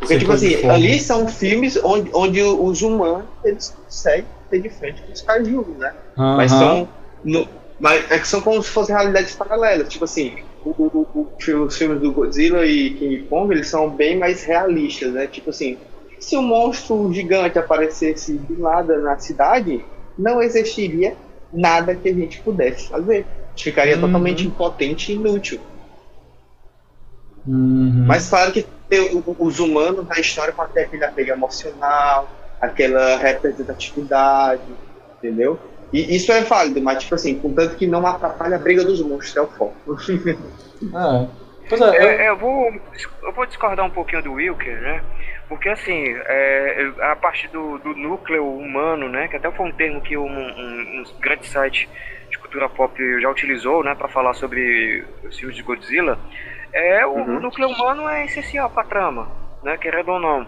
Porque, 0.00 0.18
tipo 0.18 0.32
assim, 0.32 0.68
ali 0.68 0.98
são 0.98 1.28
filmes 1.28 1.78
onde, 1.84 2.10
onde 2.12 2.42
os 2.42 2.82
humanos 2.82 3.26
eles 3.44 3.68
conseguem 3.68 4.26
ter 4.50 4.60
de 4.60 4.68
frente 4.68 5.00
com 5.02 5.12
os 5.12 5.20
kaijus, 5.22 5.66
né? 5.78 5.92
Mas 6.16 6.52
Aham. 6.52 6.58
são. 6.58 6.88
no- 7.24 7.48
mas 7.78 8.10
é 8.10 8.18
que 8.18 8.26
são 8.26 8.40
como 8.40 8.60
se 8.62 8.68
fossem 8.70 8.94
realidades 8.96 9.34
paralelas. 9.36 9.88
Tipo 9.88 10.04
assim, 10.04 10.36
o- 10.64 10.70
o- 10.70 11.06
o- 11.14 11.64
os 11.64 11.76
filmes 11.78 12.00
do 12.00 12.12
Godzilla 12.12 12.66
e 12.66 12.90
King 12.94 13.22
Kong 13.28 13.52
eles 13.54 13.68
são 13.68 13.90
bem 13.90 14.18
mais 14.18 14.42
realistas, 14.42 15.12
né? 15.12 15.28
Tipo 15.28 15.50
assim, 15.50 15.78
se 16.24 16.36
um 16.36 16.42
monstro 16.42 17.12
gigante 17.12 17.58
aparecesse 17.58 18.34
do 18.34 18.58
nada 18.62 18.98
na 18.98 19.18
cidade, 19.18 19.84
não 20.18 20.42
existiria 20.42 21.16
nada 21.52 21.94
que 21.94 22.08
a 22.08 22.14
gente 22.14 22.40
pudesse 22.40 22.88
fazer. 22.88 23.26
A 23.26 23.48
gente 23.50 23.64
ficaria 23.64 23.94
Uhum. 23.96 24.02
totalmente 24.02 24.46
impotente 24.46 25.12
e 25.12 25.16
inútil. 25.16 25.60
Uhum. 27.46 28.04
Mas 28.06 28.28
claro 28.28 28.52
que 28.52 28.66
tem 28.88 29.22
os 29.38 29.58
humanos 29.58 30.06
na 30.06 30.18
história 30.20 30.52
vão 30.52 30.66
ter 30.68 30.82
aquele 30.82 31.04
apego 31.04 31.30
emocional, 31.32 32.28
aquela 32.60 33.16
representatividade, 33.16 34.62
entendeu? 35.18 35.58
E 35.92 36.16
isso 36.16 36.30
é 36.32 36.42
válido, 36.42 36.80
mas 36.80 37.02
tipo 37.02 37.14
assim, 37.14 37.38
contanto 37.38 37.76
que 37.76 37.86
não 37.86 38.06
atrapalha 38.06 38.56
a 38.56 38.58
briga 38.58 38.84
dos 38.84 39.02
monstros, 39.02 39.36
é 39.36 39.40
o 39.42 39.46
foco. 39.48 39.76
É. 40.82 41.26
Pois 41.68 41.80
é, 41.80 41.84
eu- 41.84 41.92
É, 41.92 42.28
eu, 42.30 42.36
vou, 42.36 42.68
eu 43.22 43.32
vou 43.32 43.46
discordar 43.46 43.86
um 43.86 43.90
pouquinho 43.90 44.20
do 44.20 44.32
Wilker, 44.32 44.80
né? 44.82 45.00
Porque 45.52 45.68
assim, 45.68 46.16
é, 46.26 46.92
a 47.02 47.14
parte 47.14 47.46
do, 47.48 47.76
do 47.78 47.94
núcleo 47.94 48.42
humano, 48.56 49.06
né? 49.06 49.28
Que 49.28 49.36
até 49.36 49.50
foi 49.50 49.66
um 49.66 49.72
termo 49.72 50.00
que 50.00 50.16
um, 50.16 50.24
um, 50.26 51.02
um 51.02 51.20
grande 51.20 51.46
site 51.46 51.90
de 52.30 52.38
cultura 52.38 52.70
pop 52.70 52.98
já 53.20 53.28
utilizou, 53.28 53.84
né? 53.84 53.94
Para 53.94 54.08
falar 54.08 54.32
sobre 54.32 55.04
os 55.22 55.38
filmes 55.38 55.54
de 55.54 55.62
Godzilla. 55.62 56.18
É, 56.72 57.04
o, 57.04 57.10
Uhum. 57.10 57.36
o 57.36 57.40
núcleo 57.40 57.68
humano 57.68 58.08
é 58.08 58.24
essencial 58.24 58.70
para 58.70 58.82
a 58.82 58.86
trama, 58.86 59.30
né? 59.62 59.76
Querendo 59.76 60.10
ou 60.12 60.18
não. 60.18 60.46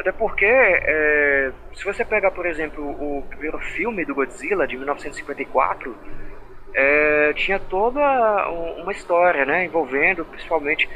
Até 0.00 0.12
porque, 0.12 0.46
é, 0.46 1.52
se 1.74 1.84
você 1.84 2.02
pegar, 2.02 2.30
por 2.30 2.46
exemplo, 2.46 2.82
o 2.88 3.22
primeiro 3.28 3.58
filme 3.58 4.02
do 4.06 4.14
Godzilla, 4.14 4.66
de 4.66 4.78
1954, 4.78 5.94
é, 6.74 7.32
tinha 7.34 7.58
toda 7.58 8.00
um- 8.50 8.82
uma 8.82 8.92
história, 8.92 9.44
né, 9.44 9.64
envolvendo 9.66 10.24
principalmente 10.24 10.88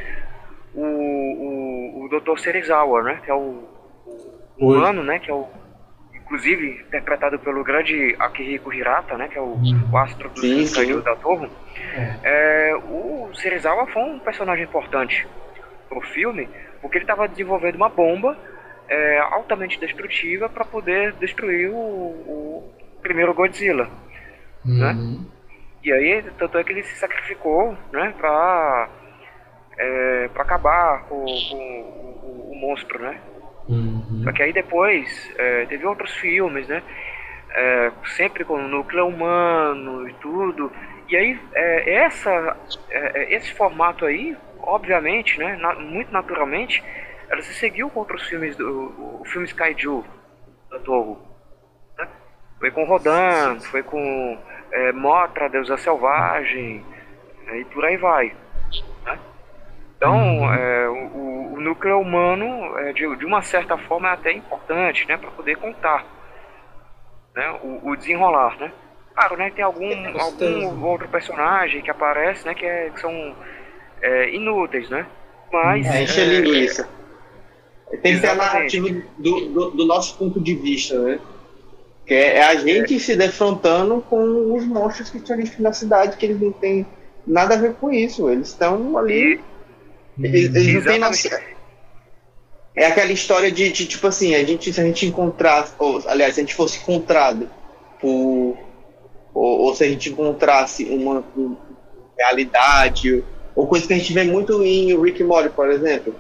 o, 0.74 0.80
o, 0.82 2.04
o 2.04 2.08
Dr. 2.08 2.38
Serizawa, 2.38 3.02
né, 3.02 3.20
que 3.24 3.30
é 3.30 3.34
o, 3.34 3.64
o 4.58 4.72
humano, 4.72 5.02
né, 5.02 5.18
que 5.18 5.30
é 5.30 5.34
o, 5.34 5.46
inclusive 6.14 6.82
interpretado 6.86 7.38
pelo 7.38 7.64
grande 7.64 8.14
Akihiko 8.18 8.72
Hirata, 8.72 9.16
né, 9.16 9.28
que 9.28 9.36
é 9.38 9.40
o, 9.40 9.46
Uhum. 9.54 9.88
o 9.92 9.98
astro 9.98 10.28
do 10.30 10.40
Sim, 10.40 11.00
da 11.02 11.16
Torre. 11.16 11.50
É, 12.22 12.74
o 12.76 13.30
Serizawa 13.34 13.86
foi 13.88 14.02
um 14.02 14.18
personagem 14.20 14.64
importante 14.64 15.26
pro 15.88 16.00
filme, 16.00 16.48
porque 16.80 16.98
ele 16.98 17.04
estava 17.04 17.26
desenvolvendo 17.28 17.74
uma 17.76 17.88
bomba 17.88 18.36
é, 18.88 19.18
altamente 19.18 19.78
destrutiva 19.80 20.48
para 20.48 20.64
poder 20.64 21.12
destruir 21.14 21.68
o, 21.70 21.74
o 21.76 22.74
primeiro 23.02 23.34
Godzilla. 23.34 23.88
né? 24.64 24.92
Uhum. 24.92 25.26
E 25.82 25.92
aí, 25.92 26.22
tanto 26.38 26.58
é 26.58 26.62
que 26.64 26.72
ele 26.72 26.82
se 26.82 26.94
sacrificou, 26.96 27.74
né, 27.92 28.14
pra, 28.18 28.88
é, 29.83 30.28
pra 30.35 30.43
acabar 30.43 31.05
com, 31.09 31.24
com 31.24 31.57
o, 31.57 32.53
o- 32.53 32.57
monstro, 32.61 32.99
né? 33.03 33.18
Uhum. 33.68 34.20
Só 34.24 34.33
que 34.33 34.43
aí 34.43 34.53
depois 34.53 35.33
é, 35.39 35.64
teve 35.66 35.87
outros 35.87 36.12
filmes, 36.16 36.68
né? 36.68 36.83
É, 37.53 37.91
sempre 38.16 38.45
com 38.45 38.55
o 38.55 38.68
núcleo 38.68 39.07
humano 39.09 40.09
e 40.09 40.12
tudo. 40.14 40.70
E 41.09 41.16
aí, 41.16 41.41
é, 41.55 41.95
essa, 42.05 42.57
é, 42.91 43.22
é, 43.22 43.35
esse 43.35 43.53
formato 43.55 44.05
aí, 44.05 44.37
obviamente, 44.61 45.39
né, 45.39 45.57
na- 45.57 45.74
muito 45.74 46.12
naturalmente, 46.12 46.85
ela 47.28 47.43
se 47.43 47.55
seguiu 47.55 47.89
com 47.91 48.01
outros 48.01 48.28
filmes, 48.28 48.57
do, 48.57 49.20
o, 49.20 49.22
filme 49.24 49.49
Kaiju, 49.49 50.05
da 50.70 50.78
Toho. 50.81 51.18
né? 51.99 52.07
Foi 52.59 52.70
com 52.70 52.85
Rodan, 52.85 53.59
foi 53.61 53.83
com 53.83 54.39
é, 54.70 54.93
Motra, 54.93 55.49
Deusa 55.49 55.76
Selvagem, 55.78 56.85
né, 57.47 57.61
e 57.61 57.64
por 57.64 57.85
aí 57.85 57.97
vai. 57.97 58.33
Então, 60.01 60.55
é, 60.55 60.88
o, 60.88 61.57
o 61.57 61.61
núcleo 61.61 62.01
humano, 62.01 62.74
é, 62.78 62.90
de, 62.94 63.16
de 63.16 63.26
uma 63.26 63.42
certa 63.42 63.76
forma, 63.76 64.09
é 64.09 64.12
até 64.12 64.32
importante, 64.32 65.07
né, 65.07 65.18
para 65.18 65.30
poder 65.30 65.59
contar 65.59 66.07
né, 67.36 67.61
o, 67.62 67.90
o 67.90 67.96
desenrolar, 67.96 68.57
né? 68.59 68.72
Claro, 69.14 69.36
né, 69.36 69.53
tem 69.55 69.62
algum, 69.62 69.92
algum 70.18 70.86
outro 70.86 71.07
personagem 71.07 71.82
que 71.82 71.90
aparece, 71.90 72.46
né, 72.46 72.55
que, 72.55 72.64
é, 72.64 72.88
que 72.88 72.98
são 72.98 73.36
é, 74.01 74.34
inúteis, 74.34 74.88
né? 74.88 75.07
Mas 75.53 75.86
É, 75.86 76.03
encher 76.03 76.28
é, 76.28 76.40
linguiça. 76.40 76.88
Tem 78.03 78.14
que 78.14 78.20
ter 78.20 78.28
a 78.28 78.34
narrativa 78.36 78.88
do, 79.18 79.40
do, 79.51 79.70
do 79.72 79.84
nosso 79.84 80.16
ponto 80.16 80.40
de 80.40 80.55
vista, 80.55 80.98
né? 80.98 81.18
Que 82.07 82.14
é, 82.14 82.36
é 82.36 82.42
a 82.44 82.55
gente 82.55 82.98
se 82.98 83.14
defrontando 83.16 84.01
com 84.09 84.55
os 84.55 84.64
monstros 84.64 85.11
que 85.11 85.18
estão 85.18 85.36
ali 85.36 85.53
na 85.59 85.74
cidade, 85.74 86.16
que 86.16 86.24
eles 86.24 86.40
não 86.40 86.53
têm 86.53 86.86
nada 87.26 87.55
a 87.55 87.59
ver 87.59 87.74
com 87.74 87.90
isso. 87.90 88.30
Eles 88.30 88.48
estão 88.48 88.96
ali. 88.96 89.34
e, 89.34 89.49
Eles, 90.18 90.54
eles 90.54 90.74
não 90.74 90.82
têm 90.82 90.98
noção. 90.98 91.38
É 92.76 92.86
aquela 92.86 93.11
história 93.12 93.50
de, 93.50 93.70
de, 93.72 93.86
tipo 93.86 94.06
assim, 94.06 94.34
a 94.34 94.44
gente, 94.44 94.72
se 94.72 94.80
a 94.80 94.84
gente 94.84 95.06
encontrasse, 95.06 95.72
ou, 95.78 96.02
aliás, 96.06 96.34
se 96.34 96.40
a 96.40 96.44
gente 96.44 96.54
fosse 96.54 96.78
encontrado 96.78 97.48
por. 98.00 98.56
Ou, 99.34 99.61
ou 99.61 99.74
se 99.74 99.84
a 99.84 99.88
gente 99.88 100.11
encontrasse 100.11 100.84
uma, 100.84 101.24
uma 101.36 101.56
realidade, 102.18 103.24
ou 103.54 103.66
coisa 103.66 103.86
que 103.86 103.92
a 103.92 103.96
gente 103.96 104.12
vê 104.12 104.24
muito 104.24 104.62
em 104.62 104.98
Rick 105.00 105.22
Morty, 105.24 105.50
por 105.50 105.70
exemplo. 105.70 106.14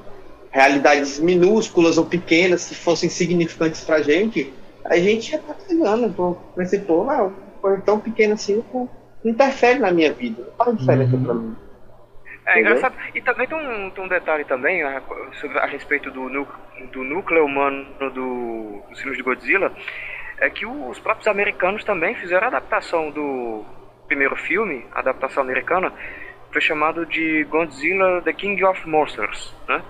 Realidades 0.50 1.18
minúsculas 1.20 1.96
ou 1.96 2.04
pequenas 2.04 2.66
que 2.68 2.74
fossem 2.74 3.08
significantes 3.08 3.82
pra 3.82 4.02
gente, 4.02 4.52
a 4.84 4.96
gente 4.96 5.30
ia 5.30 5.38
estar 5.38 5.54
cagando 5.54 6.12
por 6.12 6.34
por 6.52 6.62
esse 6.62 6.78
pô, 6.80 7.08
ah, 7.08 7.30
coisa 7.60 7.80
tão 7.82 8.00
pequena 8.00 8.34
assim 8.34 8.62
não 8.74 8.88
interfere 9.24 9.78
na 9.78 9.92
minha 9.92 10.12
vida, 10.12 10.42
não 10.58 10.64
faz 10.64 10.76
diferença 10.78 11.14
Uhum. 11.16 11.22
pra 11.22 11.34
mim. 11.34 11.56
É 12.50 12.60
engraçado. 12.60 12.94
E 13.14 13.20
também 13.20 13.46
tem 13.46 13.56
um, 13.56 13.90
tem 13.90 14.04
um 14.04 14.08
detalhe 14.08 14.44
também 14.44 14.82
a, 14.82 15.02
sobre, 15.34 15.58
a 15.58 15.66
respeito 15.66 16.10
do, 16.10 16.28
do 16.28 17.04
núcleo 17.04 17.44
humano 17.44 17.86
do, 18.10 18.82
dos 18.88 19.00
filmes 19.00 19.16
de 19.16 19.22
Godzilla, 19.22 19.72
é 20.38 20.48
que 20.50 20.66
os 20.66 20.98
próprios 20.98 21.28
americanos 21.28 21.84
também 21.84 22.14
fizeram 22.14 22.46
a 22.46 22.48
adaptação 22.48 23.10
do 23.10 23.64
primeiro 24.08 24.34
filme, 24.36 24.86
a 24.92 25.00
adaptação 25.00 25.42
americana, 25.42 25.92
foi 26.50 26.60
chamado 26.60 27.06
de 27.06 27.44
Godzilla 27.44 28.22
The 28.22 28.32
King 28.32 28.64
of 28.64 28.88
Monsters, 28.88 29.54
né? 29.68 29.82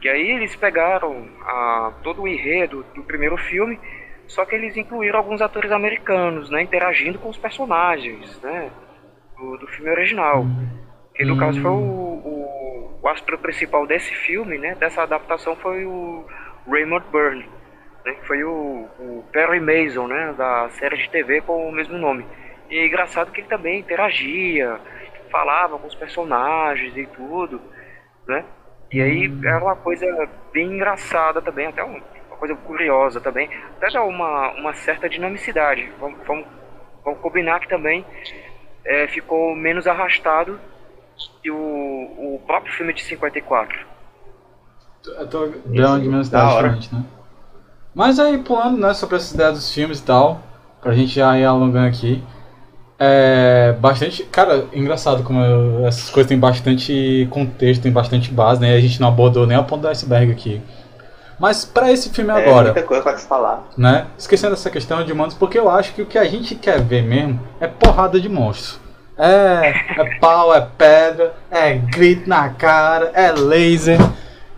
Que 0.00 0.08
aí 0.08 0.30
eles 0.30 0.54
pegaram 0.56 1.28
a, 1.42 1.92
todo 2.02 2.22
o 2.22 2.28
enredo 2.28 2.84
do 2.94 3.02
primeiro 3.02 3.36
filme, 3.36 3.78
só 4.26 4.44
que 4.44 4.54
eles 4.54 4.76
incluíram 4.76 5.18
alguns 5.18 5.42
atores 5.42 5.72
americanos, 5.72 6.50
né, 6.50 6.62
interagindo 6.62 7.18
com 7.18 7.28
os 7.28 7.36
personagens, 7.36 8.40
né, 8.40 8.70
do, 9.36 9.56
do 9.56 9.66
filme 9.66 9.90
original. 9.90 10.44
Que 11.18 11.24
no 11.24 11.34
Hum. 11.34 11.38
caso 11.38 11.60
foi 11.60 11.70
o, 11.70 11.74
o, 11.74 12.98
o 13.02 13.08
astro 13.08 13.36
principal 13.38 13.86
desse 13.86 14.14
filme, 14.14 14.56
né? 14.56 14.76
Dessa 14.76 15.02
adaptação 15.02 15.56
foi 15.56 15.84
o 15.84 16.24
Raymond 16.70 17.04
Burn, 17.10 17.44
né? 18.06 18.12
Que 18.14 18.26
foi 18.26 18.44
o, 18.44 18.88
o 19.00 19.24
Perry 19.32 19.60
Mason, 19.60 20.06
né? 20.06 20.32
Da 20.38 20.68
série 20.70 20.96
de 20.96 21.10
TV 21.10 21.40
com 21.40 21.68
o 21.68 21.72
mesmo 21.72 21.98
nome. 21.98 22.24
E 22.70 22.78
é 22.78 22.86
engraçado 22.86 23.32
que 23.32 23.40
ele 23.40 23.48
também 23.48 23.80
interagia, 23.80 24.78
falava 25.30 25.78
com 25.78 25.88
os 25.88 25.94
personagens 25.94 26.96
e 26.96 27.06
tudo, 27.06 27.60
né? 28.26 28.44
E 28.92 29.02
aí 29.02 29.30
era 29.44 29.62
uma 29.62 29.76
coisa 29.76 30.06
bem 30.52 30.66
engraçada 30.74 31.42
também, 31.42 31.66
até 31.66 31.84
um- 31.84 32.00
uma 32.28 32.36
coisa 32.38 32.54
curiosa 32.54 33.20
também. 33.20 33.50
Até 33.76 33.90
dá 33.90 34.02
uma, 34.04 34.52
uma 34.52 34.72
certa 34.74 35.08
dinamicidade. 35.08 35.90
Vamos, 35.98 36.24
vamos, 36.26 36.46
vamos 37.04 37.20
combinar 37.20 37.60
que 37.60 37.68
também 37.68 38.06
é, 38.84 39.06
ficou 39.08 39.54
menos 39.56 39.86
arrastado 39.86 40.58
que 41.42 41.50
o, 41.50 41.56
o 41.56 42.40
próprio 42.46 42.72
filme 42.72 42.92
de 42.94 43.02
54. 43.02 43.76
Eu 45.06 45.26
tô 45.28 45.44
uma 45.66 46.00
dimensão 46.00 46.30
da 46.38 46.48
hora. 46.52 46.68
diferente, 46.70 46.94
né? 46.94 47.02
Mas 47.94 48.18
aí, 48.20 48.38
pulando, 48.38 48.78
né, 48.78 48.92
sobre 48.94 49.16
essa 49.16 49.34
ideia 49.34 49.50
dos 49.52 49.72
filmes 49.72 49.98
e 50.00 50.02
tal, 50.02 50.40
pra 50.80 50.92
gente 50.94 51.14
já 51.14 51.36
ir 51.38 51.44
alongando 51.44 51.86
aqui. 51.88 52.22
É 52.98 53.76
bastante. 53.80 54.24
Cara, 54.24 54.66
engraçado 54.72 55.22
como 55.22 55.40
eu- 55.40 55.86
essas 55.86 56.10
coisas 56.10 56.28
têm 56.28 56.38
bastante 56.38 57.26
contexto, 57.30 57.82
tem 57.82 57.92
bastante 57.92 58.30
base, 58.32 58.60
né? 58.60 58.72
E 58.74 58.76
a 58.76 58.80
gente 58.80 59.00
não 59.00 59.08
abordou 59.08 59.46
nem 59.46 59.56
a 59.56 59.62
ponta 59.62 59.82
do 59.82 59.88
iceberg 59.88 60.32
aqui. 60.32 60.60
Mas 61.38 61.64
pra 61.64 61.92
esse 61.92 62.10
filme 62.10 62.32
É 62.32 62.42
agora, 62.48 62.72
muita 62.72 62.82
coisa 62.82 63.02
pra 63.02 63.16
se 63.16 63.28
falar. 63.28 63.68
né? 63.76 64.08
Esquecendo 64.18 64.54
essa 64.54 64.68
questão 64.70 65.04
de 65.04 65.12
humanos, 65.12 65.34
porque 65.34 65.56
eu 65.56 65.70
acho 65.70 65.94
que 65.94 66.02
o 66.02 66.06
que 66.06 66.18
a 66.18 66.24
gente 66.24 66.56
quer 66.56 66.80
ver 66.82 67.02
mesmo 67.02 67.40
é 67.60 67.68
porrada 67.68 68.20
de 68.20 68.28
monstros. 68.28 68.80
É, 69.18 70.00
é 70.00 70.18
pau, 70.20 70.54
é 70.54 70.60
pedra, 70.78 71.34
é 71.50 71.74
grito 71.74 72.28
na 72.28 72.50
cara, 72.50 73.10
é 73.14 73.32
laser. 73.32 73.98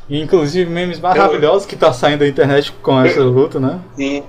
Inclusive 0.09 0.69
memes 0.69 1.01
maravilhosos 1.01 1.67
que 1.67 1.77
tá 1.77 1.93
saindo 1.93 2.19
da 2.21 2.29
internet 2.29 2.73
com 2.83 3.01
essa 3.01 3.21
luta, 3.21 3.59
né? 3.59 3.81
Sim. 3.97 4.25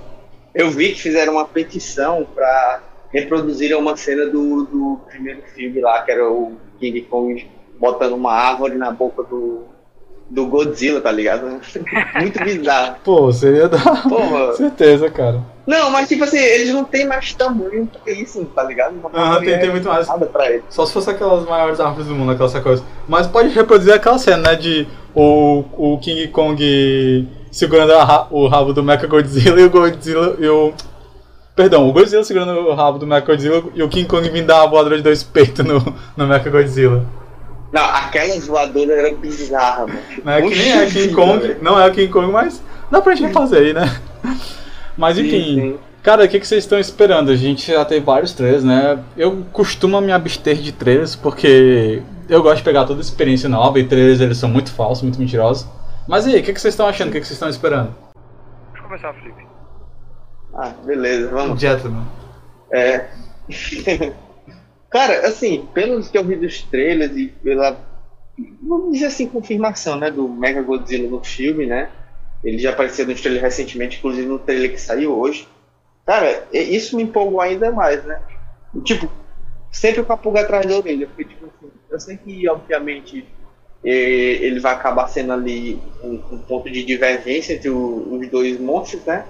Eu 0.54 0.70
vi 0.70 0.92
que 0.92 1.02
fizeram 1.02 1.34
uma 1.34 1.44
petição 1.44 2.26
pra 2.34 2.80
reproduzir 3.12 3.76
uma 3.76 3.96
cena 3.96 4.26
do, 4.26 4.64
do 4.64 5.00
primeiro 5.08 5.42
filme 5.54 5.80
lá, 5.80 6.00
que 6.02 6.12
era 6.12 6.30
o 6.30 6.52
King 6.78 7.02
Kong 7.02 7.50
botando 7.78 8.12
uma 8.12 8.32
árvore 8.32 8.76
na 8.76 8.90
boca 8.90 9.22
do, 9.24 9.64
do 10.30 10.46
Godzilla, 10.46 11.00
tá 11.00 11.10
ligado? 11.10 11.60
Muito 12.18 12.42
bizarro. 12.44 12.96
Pô, 13.04 13.32
seria 13.32 13.68
da. 13.68 13.78
Porra. 13.78 14.54
Certeza, 14.56 15.10
cara. 15.10 15.42
Não, 15.66 15.90
mas 15.90 16.08
tipo 16.08 16.24
assim, 16.24 16.38
eles 16.38 16.72
não 16.74 16.82
têm 16.84 17.06
mais 17.06 17.32
tamanho 17.34 17.88
pra 18.02 18.12
isso, 18.12 18.44
tá 18.46 18.64
ligado? 18.64 18.94
Aham, 19.14 19.40
tem- 19.40 19.58
tem 19.60 19.70
muito 19.70 19.88
mais. 19.88 20.08
Nada 20.08 20.26
pra 20.26 20.50
eles. 20.50 20.64
Só 20.68 20.84
se 20.84 20.92
fosse 20.92 21.08
aquelas 21.10 21.44
maiores 21.48 21.78
árvores 21.78 22.08
do 22.08 22.14
mundo, 22.14 22.32
aquelas 22.32 22.52
coisas. 22.58 22.84
Mas 23.06 23.26
pode 23.28 23.48
reproduzir 23.50 23.94
aquela 23.94 24.18
cena, 24.18 24.50
né? 24.50 24.56
De 24.56 24.88
o, 25.14 25.64
o 25.76 25.98
King 25.98 26.26
Kong 26.28 27.28
segurando 27.50 27.92
ra- 27.96 28.26
o 28.30 28.48
rabo 28.48 28.72
do 28.72 28.82
Mecha 28.82 29.06
Godzilla 29.06 29.60
e 29.60 29.64
o 29.64 29.70
Godzilla 29.70 30.36
e 30.40 30.48
o. 30.48 30.72
Perdão, 31.54 31.86
o 31.88 31.92
Godzilla 31.92 32.24
segurando 32.24 32.58
o 32.58 32.74
rabo 32.74 32.98
do 32.98 33.06
Mecha 33.06 33.26
Godzilla 33.26 33.62
e 33.74 33.82
o 33.84 33.88
King 33.88 34.08
Kong 34.08 34.28
vindo 34.30 34.46
dar 34.46 34.62
uma 34.62 34.68
voadora 34.70 34.96
de 34.96 35.02
dois 35.02 35.22
peitos 35.22 35.64
no, 35.64 35.78
no 36.16 36.26
Mecha 36.26 36.50
Godzilla. 36.50 37.04
Não, 37.70 37.84
aquela 37.84 38.38
voadora 38.40 38.92
era 38.94 39.14
bizarra, 39.14 39.86
mano. 39.86 39.98
Não 40.24 40.32
é 40.32 40.42
que 40.42 40.54
nem 40.56 40.72
é 40.72 40.86
King 40.86 41.14
Kong, 41.14 41.56
não 41.62 41.80
é 41.80 41.86
o 41.88 41.92
King 41.92 42.08
Kong, 42.12 42.32
mas 42.32 42.60
dá 42.90 43.00
pra 43.00 43.14
gente 43.14 43.32
fazer 43.32 43.58
aí, 43.58 43.72
né? 43.72 43.84
Mas 44.96 45.16
Sim, 45.16 45.26
enfim, 45.26 45.54
sim. 45.54 45.78
cara, 46.02 46.24
o 46.24 46.28
que, 46.28 46.38
que 46.38 46.46
vocês 46.46 46.64
estão 46.64 46.78
esperando? 46.78 47.30
A 47.30 47.36
gente 47.36 47.70
já 47.72 47.84
teve 47.84 48.04
vários 48.04 48.32
trailers, 48.32 48.64
né? 48.64 49.02
Eu 49.16 49.44
costumo 49.52 50.00
me 50.00 50.12
abster 50.12 50.56
de 50.56 50.72
trailers 50.72 51.16
porque 51.16 52.02
eu 52.28 52.42
gosto 52.42 52.58
de 52.58 52.64
pegar 52.64 52.84
toda 52.84 53.00
a 53.00 53.02
experiência 53.02 53.48
nova 53.48 53.78
e 53.78 53.84
trailers 53.84 54.20
eles 54.20 54.38
são 54.38 54.48
muito 54.48 54.72
falsos, 54.72 55.02
muito 55.02 55.18
mentirosos. 55.18 55.66
Mas 56.06 56.26
e 56.26 56.34
aí, 56.34 56.40
o 56.40 56.44
que, 56.44 56.52
que 56.52 56.60
vocês 56.60 56.74
estão 56.74 56.86
achando? 56.86 57.08
O 57.08 57.12
que, 57.12 57.20
que 57.20 57.26
vocês 57.26 57.36
estão 57.36 57.48
esperando? 57.48 57.94
Deixa 58.72 58.78
eu 58.78 58.82
começar, 58.82 59.14
Felipe. 59.14 59.46
Ah, 60.54 60.72
beleza, 60.84 61.28
vamos. 61.30 61.60
Gentleman. 61.60 62.04
É. 62.72 63.06
Cara, 64.90 65.26
assim, 65.26 65.66
pelos 65.72 66.08
que 66.08 66.18
eu 66.18 66.24
vi 66.24 66.36
dos 66.36 66.62
trailers 66.62 67.16
e 67.16 67.28
pela, 67.28 67.78
vamos 68.62 68.92
dizer 68.92 69.06
assim, 69.06 69.26
confirmação, 69.26 69.96
né, 69.96 70.10
do 70.10 70.28
Mega 70.28 70.60
Godzilla 70.60 71.08
no 71.08 71.24
filme, 71.24 71.64
né? 71.64 71.88
Ele 72.44 72.58
já 72.58 72.70
apareceu 72.70 73.06
no 73.06 73.14
trailer 73.14 73.42
recentemente, 73.42 73.98
inclusive 73.98 74.26
no 74.26 74.38
trailer 74.38 74.72
que 74.72 74.80
saiu 74.80 75.18
hoje. 75.18 75.46
Cara, 76.06 76.46
isso 76.52 76.96
me 76.96 77.04
empolgou 77.04 77.40
ainda 77.40 77.70
mais, 77.72 78.04
né? 78.04 78.20
Tipo, 78.84 79.10
sempre 79.70 80.04
com 80.04 80.12
a 80.12 80.16
pulga 80.16 80.42
atrás 80.42 80.66
da 80.66 80.76
orelha, 80.76 81.06
porque, 81.06 81.24
tipo 81.24 81.46
assim, 81.46 81.72
eu 81.90 82.00
sei 82.00 82.16
que, 82.16 82.48
obviamente, 82.48 83.26
ele 83.84 84.60
vai 84.60 84.72
acabar 84.74 85.08
sendo 85.08 85.32
ali 85.32 85.80
um, 86.02 86.20
um 86.32 86.38
ponto 86.38 86.70
de 86.70 86.84
divergência 86.84 87.54
entre 87.54 87.70
o- 87.70 88.14
os 88.18 88.28
dois 88.30 88.58
monstros, 88.60 89.04
né? 89.04 89.24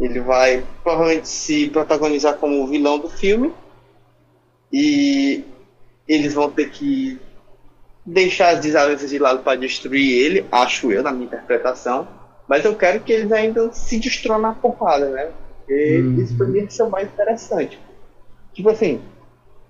Ele 0.00 0.20
vai 0.20 0.64
provavelmente 0.82 1.28
se 1.28 1.68
protagonizar 1.68 2.36
como 2.38 2.62
o 2.62 2.66
vilão 2.66 2.98
do 2.98 3.08
filme. 3.08 3.52
E 4.72 5.44
eles 6.08 6.34
vão 6.34 6.50
ter 6.50 6.70
que 6.70 7.18
deixar 8.12 8.50
as 8.54 8.60
desavenças 8.60 9.10
de 9.10 9.18
lado 9.18 9.42
para 9.42 9.58
destruir 9.58 10.24
ele, 10.24 10.46
acho 10.50 10.90
eu, 10.92 11.02
na 11.02 11.12
minha 11.12 11.26
interpretação. 11.26 12.06
Mas 12.48 12.64
eu 12.64 12.74
quero 12.74 13.00
que 13.00 13.12
eles 13.12 13.30
ainda 13.30 13.70
se 13.72 13.98
destruam 13.98 14.40
na 14.40 14.52
porrada, 14.54 15.08
né? 15.10 15.30
Porque 15.58 15.98
Uhum. 16.00 16.22
isso 16.22 16.36
pra 16.36 16.46
mim 16.46 16.66
é 16.78 16.82
o 16.82 16.90
mais 16.90 17.08
interessante. 17.08 17.78
Tipo 18.54 18.70
assim, 18.70 19.00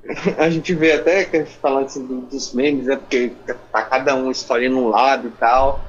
a 0.39 0.49
gente 0.49 0.73
vê 0.75 0.93
até 0.93 1.25
que 1.25 1.45
falando 1.45 1.87
assim 1.87 2.07
do- 2.07 2.21
dos 2.23 2.53
memes, 2.55 2.87
né? 2.87 2.97
Porque 2.97 3.33
tá 3.73 3.83
cada 3.83 4.15
um 4.15 4.31
escolhendo 4.31 4.79
um 4.79 4.89
lado 4.89 5.29
e 5.29 5.31
tal. 5.33 5.81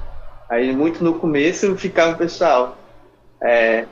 Aí 0.48 0.72
muito 0.74 1.02
no 1.04 1.14
começo 1.18 1.76
ficava 1.76 2.12
o 2.12 2.18
pessoal. 2.18 2.76
É, 3.42 3.84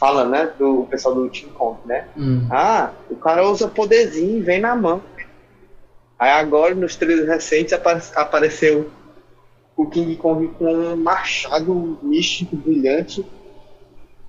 fala, 0.00 0.24
né? 0.24 0.50
Do 0.58 0.86
pessoal 0.90 1.14
do 1.14 1.28
Team 1.28 1.50
Kong, 1.52 1.78
né? 1.84 2.08
Hum. 2.16 2.46
Ah, 2.50 2.90
o 3.10 3.16
cara 3.16 3.46
usa 3.46 3.68
poderzinho 3.68 4.38
e 4.38 4.42
vem 4.42 4.60
na 4.60 4.74
mão. 4.74 5.02
Aí 6.22 6.30
agora, 6.30 6.72
nos 6.72 6.94
trailers 6.94 7.26
recentes, 7.26 7.72
apa- 7.72 8.00
apareceu 8.14 8.88
o 9.76 9.90
King 9.90 10.14
Kong 10.14 10.46
com 10.56 10.72
um 10.72 10.96
machado 10.96 11.98
místico, 12.00 12.54
brilhante, 12.54 13.26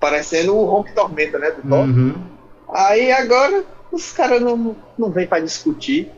parecendo 0.00 0.56
o 0.56 0.64
Rompe 0.64 0.92
Tormenta, 0.92 1.38
né? 1.38 1.52
Do 1.52 1.62
Thor. 1.62 1.84
Uhum. 1.86 2.14
Aí 2.74 3.12
agora, 3.12 3.64
os 3.92 4.10
caras 4.10 4.42
não, 4.42 4.74
não 4.98 5.12
vêm 5.12 5.28
pra 5.28 5.38
discutir. 5.38 6.10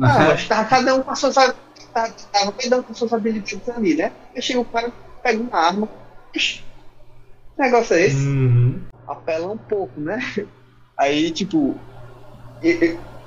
Ah, 0.00 0.18
mas 0.30 0.48
tá 0.48 0.64
cada 0.64 0.96
um 0.96 1.02
com 1.04 1.12
as 1.12 1.20
suas, 1.20 1.36
tá, 1.36 1.54
tá, 1.92 2.10
cada 2.32 2.78
um 2.80 2.82
com 2.82 2.90
as 2.90 2.98
suas 2.98 3.12
habilidades 3.12 3.68
ali, 3.68 3.94
né? 3.94 4.10
Aí 4.34 4.42
chega 4.42 4.58
o 4.58 4.64
cara, 4.64 4.92
pega 5.22 5.40
uma 5.40 5.56
arma. 5.56 5.88
Ixi, 6.34 6.64
que 7.54 7.62
negócio 7.62 7.94
é 7.94 8.04
esse? 8.04 8.26
Uhum. 8.26 8.80
apela 9.06 9.52
um 9.52 9.58
pouco, 9.58 10.00
né? 10.00 10.18
Aí, 10.98 11.30
tipo, 11.30 11.78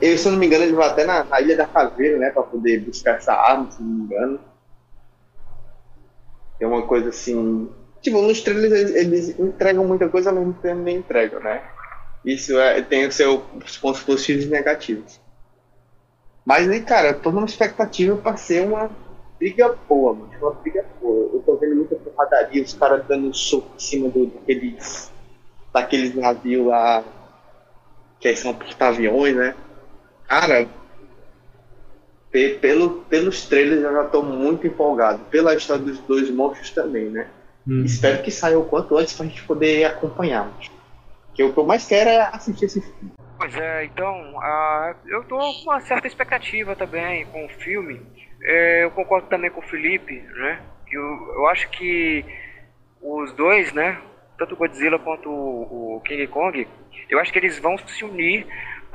e- 0.01 0.05
e- 0.05 0.11
eu, 0.11 0.17
se 0.17 0.27
eu 0.27 0.31
não 0.31 0.39
me 0.39 0.45
engano, 0.47 0.63
ele 0.63 0.73
vai 0.75 0.89
até 0.89 1.05
na, 1.05 1.23
na 1.25 1.41
Ilha 1.41 1.57
da 1.57 1.67
Caveira, 1.67 2.17
né? 2.17 2.31
Pra 2.31 2.43
poder 2.43 2.79
buscar 2.85 3.15
essa 3.17 3.33
arma, 3.33 3.69
se 3.71 3.81
não 3.81 3.89
me 3.89 4.03
engano. 4.05 4.39
É 6.59 6.65
uma 6.67 6.85
coisa 6.87 7.09
assim. 7.09 7.69
Tipo, 8.01 8.21
nos 8.21 8.41
trailers 8.41 8.71
eles, 8.73 8.95
eles 8.95 9.39
entregam 9.39 9.85
muita 9.85 10.09
coisa, 10.09 10.31
tempo 10.61 10.81
nem 10.81 10.97
entregam, 10.97 11.39
né? 11.39 11.63
Isso 12.25 12.57
é, 12.59 12.81
tem 12.81 13.07
os 13.07 13.15
seus 13.15 13.41
pontos 13.79 14.03
positivos 14.03 14.45
e 14.45 14.49
negativos. 14.49 15.19
Mas 16.45 16.67
aí, 16.69 16.81
cara, 16.83 17.09
eu 17.09 17.21
tô 17.21 17.31
numa 17.31 17.45
expectativa 17.45 18.15
pra 18.17 18.37
ser 18.37 18.65
uma 18.65 18.89
briga 19.37 19.77
boa, 19.87 20.13
mano. 20.13 20.31
Uma 20.41 20.53
briga 20.53 20.85
boa. 21.01 21.29
Eu 21.33 21.41
tô 21.41 21.57
vendo 21.57 21.75
muita 21.75 21.95
porradaria, 21.95 22.63
os 22.63 22.73
caras 22.73 23.05
dando 23.07 23.33
soco 23.33 23.75
em 23.75 23.79
cima 23.79 24.09
do, 24.09 24.27
daqueles 24.27 25.11
daqueles 25.73 26.15
navios 26.15 26.67
lá 26.67 27.03
que 28.19 28.35
são 28.35 28.53
porta-aviões, 28.53 29.35
né? 29.35 29.55
Cara, 30.27 30.67
pe- 32.31 32.55
pelo, 32.61 33.01
pelos 33.05 33.45
trailers 33.45 33.81
eu 33.83 33.93
já 33.93 34.03
tô 34.05 34.21
muito 34.21 34.67
empolgado. 34.67 35.19
Pela 35.25 35.55
história 35.55 35.83
dos 35.83 35.99
dois 35.99 36.29
monstros 36.29 36.71
também, 36.71 37.05
né? 37.05 37.27
Uhum. 37.65 37.83
Espero 37.83 38.21
que 38.23 38.31
saia 38.31 38.57
o 38.59 38.65
quanto 38.65 38.97
antes 38.97 39.13
pra 39.13 39.25
gente 39.25 39.43
poder 39.43 39.85
acompanhar. 39.85 40.49
Porque 41.27 41.43
o 41.43 41.53
que 41.53 41.59
eu 41.59 41.65
mais 41.65 41.85
quero 41.85 42.09
é 42.09 42.21
assistir 42.33 42.65
esse 42.65 42.81
filme. 42.81 43.11
Pois 43.37 43.55
é, 43.55 43.85
então, 43.85 44.39
ah, 44.41 44.95
eu 45.05 45.23
tô 45.25 45.37
com 45.37 45.69
uma 45.69 45.79
certa 45.81 46.07
expectativa 46.07 46.75
também 46.75 47.25
com 47.27 47.45
o 47.45 47.49
filme. 47.49 48.01
É, 48.41 48.83
eu 48.83 48.91
concordo 48.91 49.27
também 49.27 49.51
com 49.51 49.59
o 49.59 49.67
Felipe, 49.67 50.19
né? 50.19 50.59
Que 50.87 50.97
eu, 50.97 51.03
eu 51.35 51.47
acho 51.47 51.69
que 51.69 52.25
os 53.01 53.31
dois, 53.33 53.71
né? 53.73 54.01
Tanto 54.39 54.55
o 54.55 54.57
Godzilla 54.57 54.97
quanto 54.97 55.29
o, 55.29 55.97
o 55.97 56.01
King 56.01 56.25
Kong, 56.27 56.67
eu 57.09 57.19
acho 57.19 57.31
que 57.31 57.37
eles 57.39 57.59
vão 57.59 57.77
se 57.77 58.03
unir 58.03 58.47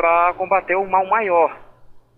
para 0.03 0.35
combater 0.35 0.75
o 0.75 0.85
mal 0.85 1.07
maior, 1.07 1.57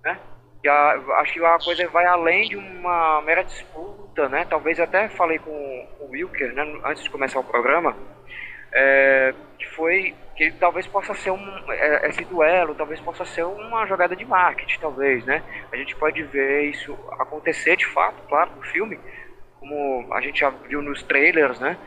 né? 0.02 0.18
E 0.62 0.68
a- 0.68 1.02
acho 1.18 1.34
que 1.34 1.44
a 1.44 1.58
coisa 1.58 1.86
vai 1.88 2.06
além 2.06 2.48
de 2.48 2.56
uma 2.56 3.20
mera 3.20 3.44
disputa, 3.44 4.26
né? 4.30 4.46
Talvez 4.48 4.80
até 4.80 5.06
falei 5.10 5.38
com, 5.38 5.86
com 5.98 6.06
o 6.06 6.10
Wilker, 6.12 6.54
né? 6.54 6.62
Antes 6.82 7.02
de 7.02 7.10
começar 7.10 7.38
o 7.38 7.44
programa, 7.44 7.94
é, 8.72 9.34
que 9.58 9.66
foi 9.68 10.14
que 10.34 10.50
talvez 10.52 10.86
possa 10.86 11.12
ser 11.14 11.30
um 11.30 11.70
é, 11.70 12.08
esse 12.08 12.24
duelo 12.24 12.74
talvez 12.74 12.98
possa 13.00 13.24
ser 13.24 13.44
uma 13.44 13.86
jogada 13.86 14.16
de 14.16 14.24
marketing 14.24 14.80
talvez 14.80 15.24
né 15.24 15.44
a 15.70 15.76
gente 15.76 15.94
pode 15.94 16.20
ver 16.24 16.62
isso 16.70 16.92
acontecer 17.20 17.76
de 17.76 17.86
fato 17.86 18.16
claro 18.28 18.50
no 18.56 18.62
filme 18.62 18.98
como 19.60 20.12
a 20.12 20.20
gente 20.20 20.40
já 20.40 20.50
viu 20.50 20.82
nos 20.82 21.04
trailers 21.04 21.60
né 21.60 21.78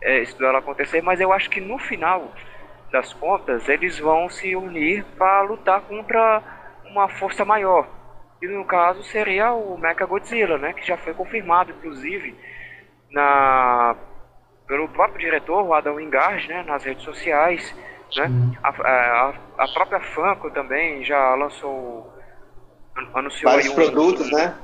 é, 0.00 0.20
esse 0.20 0.34
duelo 0.38 0.56
acontecer 0.56 1.02
mas 1.02 1.20
eu 1.20 1.34
acho 1.34 1.50
que 1.50 1.60
no 1.60 1.76
final 1.78 2.32
das 2.92 3.12
contas 3.14 3.68
eles 3.68 3.98
vão 3.98 4.28
se 4.28 4.54
unir 4.54 5.04
para 5.18 5.42
lutar 5.42 5.80
contra 5.82 6.42
uma 6.84 7.08
força 7.08 7.44
maior 7.44 7.88
e 8.40 8.46
no 8.46 8.64
caso 8.64 9.02
seria 9.04 9.52
o 9.52 9.78
Mecha 9.78 10.04
Godzilla 10.06 10.58
né 10.58 10.72
que 10.72 10.86
já 10.86 10.96
foi 10.98 11.14
confirmado 11.14 11.70
inclusive 11.72 12.36
na 13.10 13.96
pelo 14.66 14.88
próprio 14.88 15.18
diretor, 15.18 15.62
o 15.62 15.74
Adam 15.74 15.96
Wingard, 15.96 16.48
né, 16.48 16.62
nas 16.62 16.82
redes 16.84 17.04
sociais, 17.04 17.74
né? 18.16 18.30
A, 18.62 18.68
a, 18.70 19.34
a 19.58 19.68
própria 19.68 20.00
Funko 20.00 20.50
também 20.50 21.04
já 21.04 21.34
lançou, 21.34 22.10
an- 22.96 23.18
anunciou 23.18 23.50
Vários 23.52 23.68
um, 23.70 23.74
produtos, 23.74 24.32
né? 24.32 24.54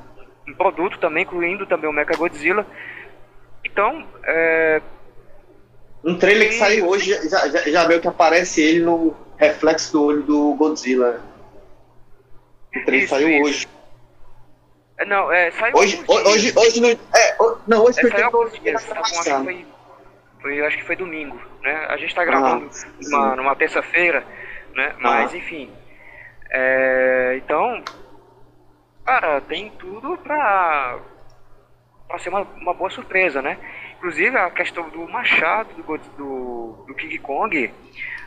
um 0.49 0.55
produto 0.55 0.99
também, 0.99 1.25
incluindo 1.25 1.67
também 1.67 1.91
o 1.91 1.93
Mecha 1.93 2.17
Godzilla. 2.17 2.67
Então, 3.63 4.07
é, 4.25 4.81
Um 6.05 6.17
trailer 6.19 6.49
que 6.49 6.55
saiu 6.55 6.89
hoje 6.89 7.29
já, 7.29 7.49
já, 7.49 7.61
já 7.71 7.87
viu 7.87 8.01
que 8.01 8.09
aparece 8.09 8.63
ele 8.63 8.81
no 8.85 9.17
reflexo 9.37 9.93
do 9.93 10.05
olho 10.05 10.23
do 10.23 10.55
Godzilla. 10.55 11.21
O 12.77 12.85
trailer 12.85 13.05
Isso, 13.05 13.15
saiu 13.15 13.29
isso. 13.31 13.45
hoje. 13.45 13.69
é, 14.99 15.05
não, 15.05 15.33
é, 15.33 15.51
saiu 15.53 15.77
Hoje, 15.77 16.05
hoje, 16.07 16.53
dias. 16.53 16.57
hoje 16.57 16.81
não. 16.81 16.89
É, 16.91 17.37
não, 17.67 17.85
hoje 17.85 18.01
É, 18.01 18.11
saiu 18.11 18.27
alguns 18.27 18.53
dias, 18.61 18.85
foi, 18.85 19.67
foi, 20.41 20.67
acho 20.67 20.77
que 20.79 20.85
foi 20.85 20.97
domingo, 20.97 21.41
né? 21.63 21.87
A 21.89 21.97
gente 21.97 22.15
tá 22.15 22.25
gravando 22.25 22.71
Ah, 22.71 22.87
numa, 23.03 23.37
numa 23.37 23.57
terça-feira, 23.57 24.25
né? 24.75 24.95
Mas 25.01 25.35
enfim. 25.35 25.71
É, 26.51 27.35
então, 27.45 27.83
cara, 29.05 29.41
tem 29.43 29.71
tudo 29.79 30.17
pra, 30.19 30.99
pra 32.07 32.19
ser 32.19 32.29
uma, 32.31 32.43
uma 32.43 32.73
boa 32.75 32.89
surpresa, 32.91 33.43
né? 33.43 33.59
Inclusive 33.99 34.37
a 34.37 34.51
questão 34.51 34.89
do 34.89 35.09
machado 35.09 35.69
do, 35.75 35.99
do, 36.17 36.85
do 36.87 36.95
King 36.95 37.19
Kong, 37.19 37.73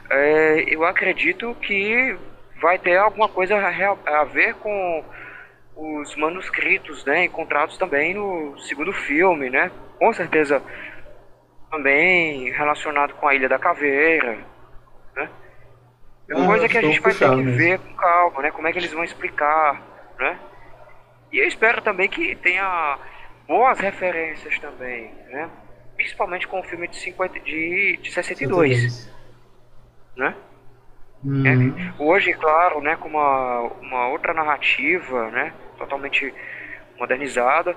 é, 0.09 0.65
eu 0.67 0.83
acredito 0.85 1.55
que 1.61 2.15
vai 2.61 2.77
ter 2.77 2.97
alguma 2.97 3.29
coisa 3.29 3.55
a, 3.57 4.19
a 4.21 4.23
ver 4.25 4.53
com 4.55 5.03
os 5.75 6.15
manuscritos, 6.15 7.05
né, 7.05 7.25
encontrados 7.25 7.77
também 7.77 8.13
no 8.13 8.57
segundo 8.59 8.91
filme, 8.93 9.49
né? 9.49 9.71
Com 9.97 10.13
certeza 10.13 10.61
também 11.71 12.51
relacionado 12.51 13.13
com 13.13 13.27
a 13.27 13.33
Ilha 13.33 13.47
da 13.47 13.57
Caveira, 13.57 14.37
né? 15.15 15.29
É 16.29 16.35
uma 16.35 16.43
Ah, 16.43 16.47
coisa 16.47 16.67
que 16.67 16.77
a 16.77 16.81
gente 16.81 16.99
vai 16.99 17.13
ter 17.13 17.29
que 17.29 17.43
ver 17.43 17.79
com 17.79 17.93
calma, 17.95 18.41
né? 18.41 18.51
Como 18.51 18.67
é 18.67 18.73
que 18.73 18.77
eles 18.79 18.91
vão 18.91 19.03
explicar, 19.05 19.81
né? 20.19 20.37
E 21.31 21.39
eu 21.39 21.47
espero 21.47 21.81
também 21.81 22.09
que 22.09 22.35
tenha 22.35 22.99
boas 23.51 23.77
referências 23.79 24.57
também, 24.59 25.13
né? 25.29 25.49
Principalmente 25.97 26.47
com 26.47 26.61
o 26.61 26.63
filme 26.63 26.87
de, 26.87 26.95
50, 26.95 27.37
de, 27.41 27.99
de 28.01 28.09
62, 28.09 29.13
né? 30.15 30.33
Uhum. 31.21 31.43
É, 31.45 32.01
hoje, 32.01 32.33
claro, 32.33 32.79
né, 32.79 32.95
com 32.95 33.09
uma, 33.09 33.59
uma 33.81 34.07
outra 34.07 34.33
narrativa, 34.33 35.29
né, 35.31 35.53
totalmente 35.77 36.33
modernizada, 36.97 37.75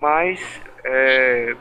mas, 0.00 0.62
é, 0.84 1.56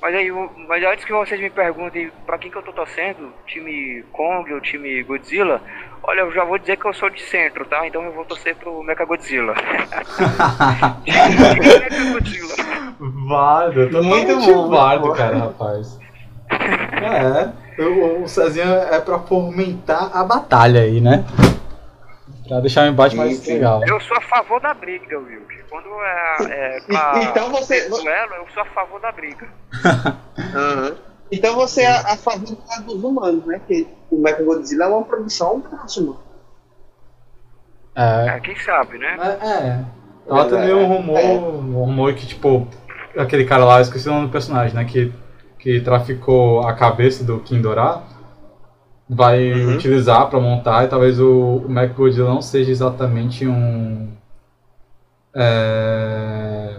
mas 0.00 0.14
aí, 0.14 0.30
mas 0.68 0.84
antes 0.84 1.04
que 1.04 1.12
vocês 1.12 1.40
me 1.40 1.50
perguntem 1.50 2.10
para 2.24 2.38
quem 2.38 2.50
que 2.50 2.56
eu 2.56 2.62
tô 2.62 2.72
torcendo, 2.72 3.32
time 3.46 4.04
Kong 4.12 4.52
ou 4.52 4.60
time 4.60 5.02
Godzilla, 5.02 5.60
olha, 6.02 6.20
eu 6.20 6.32
já 6.32 6.44
vou 6.44 6.58
dizer 6.58 6.76
que 6.76 6.84
eu 6.84 6.94
sou 6.94 7.10
de 7.10 7.20
centro, 7.22 7.64
tá? 7.64 7.86
Então 7.86 8.02
eu 8.04 8.12
vou 8.12 8.24
torcer 8.24 8.54
pro 8.56 8.82
Mecha 8.82 9.04
Godzilla. 9.04 9.54
Mecha 11.06 12.12
Godzilla. 12.12 12.54
Muito 12.98 13.90
totalmente 13.90 14.34
bom, 14.34 14.68
muito 14.68 15.00
bom. 15.00 15.12
cara, 15.14 15.36
rapaz. 15.38 15.98
É, 16.50 17.82
o, 17.82 18.22
o 18.22 18.28
Cezinha 18.28 18.66
é 18.92 19.00
pra 19.00 19.18
fomentar 19.18 20.10
a 20.16 20.22
batalha 20.24 20.82
aí, 20.82 21.00
né? 21.00 21.24
Pra 22.48 22.60
deixar 22.60 22.84
o 22.84 22.88
embate 22.88 23.16
mais 23.16 23.38
Sim, 23.38 23.54
legal. 23.54 23.80
Eu 23.86 24.00
sou 24.00 24.16
a 24.16 24.20
favor 24.20 24.60
da 24.60 24.74
briga, 24.74 25.18
Wilk. 25.18 25.62
Quando 25.70 25.88
é, 26.02 26.76
é 26.76 26.80
pra 26.82 27.22
então 27.22 27.50
você- 27.50 27.88
duelo, 27.88 28.34
eu 28.34 28.46
sou 28.52 28.62
a 28.62 28.66
favor 28.66 29.00
da 29.00 29.10
briga. 29.12 29.48
Aham. 30.54 30.94
Então 31.32 31.54
você 31.56 31.82
é 31.82 31.88
a 31.90 32.16
favor 32.16 32.56
dos 32.84 33.02
humanos, 33.02 33.44
né? 33.46 33.60
Que 33.66 33.88
o 34.10 34.18
Mechagodzilla 34.20 34.84
é 34.84 34.88
uma 34.88 35.02
produção 35.04 35.60
próxima. 35.60 36.16
É, 37.96 38.26
É, 38.36 38.40
quem 38.40 38.56
sabe, 38.56 38.98
né? 38.98 39.16
é, 39.40 39.46
é. 39.68 39.84
Tava 40.28 40.44
também 40.48 40.74
um 40.74 40.86
rumor, 40.86 41.20
um 41.20 41.72
rumor 41.84 42.14
que, 42.14 42.26
tipo, 42.26 42.66
aquele 43.16 43.44
cara 43.44 43.64
lá, 43.64 43.78
eu 43.78 43.82
esqueci 43.82 44.08
o 44.08 44.12
nome 44.12 44.26
do 44.26 44.32
personagem, 44.32 44.74
né? 44.74 44.84
Que, 44.84 45.12
que 45.58 45.80
traficou 45.80 46.66
a 46.66 46.74
cabeça 46.74 47.22
do 47.24 47.40
Kindorá, 47.40 48.02
vai 49.08 49.52
Uhum. 49.52 49.74
utilizar 49.74 50.28
pra 50.30 50.40
montar 50.40 50.84
e 50.84 50.88
talvez 50.88 51.20
o, 51.20 51.56
o 51.56 51.68
Mechagodzilla 51.68 52.28
não 52.28 52.40
seja 52.42 52.70
exatamente 52.70 53.46
um. 53.46 54.08
é, 55.34 56.76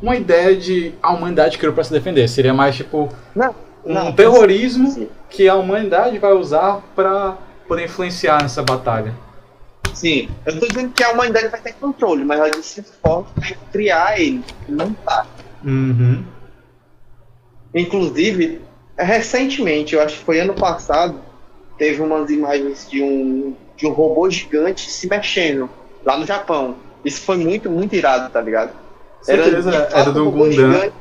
uma 0.00 0.16
ideia 0.16 0.56
de 0.56 0.94
a 1.02 1.12
humanidade 1.12 1.58
criou 1.58 1.74
pra 1.74 1.84
se 1.84 1.92
defender. 1.92 2.28
Seria 2.28 2.54
mais 2.54 2.76
tipo 2.76 3.08
Não, 3.34 3.54
um 3.84 3.92
não, 3.92 4.12
terrorismo 4.12 4.88
sim. 4.90 5.08
que 5.28 5.48
a 5.48 5.54
humanidade 5.56 6.18
vai 6.18 6.32
usar 6.32 6.80
pra 6.94 7.36
poder 7.68 7.84
influenciar 7.84 8.42
nessa 8.42 8.62
batalha. 8.62 9.14
Sim, 9.94 10.28
eu 10.46 10.58
tô 10.58 10.66
dizendo 10.66 10.92
que 10.92 11.02
a 11.04 11.10
humanidade 11.12 11.48
vai 11.48 11.60
ter 11.60 11.74
controle, 11.74 12.24
mas 12.24 12.40
ela 12.40 12.50
forma 13.02 13.26
vai 13.36 13.56
criar 13.70 14.18
ele. 14.18 14.42
Não 14.68 14.92
tá. 14.94 15.26
Uhum. 15.64 16.24
Inclusive, 17.74 18.60
recentemente, 18.98 19.94
eu 19.94 20.02
acho 20.02 20.18
que 20.18 20.24
foi 20.24 20.40
ano 20.40 20.54
passado, 20.54 21.20
teve 21.82 22.00
umas 22.00 22.30
imagens 22.30 22.88
de 22.88 23.02
um, 23.02 23.56
de 23.76 23.88
um 23.88 23.90
robô 23.90 24.30
gigante 24.30 24.88
se 24.88 25.08
mexendo 25.08 25.68
lá 26.04 26.16
no 26.16 26.24
Japão. 26.24 26.76
Isso 27.04 27.22
foi 27.22 27.36
muito, 27.36 27.68
muito 27.68 27.92
irado, 27.96 28.30
tá 28.32 28.40
ligado? 28.40 28.70
Certeza, 29.20 29.88
era 29.90 30.10
um 30.10 30.12
do 30.12 30.24
robô 30.26 30.44
Gundam. 30.44 30.50
gigante. 30.72 30.94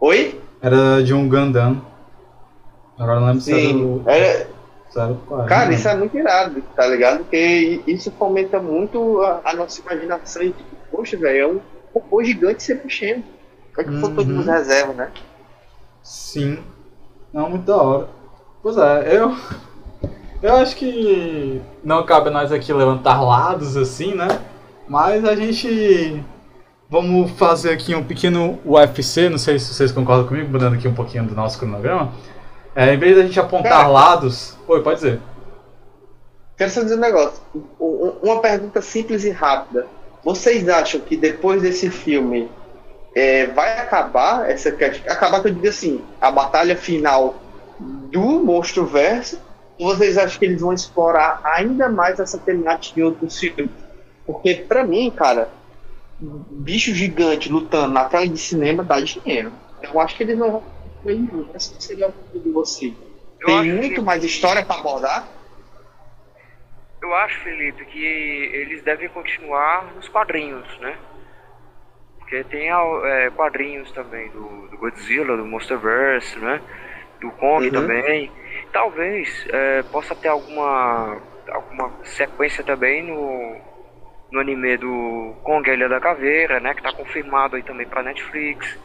Oi? 0.00 0.40
Era 0.62 1.02
de 1.02 1.12
um 1.12 1.28
Gundam. 1.28 1.84
Agora 2.98 3.20
não 3.20 3.26
lembro 3.26 3.42
se 3.42 3.52
era 3.52 3.60
Sim. 3.60 3.78
do. 3.98 4.08
Era, 4.10 4.48
se 4.88 4.98
era 4.98 5.08
do 5.08 5.14
qual, 5.26 5.44
cara, 5.44 5.74
isso 5.74 5.86
é 5.86 5.94
muito 5.94 6.16
irado, 6.16 6.62
tá 6.74 6.86
ligado? 6.86 7.18
Porque 7.18 7.82
isso 7.86 8.10
fomenta 8.12 8.58
muito 8.58 9.20
a, 9.20 9.42
a 9.44 9.52
nossa 9.54 9.78
imaginação. 9.82 10.42
E, 10.42 10.54
poxa, 10.90 11.18
velho, 11.18 11.38
é 11.38 11.46
um 11.46 11.60
robô 11.94 12.24
gigante 12.24 12.62
se 12.62 12.72
mexendo. 12.74 13.22
O 13.70 13.74
que 13.74 13.80
é 13.82 13.84
que 13.84 13.90
Uhum. 13.90 14.00
faltou 14.00 14.24
de 14.24 14.32
nos 14.32 14.46
reserva, 14.46 14.94
né? 14.94 15.10
Sim. 16.02 16.64
Não, 17.32 17.48
muito 17.48 17.64
da 17.64 17.76
hora. 17.76 18.08
Pois 18.62 18.76
é, 18.76 19.16
eu. 19.16 19.34
Eu 20.42 20.56
acho 20.56 20.74
que 20.76 21.60
não 21.84 22.04
cabe 22.04 22.28
a 22.28 22.32
nós 22.32 22.50
aqui 22.50 22.72
levantar 22.72 23.20
lados 23.20 23.76
assim, 23.76 24.14
né? 24.14 24.40
Mas 24.88 25.24
a 25.24 25.36
gente. 25.36 26.22
Vamos 26.88 27.30
fazer 27.32 27.70
aqui 27.70 27.94
um 27.94 28.02
pequeno 28.02 28.58
UFC, 28.64 29.28
não 29.28 29.38
sei 29.38 29.60
se 29.60 29.72
vocês 29.72 29.92
concordam 29.92 30.26
comigo, 30.26 30.50
mudando 30.50 30.74
aqui 30.74 30.88
um 30.88 30.94
pouquinho 30.94 31.24
do 31.24 31.36
nosso 31.36 31.56
cronograma. 31.58 32.12
É, 32.74 32.92
em 32.94 32.98
vez 32.98 33.16
da 33.16 33.22
gente 33.22 33.38
apontar 33.38 33.70
Cara. 33.70 33.88
lados. 33.88 34.56
Oi, 34.66 34.82
pode 34.82 34.96
dizer. 34.96 35.20
Quero 36.56 36.70
só 36.70 36.82
dizer 36.82 36.96
um 36.96 37.00
negócio. 37.00 37.40
Uma 37.78 38.40
pergunta 38.40 38.82
simples 38.82 39.24
e 39.24 39.30
rápida. 39.30 39.86
Vocês 40.24 40.68
acham 40.68 41.00
que 41.00 41.16
depois 41.16 41.62
desse 41.62 41.88
filme 41.88 42.50
é, 43.14 43.46
vai 43.46 43.78
acabar 43.78 44.48
essa 44.50 44.70
questão? 44.72 45.12
Acabar 45.12 45.42
que 45.42 45.48
eu 45.48 45.54
digo 45.54 45.68
assim, 45.68 46.04
a 46.20 46.30
batalha 46.30 46.76
final 46.76 47.34
do 47.78 48.42
Monstro 48.44 48.86
Verso? 48.86 49.40
Ou 49.78 49.94
vocês 49.96 50.18
acham 50.18 50.38
que 50.38 50.44
eles 50.44 50.60
vão 50.60 50.72
explorar 50.74 51.40
ainda 51.42 51.88
mais 51.88 52.20
essa 52.20 52.38
temática 52.38 53.00
em 53.00 53.02
outros 53.02 53.38
filmes? 53.38 53.70
Porque 54.26 54.54
pra 54.56 54.84
mim, 54.84 55.10
cara, 55.10 55.48
bicho 56.20 56.92
gigante 56.94 57.48
lutando 57.50 57.92
na 57.94 58.04
tela 58.04 58.28
de 58.28 58.36
cinema 58.38 58.84
dá 58.84 59.00
dinheiro. 59.00 59.52
Eu 59.82 59.98
acho 59.98 60.14
que 60.16 60.22
eles 60.22 60.36
não 60.38 60.50
vão. 60.50 60.62
Essa 61.54 61.80
seria 61.80 62.06
a 62.06 62.08
opinião 62.10 62.42
de 62.44 62.50
você. 62.50 62.92
Eu 63.40 63.46
Tem 63.46 63.72
muito 63.72 63.94
que- 63.94 64.00
mais 64.02 64.22
história 64.22 64.62
pra 64.62 64.76
abordar? 64.76 65.26
Eu 67.02 67.14
acho, 67.14 67.40
Felipe, 67.42 67.86
que 67.86 68.04
eles 68.04 68.82
devem 68.84 69.08
continuar 69.08 69.94
nos 69.94 70.06
quadrinhos, 70.08 70.68
né? 70.80 70.94
Porque 72.30 72.44
tem 72.44 72.68
é, 72.70 73.28
quadrinhos 73.30 73.90
também 73.90 74.28
do, 74.30 74.68
do 74.68 74.78
Godzilla, 74.78 75.36
do 75.36 75.44
Monsterverse, 75.44 76.38
né? 76.38 76.60
Do 77.20 77.28
Kong 77.32 77.66
Uhum. 77.66 77.72
também. 77.72 78.30
Talvez 78.72 79.44
é, 79.52 79.82
possa 79.82 80.14
ter 80.14 80.28
alguma, 80.28 81.18
alguma 81.50 81.90
sequência 82.04 82.62
também 82.62 83.02
no, 83.02 83.56
no 84.30 84.38
anime 84.40 84.76
do 84.76 85.34
Kong 85.42 85.68
a 85.68 85.74
Ilha 85.74 85.88
da 85.88 85.98
Caveira, 85.98 86.60
né? 86.60 86.72
Que 86.72 86.82
tá 86.84 86.92
confirmado 86.92 87.56
aí 87.56 87.64
também 87.64 87.86
pra 87.88 88.00
Netflix, 88.04 88.78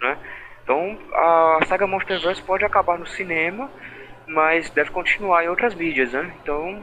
né? 0.00 0.16
Então 0.64 0.98
a 1.12 1.58
saga 1.66 1.86
Monsterverse 1.86 2.40
pode 2.42 2.64
acabar 2.64 2.98
no 2.98 3.06
cinema, 3.06 3.70
mas 4.26 4.70
deve 4.70 4.90
continuar 4.90 5.44
em 5.44 5.48
outras 5.48 5.74
mídias, 5.74 6.12
né? 6.14 6.32
Então 6.42 6.82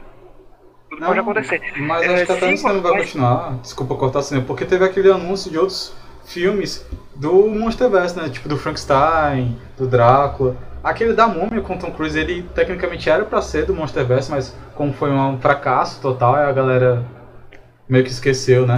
tudo 0.88 1.04
pode 1.04 1.16
Não, 1.20 1.22
acontecer. 1.24 1.60
Mas 1.76 2.02
É, 2.06 2.14
acho 2.14 2.26
que 2.26 2.32
até 2.32 2.46
sim, 2.50 2.56
cinema 2.56 2.80
vai 2.80 2.92
mas- 2.92 3.00
continuar. 3.06 3.54
Desculpa 3.58 3.96
cortar 3.96 4.20
o 4.20 4.22
cinema, 4.22 4.46
porque 4.46 4.64
teve 4.64 4.84
aquele 4.84 5.10
anúncio 5.10 5.50
de 5.50 5.58
outros 5.58 6.03
filmes 6.26 6.86
do 7.14 7.48
Monsterverse, 7.48 8.16
né? 8.16 8.28
Tipo 8.28 8.48
do 8.48 8.56
Frankenstein, 8.56 9.58
do 9.76 9.86
Drácula. 9.86 10.56
Aquele 10.82 11.14
da 11.14 11.26
Múmia 11.26 11.62
com 11.62 11.78
Tom 11.78 11.92
Cruise, 11.92 12.18
ele 12.18 12.42
tecnicamente 12.54 13.08
era 13.08 13.24
pra 13.24 13.40
ser 13.40 13.64
do 13.64 13.74
Monsterverse, 13.74 14.30
mas 14.30 14.54
como 14.74 14.92
foi 14.92 15.10
um 15.10 15.40
fracasso 15.40 16.00
total, 16.00 16.34
a 16.34 16.52
galera 16.52 17.04
meio 17.88 18.04
que 18.04 18.10
esqueceu, 18.10 18.66
né? 18.66 18.76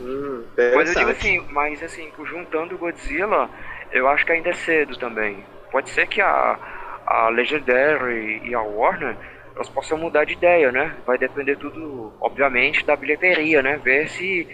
Hum, 0.00 0.44
Mas 0.74 0.90
eu 0.90 0.94
digo 0.96 1.10
assim, 1.10 1.40
mas 1.50 1.82
assim, 1.82 2.10
juntando 2.24 2.74
o 2.74 2.78
Godzilla, 2.78 3.48
eu 3.92 4.06
acho 4.08 4.26
que 4.26 4.32
ainda 4.32 4.50
é 4.50 4.54
cedo 4.54 4.98
também. 4.98 5.44
Pode 5.70 5.88
ser 5.90 6.06
que 6.06 6.20
a, 6.20 6.58
a 7.06 7.28
Legendary 7.30 8.42
e 8.44 8.54
a 8.54 8.60
Warner 8.60 9.16
elas 9.54 9.68
possam 9.68 9.96
mudar 9.96 10.24
de 10.24 10.32
ideia, 10.32 10.72
né? 10.72 10.94
Vai 11.06 11.16
depender 11.16 11.56
tudo, 11.56 12.12
obviamente, 12.20 12.84
da 12.84 12.96
bilheteria, 12.96 13.62
né? 13.62 13.78
Ver 13.82 14.08
se 14.08 14.46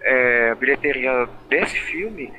é, 0.00 0.50
a 0.50 0.54
bilheteria 0.54 1.28
desse 1.48 1.78
filme 1.78 2.32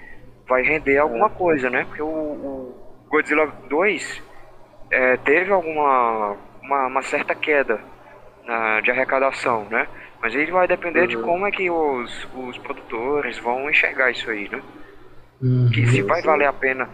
vai 0.48 0.64
render 0.64 0.98
alguma 0.98 1.30
coisa, 1.30 1.70
né? 1.70 1.86
Porque 1.86 2.02
o, 2.02 2.08
o 2.08 2.76
Godzilla 3.10 3.48
2 3.70 4.22
é, 4.92 5.18
teve 5.18 5.52
alguma 5.52 6.36
uma, 6.62 6.88
uma 6.88 7.02
certa 7.02 7.34
queda 7.36 7.80
na- 8.46 8.82
de 8.82 8.92
arrecadação, 8.92 9.66
né? 9.70 9.88
Mas 10.22 10.34
ele 10.34 10.52
vai 10.52 10.68
depender 10.68 11.08
de 11.08 11.16
Uhum. 11.18 11.24
como 11.24 11.46
é 11.48 11.52
que 11.52 11.70
os, 11.70 12.28
os 12.36 12.58
produtores 12.58 13.38
vão 13.38 13.70
enxergar 13.70 14.10
isso 14.12 14.30
aí, 14.30 14.50
né? 14.50 14.62
Uhum. 15.42 15.70
Que 15.72 15.86
se 15.88 16.02
vai 16.02 16.22
valer 16.22 16.48
a 16.48 16.54
pena 16.54 16.90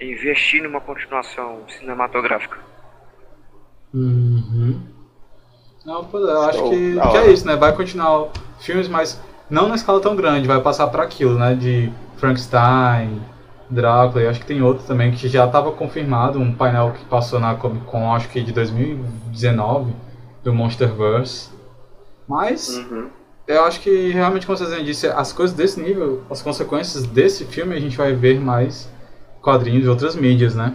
investir 0.00 0.62
numa 0.62 0.80
continuação 0.80 1.62
cinematográfica. 1.68 2.58
Uhum. 3.92 4.80
Não, 5.86 6.04
pô, 6.06 6.18
eu 6.18 6.42
acho 6.42 6.68
que, 6.70 6.94
que 7.00 7.16
é 7.18 7.30
isso, 7.30 7.46
né? 7.46 7.56
Vai 7.56 7.74
continuar 7.76 8.28
filmes, 8.60 8.88
mas 8.88 9.20
não 9.50 9.68
na 9.68 9.74
escala 9.74 10.00
tão 10.00 10.16
grande, 10.16 10.48
vai 10.48 10.60
passar 10.60 10.86
para 10.88 11.02
aquilo, 11.02 11.38
né? 11.38 11.54
De 11.54 11.92
Frankenstein, 12.16 13.20
Drácula, 13.70 14.24
e 14.24 14.26
acho 14.28 14.40
que 14.40 14.46
tem 14.46 14.62
outro 14.62 14.84
também 14.86 15.12
que 15.12 15.28
já 15.28 15.46
estava 15.46 15.72
confirmado, 15.72 16.38
um 16.38 16.52
painel 16.54 16.92
que 16.92 17.04
passou 17.06 17.40
na 17.40 17.54
Comic 17.54 17.84
Con, 17.86 18.14
acho 18.14 18.28
que 18.28 18.42
de 18.42 18.52
2019, 18.52 19.92
do 20.42 20.52
Monsterverse. 20.54 21.50
Mas 22.28 22.68
Uhum. 22.76 23.08
eu 23.46 23.64
acho 23.64 23.80
que 23.80 24.10
realmente, 24.10 24.46
como 24.46 24.56
vocês 24.56 24.84
disse, 24.84 25.06
as 25.08 25.32
coisas 25.32 25.56
desse 25.56 25.80
nível, 25.80 26.22
as 26.30 26.42
consequências 26.42 27.04
desse 27.04 27.44
filme, 27.44 27.74
a 27.74 27.80
gente 27.80 27.96
vai 27.96 28.14
ver 28.14 28.40
mais 28.40 28.88
quadrinhos 29.42 29.82
de 29.82 29.88
outras 29.88 30.14
mídias, 30.16 30.54
né? 30.54 30.74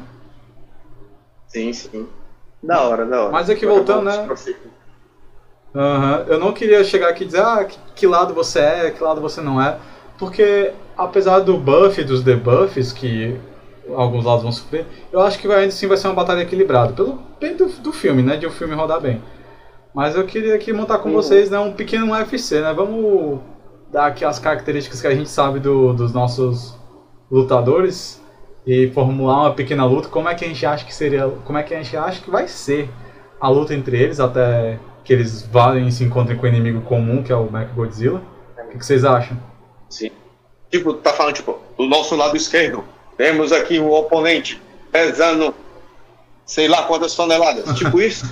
Sim, 1.47 1.73
sim. 1.73 2.07
Da 2.61 2.81
hora, 2.83 3.05
da 3.05 3.21
hora. 3.23 3.31
Mas 3.31 3.49
aqui 3.49 3.65
voltando, 3.65 4.03
né? 4.03 4.27
Aham. 5.75 6.25
Eu 6.27 6.39
não 6.39 6.51
queria 6.51 6.83
chegar 6.83 7.09
aqui 7.09 7.23
e 7.23 7.27
dizer, 7.27 7.41
ah, 7.41 7.65
que, 7.95 8.07
lado 8.07 8.33
você 8.33 8.59
é, 8.59 8.91
que 8.91 9.03
lado 9.03 9.21
você 9.21 9.41
não 9.41 9.61
é. 9.61 9.77
Porque, 10.17 10.71
apesar 10.97 11.39
do 11.39 11.57
buff 11.57 11.99
e 12.01 12.03
dos 12.03 12.23
debuffs, 12.23 12.91
que 12.91 13.37
alguns 13.95 14.25
lados 14.25 14.43
vão 14.43 14.51
sofrer, 14.51 14.85
eu 15.11 15.21
acho 15.21 15.39
que 15.39 15.47
vai- 15.47 15.57
ainda 15.61 15.69
assim 15.69 15.87
vai 15.87 15.97
ser 15.97 16.07
uma 16.07 16.13
batalha 16.15 16.41
equilibrada. 16.41 16.93
Pelo 16.93 17.19
bem 17.39 17.55
do, 17.55 17.67
do 17.67 17.91
filme, 17.93 18.21
né? 18.21 18.35
De 18.37 18.45
o 18.45 18.51
filme 18.51 18.73
rodar 18.75 18.99
bem. 18.99 19.21
Mas 19.93 20.15
eu 20.15 20.25
queria 20.25 20.55
aqui 20.55 20.71
montar 20.73 20.99
com 20.99 21.09
Uhum. 21.09 21.15
vocês 21.15 21.49
né, 21.49 21.57
um 21.59 21.73
pequeno 21.73 22.11
UFC, 22.11 22.61
né? 22.61 22.73
Vamos 22.73 23.39
dar 23.91 24.07
aqui 24.07 24.23
as 24.25 24.37
características 24.39 25.01
que 25.01 25.07
a 25.07 25.15
gente 25.15 25.29
sabe 25.29 25.59
do- 25.59 25.93
dos 25.93 26.13
nossos 26.13 26.77
lutadores 27.31 28.21
e 28.65 28.89
formular 28.93 29.41
uma 29.41 29.53
pequena 29.53 29.85
luta. 29.85 30.07
Como 30.09 30.27
é 30.29 30.35
que 30.35 30.45
a 30.45 30.47
gente 30.47 30.65
acha 30.65 30.85
que 30.85 30.93
seria. 30.93 31.27
Como 31.45 31.57
é 31.57 31.63
que 31.63 31.73
a 31.73 31.81
gente 31.81 31.95
acha 31.95 32.21
que 32.21 32.29
vai 32.29 32.47
ser 32.47 32.89
a 33.39 33.47
luta 33.49 33.73
entre 33.73 33.97
eles 33.97 34.19
até 34.19 34.77
que 35.09 35.13
eles 35.13 35.41
valem 35.41 35.87
e 35.87 35.91
se 35.91 36.03
encontrem 36.03 36.37
com 36.37 36.45
o 36.45 36.47
inimigo 36.47 36.81
comum, 36.81 37.23
que 37.23 37.31
é 37.31 37.35
o 37.35 37.51
Mechagodzilla. 37.51 38.21
O 38.63 38.69
que, 38.69 38.77
que 38.77 38.85
vocês 38.85 39.03
acham? 39.03 39.35
Sim. 39.89 40.11
Tipo, 40.69 40.93
tá 40.93 41.11
falando, 41.13 41.33
tipo, 41.33 41.57
do 41.75 41.87
nosso 41.87 42.15
lado 42.15 42.37
esquerdo, 42.37 42.83
temos 43.17 43.51
aqui 43.51 43.79
um 43.79 43.91
oponente 43.91 44.61
pesando 44.91 45.51
sei 46.45 46.67
lá 46.67 46.83
quantas 46.83 47.15
toneladas. 47.15 47.73
tipo 47.75 47.99
isso? 47.99 48.31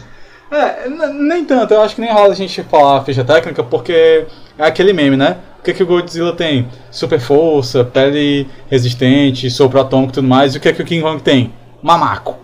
É, 0.52 0.88
nem 0.88 1.44
tanto, 1.46 1.74
eu 1.74 1.82
acho 1.82 1.96
que 1.96 2.02
nem 2.02 2.14
rola 2.14 2.32
a 2.32 2.36
gente 2.36 2.62
falar 2.62 3.00
a 3.00 3.04
ficha 3.04 3.24
técnica, 3.24 3.64
porque 3.64 4.28
é 4.56 4.64
aquele 4.64 4.94
meme, 4.94 5.18
né? 5.18 5.38
O 5.60 5.64
que, 5.64 5.74
que 5.74 5.82
o 5.82 5.88
Godzilla 5.88 6.34
tem? 6.34 6.70
Super 6.92 7.20
força, 7.20 7.84
pele 7.84 8.48
resistente, 8.70 9.50
sopro 9.50 9.82
atômico 9.82 10.12
e 10.12 10.14
tudo 10.14 10.28
mais. 10.28 10.54
E 10.54 10.60
o 10.60 10.62
que, 10.62 10.72
que 10.72 10.84
o 10.84 10.86
King 10.86 11.02
Kong 11.02 11.24
tem? 11.24 11.52
Mamaco. 11.82 12.38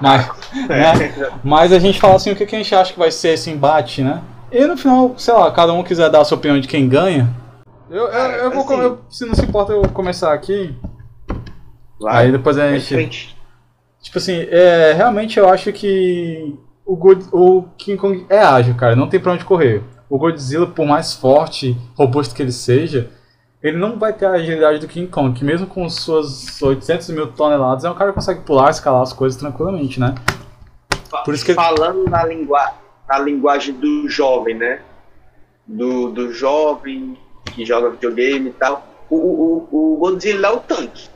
Mas, 0.00 0.30
né? 0.68 1.30
Mas 1.42 1.72
a 1.72 1.78
gente 1.78 2.00
fala 2.00 2.16
assim, 2.16 2.30
o 2.32 2.36
que, 2.36 2.44
a 2.44 2.58
gente 2.58 2.74
acha 2.74 2.92
que 2.92 2.98
vai 2.98 3.10
ser 3.10 3.30
esse 3.30 3.50
embate, 3.50 4.02
né? 4.02 4.22
E 4.50 4.66
no 4.66 4.76
final, 4.76 5.14
sei 5.16 5.34
lá, 5.34 5.50
cada 5.50 5.72
um 5.72 5.82
quiser 5.82 6.10
dar 6.10 6.20
a 6.20 6.24
sua 6.24 6.36
opinião 6.38 6.60
de 6.60 6.68
quem 6.68 6.88
ganha. 6.88 7.28
Eu, 7.90 8.06
eu, 8.06 8.30
eu 8.44 8.50
vou, 8.50 8.62
Assim. 8.64 8.80
eu- 8.80 8.98
se 9.10 9.24
não 9.26 9.34
se 9.34 9.44
importa, 9.44 9.72
eu 9.72 9.82
vou 9.82 9.90
começar 9.90 10.32
aqui. 10.32 10.74
Vai, 12.00 12.26
Aí 12.26 12.32
depois 12.32 12.58
a 12.58 12.70
gente. 12.72 12.94
frente. 12.94 13.36
Tipo 14.00 14.18
assim, 14.18 14.46
é, 14.50 14.92
realmente 14.96 15.38
eu 15.38 15.48
acho 15.48 15.72
que 15.72 16.54
o, 16.84 16.96
God, 16.96 17.22
o 17.32 17.64
King 17.78 17.96
Kong 17.96 18.26
é 18.28 18.38
ágil, 18.40 18.74
cara, 18.74 18.96
não 18.96 19.08
tem 19.08 19.20
pra 19.20 19.32
onde 19.32 19.44
correr. 19.44 19.82
O 20.10 20.18
Godzilla, 20.18 20.66
por 20.66 20.84
mais 20.86 21.14
forte, 21.14 21.76
robusto 21.96 22.34
que 22.34 22.42
ele 22.42 22.52
seja, 22.52 23.10
ele 23.62 23.76
não 23.78 23.98
vai 23.98 24.12
ter 24.12 24.26
a 24.26 24.32
agilidade 24.32 24.78
do 24.80 24.88
King 24.88 25.06
Kong, 25.08 25.38
que 25.38 25.44
mesmo 25.44 25.66
com 25.66 25.88
suas 25.88 26.60
800 26.60 27.08
mil 27.10 27.26
toneladas, 27.28 27.84
é 27.84 27.90
um 27.90 27.94
cara 27.94 28.10
que 28.10 28.16
consegue 28.16 28.40
pular, 28.40 28.70
escalar 28.70 29.02
as 29.02 29.12
coisas 29.12 29.38
tranquilamente, 29.38 30.00
né? 30.00 30.14
Por 31.24 31.34
isso 31.34 31.44
que- 31.44 31.54
Falando 31.54 32.04
na, 32.08 32.24
lingua... 32.24 32.72
na 33.08 33.18
linguagem 33.18 33.74
do 33.74 34.08
jovem, 34.08 34.56
né? 34.56 34.80
Do, 35.66 36.08
do 36.10 36.32
jovem 36.32 37.16
que 37.54 37.64
joga 37.64 37.90
videogame 37.90 38.48
e 38.50 38.52
tal. 38.52 38.86
O, 39.08 39.16
o, 39.16 39.68
o 39.70 39.94
o 39.94 39.96
Godzilla 39.98 40.48
é 40.48 40.50
o 40.50 40.56
tanque. 40.58 41.08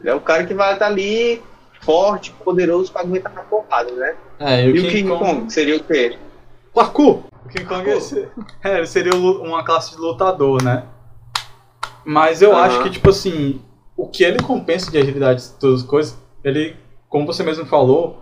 Ele 0.00 0.08
é 0.10 0.14
o 0.14 0.20
cara 0.20 0.44
que 0.44 0.54
vai 0.54 0.72
estar 0.74 0.86
ali 0.86 1.42
forte, 1.80 2.30
poderoso 2.44 2.90
pra 2.92 3.02
aguentar 3.02 3.32
a 3.36 3.42
porrada, 3.42 3.90
né? 3.92 4.14
É, 4.38 4.66
E, 4.66 4.70
o 4.70 4.88
King 4.88 5.08
Kong 5.08 5.52
seria 5.52 5.76
o 5.76 5.84
quê? 5.84 6.16
Parkour! 6.72 7.24
O 7.44 7.48
King 7.48 7.64
Kong 7.66 7.84
é, 7.90 7.98
ele 8.78 8.86
seria 8.86 9.14
uma 9.14 9.62
classe 9.64 9.90
de 9.94 10.00
lutador, 10.00 10.62
né? 10.62 10.84
Mas 12.04 12.42
eu 12.42 12.52
Aham. 12.52 12.62
acho 12.62 12.82
que, 12.82 12.90
tipo 12.90 13.10
assim, 13.10 13.60
o 13.96 14.06
que 14.06 14.24
ele 14.24 14.42
compensa 14.42 14.90
de 14.90 14.98
agilidade 14.98 15.42
e 15.42 15.60
todas 15.60 15.80
as 15.80 15.86
coisas, 15.86 16.16
ele, 16.42 16.76
como 17.08 17.26
você 17.26 17.42
mesmo 17.42 17.64
falou, 17.64 18.20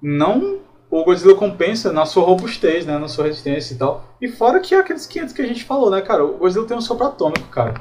não. 0.00 0.58
O 0.90 1.04
Godzilla 1.04 1.34
compensa 1.34 1.92
na 1.92 2.06
sua 2.06 2.24
robustez, 2.24 2.86
né? 2.86 2.96
Na 2.96 3.08
sua 3.08 3.26
resistência 3.26 3.74
e 3.74 3.76
tal. 3.76 4.04
E 4.22 4.28
fora 4.28 4.58
que 4.58 4.74
é 4.74 4.78
aqueles 4.78 5.06
500 5.06 5.34
que 5.34 5.42
a 5.42 5.46
gente 5.46 5.64
falou, 5.64 5.90
né, 5.90 6.00
cara? 6.00 6.24
O 6.24 6.38
Godzilla 6.38 6.66
tem 6.66 6.76
um 6.76 6.80
sopro 6.80 7.06
atômico, 7.06 7.46
cara. 7.48 7.74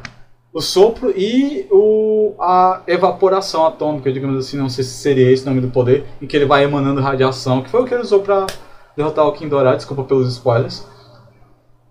O 0.51 0.59
sopro 0.59 1.13
e 1.15 1.67
o, 1.71 2.33
a 2.39 2.81
evaporação 2.85 3.65
atômica, 3.65 4.11
digamos 4.11 4.45
assim, 4.45 4.57
não 4.57 4.67
sei 4.67 4.83
se 4.83 4.97
seria 4.97 5.31
esse 5.31 5.43
o 5.43 5.45
nome 5.45 5.61
do 5.61 5.69
poder, 5.69 6.05
em 6.21 6.27
que 6.27 6.35
ele 6.35 6.45
vai 6.45 6.63
emanando 6.63 6.99
radiação, 6.99 7.61
que 7.61 7.69
foi 7.69 7.81
o 7.81 7.85
que 7.85 7.93
ele 7.93 8.03
usou 8.03 8.21
pra 8.21 8.47
derrotar 8.95 9.25
o 9.25 9.31
King 9.31 9.49
Dorado, 9.49 9.77
desculpa 9.77 10.03
pelos 10.03 10.27
spoilers. 10.33 10.85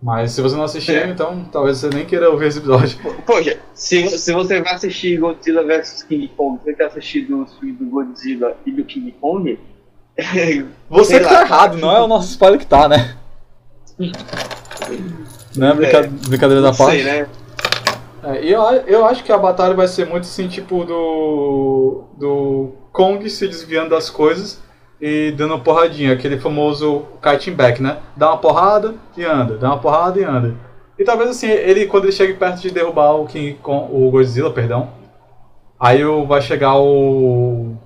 Mas 0.07 0.31
se 0.31 0.41
você 0.41 0.55
não 0.55 0.63
assistiu, 0.63 0.95
É. 0.95 1.09
então 1.09 1.45
talvez 1.51 1.79
você 1.79 1.89
nem 1.89 2.07
queira 2.07 2.31
ouvir 2.31 2.47
esse 2.47 2.59
episódio. 2.59 2.97
Poxa, 3.27 3.59
se, 3.75 4.09
se 4.17 4.33
você 4.33 4.63
vai 4.63 4.75
assistir 4.75 5.19
Godzilla 5.19 5.65
vs 5.65 6.05
King 6.05 6.29
Kong, 6.37 6.61
você 6.63 6.75
quer 6.75 6.85
assistir 6.87 7.23
do 7.23 7.45
filme 7.59 7.73
do 7.73 7.87
Godzilla 7.87 8.57
e 8.65 8.71
do 8.71 8.85
King 8.85 9.11
Kong, 9.21 9.59
Você 10.89 11.19
que 11.19 11.25
lá. 11.25 11.31
tá 11.31 11.41
errado, 11.43 11.77
não 11.79 11.91
é 11.91 12.01
o 12.01 12.07
nosso 12.07 12.29
spoiler 12.31 12.59
que 12.61 12.67
tá, 12.67 12.89
né? 12.89 13.17
Né? 15.57 15.73
Brinca- 15.73 16.09
Brincadeira 16.29 16.63
da 16.63 16.73
parte. 16.73 17.03
sei, 17.03 17.05
né? 17.05 17.27
É, 18.23 18.45
eu, 18.45 18.61
eu 18.87 19.07
acho 19.07 19.25
que 19.25 19.33
a 19.33 19.39
batalha 19.39 19.75
vai 19.75 19.89
ser 19.89 20.07
muito 20.07 20.25
assim, 20.25 20.49
tipo, 20.49 20.85
do. 20.85 22.05
do 22.19 22.73
Kong 22.93 23.29
se 23.31 23.47
desviando 23.49 23.91
das 23.91 24.09
coisas 24.11 24.61
e 25.01 25.33
dando 25.33 25.59
porradinha, 25.59 26.13
aquele 26.13 26.39
famoso 26.39 27.05
kiting 27.23 27.53
back, 27.53 27.83
né? 27.83 27.99
Dá 28.17 28.29
uma 28.29 28.39
porrada 28.39 28.95
e 29.17 29.25
anda, 29.25 29.57
dá 29.57 29.69
uma 29.69 29.79
porrada 29.79 30.19
e 30.19 30.25
anda. 30.25 30.55
E 30.99 31.05
talvez 31.05 31.31
assim, 31.31 31.49
ele 31.49 31.87
quando 31.87 32.05
ele 32.05 32.13
chegue 32.13 32.35
perto 32.35 32.61
de 32.61 32.71
derrubar 32.71 33.13
o 33.13 33.27
King 33.27 33.55
Kong, 33.63 33.89
o 33.93 34.11
Godzilla, 34.11 34.51
perdão, 34.51 34.91
aí 35.79 36.03
vai 36.27 36.41
chegar 36.41 36.77
o. 36.77 37.77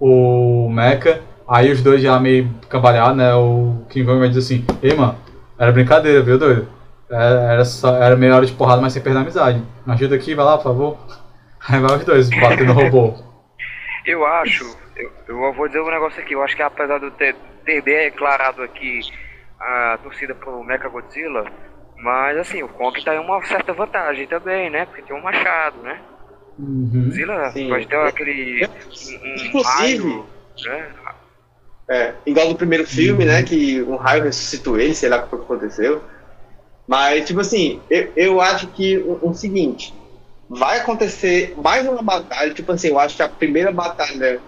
o 0.00 0.68
Mecha, 0.70 1.22
aí 1.46 1.70
os 1.70 1.82
dois 1.82 2.02
já 2.02 2.18
meio 2.18 2.50
cambalhar, 2.68 3.14
né? 3.14 3.34
O 3.34 3.84
King 3.88 4.04
Kong 4.04 4.18
vai 4.18 4.28
dizer 4.28 4.40
assim, 4.40 4.64
ei 4.82 4.94
mano, 4.94 5.16
era 5.58 5.72
brincadeira, 5.72 6.22
viu, 6.22 6.38
doido? 6.38 6.68
Era, 7.10 7.52
era, 7.52 7.64
só, 7.64 7.96
era 7.96 8.16
meia 8.16 8.36
hora 8.36 8.46
de 8.46 8.52
porrada, 8.52 8.82
mas 8.82 8.92
sem 8.92 9.02
perder 9.02 9.18
a 9.18 9.22
amizade. 9.22 9.62
Me 9.86 9.92
ajuda 9.94 10.14
aqui, 10.14 10.34
vai 10.34 10.44
lá, 10.44 10.56
por 10.56 10.64
favor. 10.64 10.98
Aí 11.68 11.80
vai 11.80 11.96
os 11.96 12.04
dois 12.04 12.30
bater 12.30 12.66
no 12.66 12.72
robô. 12.72 13.14
Eu 14.06 14.24
acho, 14.24 14.76
eu, 14.98 15.12
eu 15.28 15.52
vou 15.54 15.66
dizer 15.68 15.80
um 15.80 15.90
negócio 15.90 16.20
aqui, 16.20 16.34
eu 16.34 16.42
acho 16.42 16.56
que 16.56 16.62
apesar 16.62 16.98
de 16.98 17.06
eu 17.06 17.10
ter, 17.12 17.34
ter 17.64 17.82
declarado 17.82 18.62
aqui 18.62 19.00
a 19.60 19.98
torcida 20.02 20.34
pro 20.34 20.62
Mecha 20.64 20.88
Godzilla, 20.88 21.44
mas 21.96 22.36
assim, 22.38 22.62
o 22.62 22.68
Kong 22.68 23.02
tá 23.04 23.14
em 23.14 23.18
uma 23.18 23.44
certa 23.46 23.72
vantagem 23.72 24.26
também, 24.26 24.70
né? 24.70 24.86
Porque 24.86 25.02
tem 25.02 25.16
um 25.16 25.22
machado, 25.22 25.78
né? 25.82 26.00
Uhum. 26.58 27.04
Godzilla 27.06 27.50
Sim. 27.50 27.68
pode 27.68 27.86
ter 27.86 27.96
aquele. 27.96 28.66
Um, 28.66 28.70
um 28.70 29.46
Inclusive- 29.46 29.64
raio, 29.64 30.26
né? 30.64 30.88
É, 31.90 32.14
igual 32.26 32.48
no 32.50 32.54
primeiro 32.54 32.86
filme, 32.86 33.24
né? 33.24 33.42
Que 33.42 33.82
um 33.82 33.96
raio 33.96 34.24
ressuscitou 34.24 34.78
ele, 34.78 34.94
sei 34.94 35.08
lá 35.08 35.18
o 35.18 35.22
que 35.22 35.30
foi 35.30 35.38
que 35.38 35.44
aconteceu. 35.44 36.02
Mas, 36.86 37.26
tipo 37.26 37.40
assim, 37.40 37.80
eu, 37.90 38.12
eu 38.16 38.40
acho 38.40 38.66
que 38.68 38.98
o, 38.98 39.18
o 39.22 39.34
seguinte, 39.34 39.94
vai 40.48 40.78
acontecer 40.80 41.54
mais 41.56 41.86
uma 41.86 42.02
batalha, 42.02 42.52
tipo 42.52 42.72
assim, 42.72 42.88
eu 42.88 42.98
acho 42.98 43.16
que 43.16 43.22
a 43.22 43.28
primeira 43.28 43.70
batalha 43.72 44.40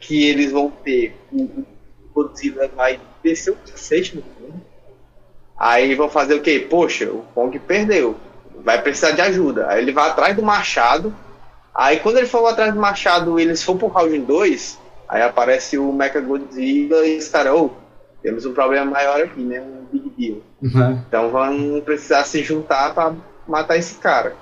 que 0.00 0.26
eles 0.26 0.50
vão 0.50 0.70
ter, 0.70 1.14
o 1.30 1.64
Godzilla 2.12 2.68
vai 2.74 2.98
descer 3.22 3.50
o 3.50 3.56
cacete 3.56 4.16
no 4.16 4.22
filme. 4.22 4.60
Aí 5.56 5.94
vão 5.94 6.08
fazer 6.08 6.34
o 6.34 6.40
quê? 6.40 6.66
Poxa, 6.68 7.10
o 7.10 7.22
Kong 7.34 7.56
perdeu. 7.58 8.16
Vai 8.64 8.80
precisar 8.80 9.10
de 9.10 9.20
ajuda. 9.20 9.68
Aí 9.68 9.82
ele 9.82 9.92
vai 9.92 10.08
atrás 10.08 10.34
do 10.34 10.42
machado. 10.42 11.14
Aí 11.74 12.00
quando 12.00 12.16
ele 12.16 12.26
for 12.26 12.46
atrás 12.46 12.72
do 12.72 12.80
machado 12.80 13.38
eles 13.38 13.62
for 13.62 13.76
pro 13.76 13.88
round 13.88 14.18
2, 14.18 14.78
aí 15.08 15.22
aparece 15.22 15.76
o 15.76 15.92
Mecha 15.92 16.20
Godzilla 16.20 17.06
e 17.06 17.18
os 17.18 17.28
caras, 17.28 17.70
temos 18.22 18.46
um 18.46 18.54
problema 18.54 18.90
maior 18.90 19.20
aqui, 19.20 19.42
né? 19.42 19.60
Um 19.60 19.84
big 19.92 20.10
deal. 20.10 20.38
Né? 20.62 21.04
Então 21.06 21.30
vão 21.30 21.80
precisar 21.84 22.24
se 22.24 22.42
juntar 22.42 22.94
pra 22.94 23.14
matar 23.46 23.76
esse 23.76 23.96
cara. 23.96 24.34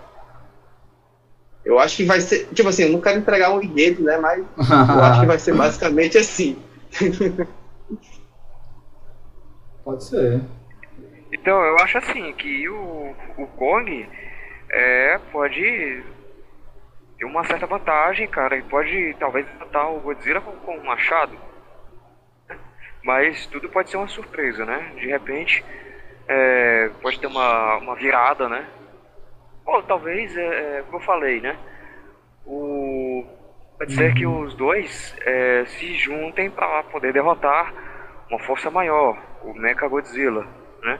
Eu 1.68 1.78
acho 1.78 1.98
que 1.98 2.04
vai 2.04 2.18
ser. 2.18 2.46
Tipo 2.54 2.70
assim, 2.70 2.84
eu 2.84 2.92
não 2.92 3.00
quero 3.02 3.18
entregar 3.18 3.52
um 3.52 3.60
enredo, 3.60 4.02
né? 4.02 4.16
Mas 4.16 4.38
eu 4.56 5.04
acho 5.04 5.20
que 5.20 5.26
vai 5.26 5.38
ser 5.38 5.54
basicamente 5.54 6.16
assim. 6.16 6.58
Pode 9.84 10.02
ser. 10.02 10.40
Então, 11.30 11.60
eu 11.62 11.76
acho 11.80 11.98
assim, 11.98 12.32
que 12.32 12.66
o, 12.70 13.14
o 13.36 13.46
Kong 13.48 14.08
é, 14.70 15.20
pode 15.30 16.02
ter 17.18 17.26
uma 17.26 17.44
certa 17.44 17.66
vantagem, 17.66 18.26
cara, 18.28 18.56
e 18.56 18.62
pode 18.62 19.14
talvez 19.20 19.46
matar 19.58 19.90
o 19.90 20.00
Godzilla 20.00 20.40
com, 20.40 20.52
com 20.52 20.74
um 20.74 20.84
machado. 20.84 21.36
Mas 23.04 23.44
tudo 23.46 23.68
pode 23.68 23.90
ser 23.90 23.98
uma 23.98 24.08
surpresa, 24.08 24.64
né? 24.64 24.92
De 24.96 25.06
repente, 25.06 25.62
é, 26.26 26.90
pode 27.02 27.20
ter 27.20 27.26
uma, 27.26 27.76
uma 27.76 27.94
virada, 27.94 28.48
né? 28.48 28.66
Ou 29.68 29.82
talvez, 29.82 30.34
é, 30.36 30.40
é, 30.78 30.82
como 30.86 30.96
eu 30.96 31.06
falei, 31.06 31.40
né? 31.42 31.54
O, 32.46 33.24
pode 33.78 33.92
ser 33.94 34.14
que 34.14 34.26
os 34.26 34.54
dois 34.54 35.14
é, 35.26 35.64
se 35.66 35.94
juntem 35.98 36.50
para 36.50 36.82
poder 36.84 37.12
derrotar 37.12 37.72
uma 38.30 38.38
força 38.40 38.70
maior, 38.70 39.16
o 39.44 39.52
Mecha 39.52 39.86
Godzilla, 39.86 40.46
né? 40.82 40.98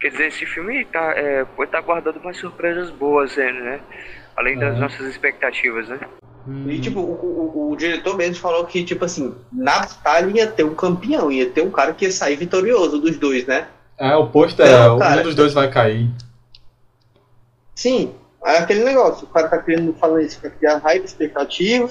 Quer 0.00 0.08
dizer, 0.10 0.26
esse 0.26 0.44
filme 0.46 0.84
tá, 0.86 1.12
é, 1.16 1.44
pode 1.44 1.68
estar 1.68 1.80
guardando 1.80 2.16
umas 2.16 2.36
surpresas 2.36 2.90
boas, 2.90 3.36
né? 3.36 3.80
Além 4.36 4.58
das 4.58 4.76
É. 4.76 4.80
nossas 4.80 5.06
expectativas, 5.06 5.88
né? 5.88 6.00
E 6.66 6.80
tipo, 6.80 6.98
o, 6.98 7.12
o, 7.12 7.70
o 7.70 7.76
diretor 7.76 8.16
mesmo 8.16 8.34
falou 8.42 8.64
que, 8.64 8.82
tipo 8.82 9.04
assim, 9.04 9.32
na 9.52 9.78
batalha 9.78 10.28
ia 10.28 10.46
ter 10.48 10.64
um 10.64 10.74
campeão, 10.74 11.30
ia 11.30 11.48
ter 11.48 11.62
um 11.62 11.70
cara 11.70 11.92
que 11.94 12.04
ia 12.06 12.10
sair 12.10 12.34
vitorioso 12.34 13.00
dos 13.00 13.16
dois, 13.16 13.46
né? 13.46 13.68
É, 13.96 14.16
o 14.16 14.26
pôster, 14.26 14.66
Não, 14.66 14.96
um 14.96 14.98
cara. 14.98 15.22
dos 15.22 15.36
dois 15.36 15.54
vai 15.54 15.70
cair. 15.70 16.08
Sim, 17.82 18.14
é 18.44 18.58
aquele 18.58 18.84
negócio, 18.84 19.26
o 19.26 19.30
cara 19.30 19.48
tá 19.48 19.58
querendo 19.58 19.92
falar 19.94 20.22
isso 20.22 20.40
pra 20.40 20.50
criar 20.50 20.78
hype, 20.78 21.04
expectativa, 21.04 21.90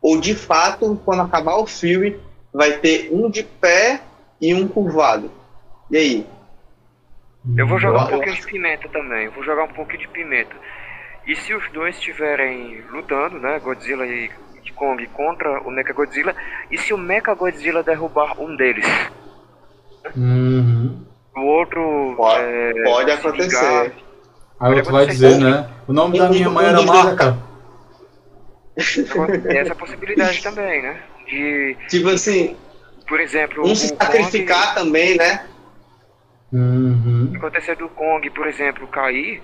ou 0.00 0.20
de 0.20 0.32
fato, 0.32 1.00
quando 1.04 1.22
acabar 1.22 1.56
o 1.56 1.66
filme, 1.66 2.16
vai 2.52 2.78
ter 2.78 3.08
um 3.12 3.28
de 3.28 3.42
pé 3.42 4.00
e 4.40 4.54
um 4.54 4.68
curvado. 4.68 5.28
E 5.90 5.96
aí? 5.96 6.26
Eu 7.56 7.66
vou 7.66 7.80
jogar 7.80 8.02
Eu- 8.02 8.06
um 8.06 8.10
pouquinho 8.10 8.36
de 8.36 8.46
pimenta 8.46 8.88
também. 8.88 9.24
Eu 9.24 9.32
vou 9.32 9.42
jogar 9.42 9.64
um 9.64 9.72
pouquinho 9.72 9.98
de 9.98 10.08
pimenta. 10.08 10.54
E 11.26 11.34
se 11.34 11.52
os 11.52 11.68
dois 11.72 11.96
estiverem 11.96 12.80
lutando, 12.92 13.40
né? 13.40 13.58
Godzilla 13.58 14.06
e 14.06 14.30
Kong 14.76 15.04
contra 15.08 15.62
o 15.62 15.70
Mecha 15.72 15.92
Godzilla, 15.92 16.32
e 16.70 16.78
se 16.78 16.94
o 16.94 16.98
Mecha 16.98 17.34
Godzilla 17.34 17.82
derrubar 17.82 18.40
um 18.40 18.54
deles? 18.54 18.86
Uhum. 20.14 21.04
O 21.36 21.40
outro. 21.40 22.14
Pode, 22.16 22.44
é, 22.44 22.72
pode 22.84 23.10
acontecer. 23.10 23.66
vingar. 23.88 24.05
Aí 24.58 24.72
o 24.72 24.76
outro 24.76 24.92
vai 24.92 25.06
dizer, 25.06 25.38
né? 25.38 25.68
O 25.86 25.92
nome 25.92 26.18
da 26.18 26.28
minha 26.28 26.48
mãe 26.48 26.66
era 26.66 26.82
Marta. 26.82 27.36
Tem 29.48 29.58
essa 29.58 29.74
possibilidade 29.74 30.42
também, 30.42 30.82
né? 30.82 31.02
De, 31.26 31.76
Tipo 31.88 32.08
assim, 32.10 32.56
por 33.08 33.20
exemplo, 33.20 33.66
um 33.66 33.74
se 33.74 33.92
Kong- 33.92 34.04
sacrificar 34.04 34.74
também, 34.74 35.16
né? 35.16 35.46
Uhum. 36.52 37.32
acontecer 37.36 37.76
do 37.76 37.88
Kong, 37.88 38.30
por 38.30 38.46
exemplo, 38.46 38.86
cair 38.86 39.42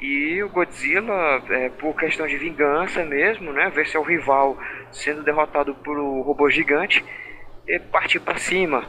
e 0.00 0.42
o 0.42 0.48
Godzilla, 0.50 1.42
é, 1.48 1.68
por 1.70 1.94
questão 1.96 2.26
de 2.26 2.36
vingança 2.36 3.04
mesmo, 3.04 3.52
né, 3.52 3.70
ver 3.70 3.86
seu 3.86 4.02
rival 4.02 4.58
sendo 4.90 5.22
derrotado 5.22 5.74
por 5.76 5.98
um 5.98 6.20
robô 6.22 6.50
gigante, 6.50 7.04
e 7.66 7.78
partir 7.78 8.20
para 8.20 8.36
cima 8.36 8.84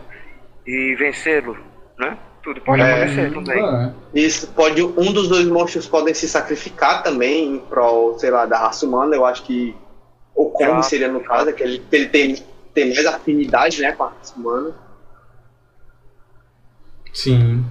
e 0.65 0.95
vencê-lo, 0.95 1.57
né? 1.97 2.17
Tudo 2.43 2.59
pode 2.61 2.81
É, 2.81 2.91
acontecer 3.03 3.33
também. 3.33 3.63
É. 3.65 3.93
Isso 4.13 4.47
pode. 4.49 4.83
Um 4.83 5.13
dos 5.13 5.29
dois 5.29 5.47
monstros 5.47 5.87
podem 5.87 6.13
se 6.13 6.27
sacrificar 6.27 7.01
também 7.01 7.55
em 7.55 7.59
prol, 7.59 8.19
sei 8.19 8.29
lá, 8.31 8.45
da 8.45 8.57
raça 8.59 8.85
humana. 8.85 9.15
Eu 9.15 9.25
acho 9.25 9.43
que. 9.43 9.75
O 10.35 10.49
Kong 10.49 10.71
Exato. 10.71 10.85
seria 10.87 11.07
no 11.07 11.21
caso, 11.23 11.53
que 11.53 11.61
ele, 11.63 11.79
que 11.79 11.95
ele 11.95 12.07
tem, 12.09 12.43
tem 12.73 12.93
mais 12.93 13.05
afinidade 13.05 13.79
né, 13.81 13.91
com 13.93 14.03
a 14.03 14.07
raça 14.09 14.33
humana. 14.35 14.71
Sim. 17.13 17.63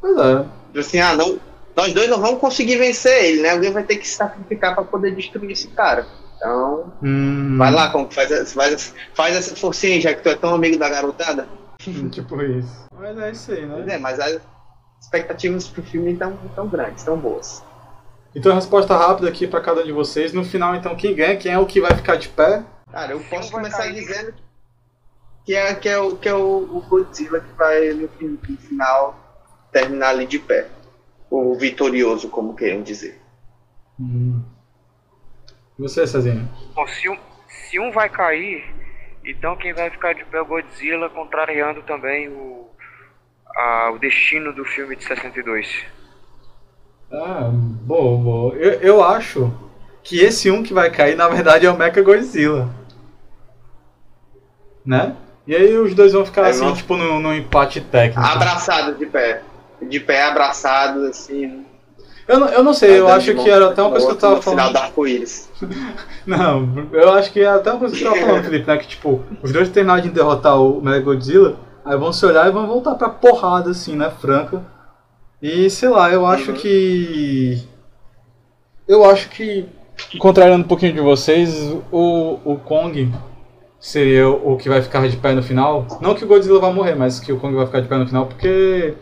Pois 0.00 0.16
é. 0.16 0.78
Assim, 0.78 1.00
ah, 1.00 1.14
não. 1.14 1.38
Nós 1.76 1.92
dois 1.92 2.08
não 2.08 2.20
vamos 2.20 2.40
conseguir 2.40 2.76
vencer 2.76 3.24
ele, 3.24 3.42
né? 3.42 3.50
Alguém 3.50 3.72
vai 3.72 3.82
ter 3.84 3.96
que 3.96 4.06
se 4.08 4.14
sacrificar 4.16 4.74
pra 4.74 4.84
poder 4.84 5.14
destruir 5.14 5.50
esse 5.52 5.68
cara. 5.68 6.06
Então, 6.36 6.92
Hum, 7.02 7.56
vai 7.58 7.70
lá, 7.72 7.90
Kong, 7.90 8.12
faz, 8.14 8.30
essa- 8.30 8.54
faz, 8.54 8.94
faz 9.14 9.36
essa 9.36 9.56
forcinha 9.56 9.94
aí, 9.94 10.00
já 10.00 10.14
que 10.14 10.22
tu 10.22 10.28
é 10.28 10.34
tão 10.36 10.54
amigo 10.54 10.78
da 10.78 10.88
garotada. 10.88 11.48
Tipo 12.10 12.42
isso. 12.42 12.86
Mas 12.94 13.18
é 13.18 13.30
isso 13.30 13.52
aí, 13.52 13.66
Pois 13.66 13.86
né? 13.86 13.94
é, 13.94 13.98
mas 13.98 14.18
as 14.18 14.40
expectativas 15.00 15.68
pro 15.68 15.82
filme 15.82 16.12
estão 16.12 16.36
tão 16.54 16.68
grandes, 16.68 17.04
tão 17.04 17.16
boas. 17.16 17.64
Então, 18.34 18.54
resposta 18.54 18.96
rápida 18.96 19.28
aqui 19.28 19.46
pra 19.46 19.60
cada 19.60 19.80
um 19.82 19.84
de 19.84 19.92
vocês. 19.92 20.32
No 20.32 20.44
final, 20.44 20.74
então, 20.74 20.94
quem 20.96 21.14
ganha? 21.14 21.36
Quem 21.36 21.52
é 21.52 21.58
o 21.58 21.66
que 21.66 21.80
vai 21.80 21.94
ficar 21.94 22.16
de 22.16 22.28
pé? 22.28 22.62
Cara, 22.90 23.12
eu 23.12 23.20
posso 23.20 23.50
vai 23.52 23.62
começar 23.62 23.78
cair- 23.84 23.94
dizendo 23.94 24.34
que 25.44 25.54
é, 25.54 25.74
que 25.74 25.88
é, 25.88 25.98
o, 25.98 26.16
que 26.16 26.28
é 26.28 26.34
o, 26.34 26.76
o 26.76 26.80
Godzilla 26.88 27.40
que 27.40 27.52
vai 27.54 27.90
no, 27.94 28.08
no 28.20 28.56
final 28.58 29.16
terminar 29.72 30.08
ali 30.10 30.26
de 30.26 30.38
pé. 30.38 30.68
O 31.30 31.54
vitorioso, 31.56 32.28
como 32.28 32.54
querem 32.54 32.82
dizer. 32.82 33.20
Hum. 34.00 34.42
E 35.78 35.82
Você, 35.82 36.06
Cezinha? 36.06 36.48
Bom, 36.74 36.86
se 36.86 37.08
um, 37.08 37.16
se 37.48 37.78
um 37.80 37.90
vai 37.92 38.08
cair, 38.08 38.64
então 39.30 39.56
quem 39.56 39.72
vai 39.72 39.90
ficar 39.90 40.14
de 40.14 40.24
pé 40.24 40.38
é 40.38 40.40
o 40.42 40.46
Godzilla, 40.46 41.08
contrariando 41.10 41.82
também 41.82 42.28
o, 42.28 42.68
a- 43.56 43.90
o 43.94 43.98
destino 43.98 44.52
do 44.52 44.64
filme 44.64 44.96
de 44.96 45.04
62. 45.04 45.84
Ah, 47.12 47.50
boa, 47.52 48.18
boa. 48.18 48.54
Eu, 48.54 48.72
eu 48.80 49.04
acho 49.04 49.52
que 50.02 50.20
esse 50.20 50.50
um 50.50 50.62
que 50.62 50.74
vai 50.74 50.90
cair, 50.90 51.16
na 51.16 51.28
verdade, 51.28 51.66
é 51.66 51.70
o 51.70 51.76
Mecha 51.76 52.02
Godzilla. 52.02 52.68
Né? 54.84 55.16
E 55.46 55.54
aí 55.54 55.76
os 55.76 55.94
dois 55.94 56.12
vão 56.12 56.24
ficar 56.24 56.46
É, 56.46 56.50
assim, 56.50 56.64
não- 56.64 56.74
tipo, 56.74 56.96
num, 56.96 57.20
num 57.20 57.34
empate 57.34 57.80
técnico. 57.80 58.20
Abraçados 58.26 58.98
de 58.98 59.06
pé. 59.06 59.42
De 59.80 60.00
pé 60.00 60.22
abraçados, 60.24 61.04
assim. 61.04 61.64
Eu 62.28 62.38
não, 62.38 62.48
eu 62.48 62.62
não 62.62 62.74
sei, 62.74 62.98
eu 63.00 63.08
acho 63.08 63.34
que 63.34 63.48
era 63.48 63.70
até 63.70 63.80
uma 63.80 63.90
coisa 63.90 64.06
que 64.06 64.12
eu 64.12 64.16
tava 64.18 64.42
final 64.42 64.56
falando. 64.58 64.72
do 64.74 64.78
arco-íris. 64.78 65.48
Não, 66.26 66.86
eu 66.92 67.10
acho 67.14 67.32
que 67.32 67.40
é 67.40 67.48
até 67.48 67.70
uma 67.70 67.78
coisa 67.78 67.96
que 67.96 68.04
eu 68.04 68.12
tava 68.12 68.20
falando, 68.26 68.44
Felipe, 68.44 68.66
né? 68.66 68.76
Que 68.76 68.86
tipo, 68.86 69.22
os 69.42 69.50
dois 69.50 69.70
terminaram 69.70 70.02
de 70.02 70.10
derrotar 70.10 70.60
o 70.60 70.82
Mega 70.82 71.00
Godzilla, 71.00 71.56
aí 71.82 71.96
vão 71.96 72.12
se 72.12 72.26
olhar 72.26 72.46
e 72.46 72.50
vão 72.52 72.66
voltar 72.66 72.96
pra 72.96 73.08
porrada, 73.08 73.70
assim, 73.70 73.96
né? 73.96 74.10
Franca. 74.20 74.62
E 75.40 75.70
sei 75.70 75.88
lá, 75.88 76.10
eu 76.12 76.26
acho 76.26 76.50
Uhum. 76.50 76.56
que. 76.58 77.66
Eu 78.86 79.04
acho 79.08 79.30
que, 79.30 79.66
contrariando 80.18 80.64
um 80.64 80.68
pouquinho 80.68 80.92
de 80.92 81.00
vocês, 81.00 81.54
o, 81.90 82.38
o 82.44 82.56
Kong 82.56 83.10
seria 83.80 84.28
o 84.28 84.56
que 84.58 84.68
vai 84.68 84.82
ficar 84.82 85.08
de 85.08 85.16
pé 85.16 85.32
no 85.32 85.42
final. 85.42 85.86
Não 86.02 86.14
que 86.14 86.24
o 86.24 86.28
Godzilla 86.28 86.60
vai 86.60 86.72
morrer, 86.74 86.94
mas 86.94 87.20
que 87.20 87.32
o 87.32 87.38
Kong 87.38 87.54
vai 87.54 87.64
ficar 87.66 87.80
de 87.80 87.88
pé 87.88 87.96
no 87.96 88.06
final, 88.06 88.26
porque. 88.26 88.94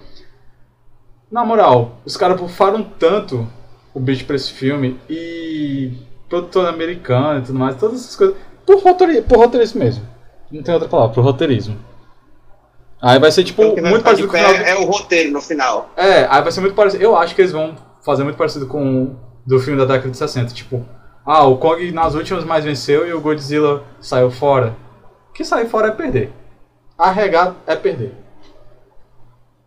Na 1.31 1.45
moral, 1.45 1.97
os 2.05 2.17
caras 2.17 2.41
bufaram 2.41 2.83
tanto 2.83 3.47
o 3.95 4.01
bicho 4.01 4.25
pra 4.25 4.37
esse 4.37 4.53
filme 4.53 4.99
e 5.09 5.93
produtor 6.29 6.67
americano 6.69 7.41
e 7.41 7.43
tudo 7.43 7.59
mais, 7.59 7.77
todas 7.77 8.01
essas 8.01 8.17
coisas. 8.17 8.37
Por, 8.65 8.79
roteiri 8.83 9.23
por 9.23 9.39
roteirismo 9.39 9.81
mesmo. 9.83 10.07
Não 10.51 10.63
tem 10.63 10.75
outra 10.75 10.89
palavra, 10.89 11.15
por 11.15 11.25
roteirismo. 11.25 11.77
Aí 13.01 13.19
vai 13.19 13.31
ser 13.31 13.45
tipo 13.45 13.63
Então, 13.63 13.83
vai 13.83 13.91
muito 13.91 14.05
parecido 14.05 14.29
com 14.29 14.39
do- 14.39 14.45
é 14.45 14.75
o 14.77 14.85
roteiro 14.85 15.31
no 15.33 15.41
final. 15.41 15.91
É, 15.97 16.27
aí 16.31 16.43
vai 16.43 16.51
ser 16.53 16.61
muito 16.61 16.75
parecido. 16.75 17.03
Eu 17.03 17.17
acho 17.17 17.35
que 17.35 17.43
eles 17.43 17.53
vão 17.53 17.77
fazer 18.05 18.25
muito 18.25 18.37
parecido 18.37 18.67
com 18.67 19.03
o 19.05 19.17
do 19.47 19.59
filme 19.61 19.79
da 19.79 19.85
década 19.85 20.11
de 20.11 20.17
60. 20.17 20.53
Tipo, 20.55 20.85
ah, 21.25 21.45
o 21.45 21.59
Kong 21.59 21.91
nas 21.93 22.15
últimas 22.15 22.45
mais 22.45 22.65
venceu 22.65 23.07
e 23.07 23.13
o 23.13 23.21
Godzilla 23.21 23.83
saiu 24.01 24.31
fora. 24.31 24.75
Que 25.35 25.45
sair 25.45 25.69
fora 25.69 25.89
é 25.89 25.91
perder. 25.93 26.33
Arregar 26.99 27.55
é 27.67 27.77
perder. 27.77 28.15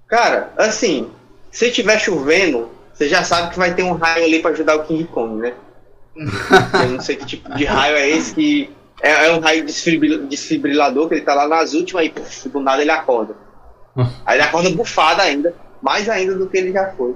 Cara, 0.07 0.51
assim, 0.57 1.10
se 1.52 1.72
tiver 1.72 2.00
chovendo, 2.00 2.70
você 2.93 3.08
já 3.08 3.24
sabe 3.24 3.52
que 3.52 3.58
vai 3.58 3.74
ter 3.74 3.84
um 3.84 3.93
raio 3.93 4.26
ali 4.26 4.39
pra 4.41 4.52
ajudar 4.52 4.76
o 4.76 4.84
King 4.84 5.06
Kong, 5.06 5.36
né? 5.41 5.54
Eu 6.84 6.89
não 6.89 7.00
sei 7.02 7.16
que 7.16 7.26
tipo 7.26 7.54
de 7.56 7.66
raio 7.66 7.95
é 7.95 8.10
esse 8.10 8.34
que. 8.36 8.70
É, 9.02 9.28
é 9.28 9.32
um 9.34 9.39
raio 9.39 9.66
desfibril- 9.66 10.28
desfibrilador 10.28 11.08
que 11.08 11.16
ele 11.16 11.22
tá 11.22 11.34
lá 11.34 11.47
nas 11.47 11.74
últimas 11.74 12.06
e 12.06 12.10
puf, 12.10 12.50
do 12.50 12.60
nada 12.60 12.82
ele 12.82 12.91
acorda. 12.91 13.34
Aí 14.26 14.38
ele 14.38 14.43
acorda 14.43 14.70
bufado 14.72 15.22
ainda, 15.22 15.54
mais 15.82 16.10
ainda 16.10 16.36
do 16.36 16.47
que 16.47 16.58
ele 16.58 16.74
já 16.74 16.91
foi. 16.91 17.16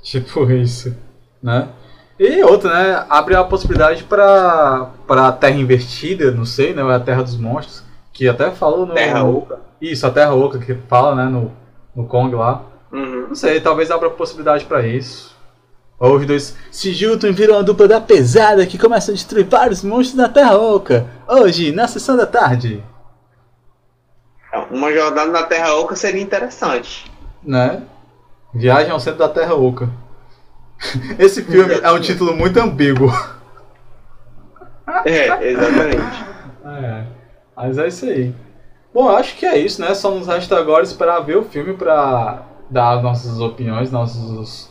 Tipo 0.00 0.48
isso, 0.52 0.96
né? 1.42 1.68
E 2.18 2.40
outra, 2.44 2.72
né? 2.72 3.06
Abre 3.10 3.34
a 3.34 3.42
possibilidade 3.42 4.04
pra, 4.04 4.90
pra 5.06 5.32
Terra 5.32 5.56
Invertida, 5.56 6.30
não 6.30 6.44
sei, 6.44 6.72
né? 6.72 6.84
Ou 6.84 6.90
é 6.92 6.94
a 6.94 7.00
Terra 7.00 7.22
dos 7.24 7.36
Monstros, 7.36 7.82
que 8.12 8.28
até 8.28 8.52
falou 8.52 8.86
no... 8.86 8.94
Terra 8.94 9.24
Oca. 9.24 9.58
Isso, 9.80 10.06
a 10.06 10.10
Terra 10.10 10.32
Oca 10.34 10.58
que 10.60 10.74
fala, 10.88 11.16
né? 11.16 11.24
No, 11.24 11.50
no 11.96 12.06
Kong 12.06 12.32
lá. 12.36 12.62
Não 13.34 13.36
sei, 13.36 13.60
talvez 13.60 13.90
abra 13.90 14.08
possibilidade 14.10 14.64
pra 14.64 14.86
isso. 14.86 15.36
Ou 15.98 16.18
os 16.18 16.24
dois 16.24 16.56
se 16.70 16.92
juntam 16.92 17.28
e 17.28 17.32
viram 17.32 17.56
uma 17.56 17.64
dupla 17.64 17.88
da 17.88 18.00
pesada 18.00 18.64
que 18.64 18.78
começa 18.78 19.10
a 19.10 19.14
destruir 19.14 19.44
vários 19.44 19.82
monstros 19.82 20.14
na 20.14 20.28
Terra 20.28 20.56
Oca. 20.56 21.10
Hoje, 21.26 21.72
na 21.72 21.88
sessão 21.88 22.16
da 22.16 22.26
tarde. 22.26 22.80
Então, 24.46 24.68
Uma 24.70 24.92
jornada 24.92 25.32
na 25.32 25.42
Terra 25.42 25.74
Oca 25.74 25.96
seria 25.96 26.22
interessante. 26.22 27.10
Né? 27.42 27.82
Viagem 28.54 28.92
ao 28.92 29.00
centro 29.00 29.18
da 29.18 29.28
Terra 29.28 29.56
Oca. 29.56 29.90
Esse 31.18 31.42
filme 31.42 31.74
é 31.74 31.90
um 31.90 32.00
título 32.00 32.36
muito 32.36 32.60
ambíguo. 32.60 33.12
É, 35.04 35.50
exatamente. 35.50 36.34
É, 36.66 37.04
mas 37.54 37.76
é 37.76 37.88
isso 37.88 38.06
aí. 38.06 38.34
Bom, 38.92 39.10
eu 39.10 39.16
acho 39.16 39.36
que 39.36 39.44
é 39.44 39.58
isso, 39.58 39.82
né? 39.82 39.94
Só 39.94 40.10
nos 40.10 40.26
resta 40.26 40.58
agora 40.58 40.82
esperar 40.82 41.20
ver 41.20 41.36
o 41.36 41.44
filme 41.44 41.74
pra 41.74 42.42
dar 42.74 43.02
nossas 43.02 43.38
opiniões, 43.40 43.90
nossas 43.92 44.70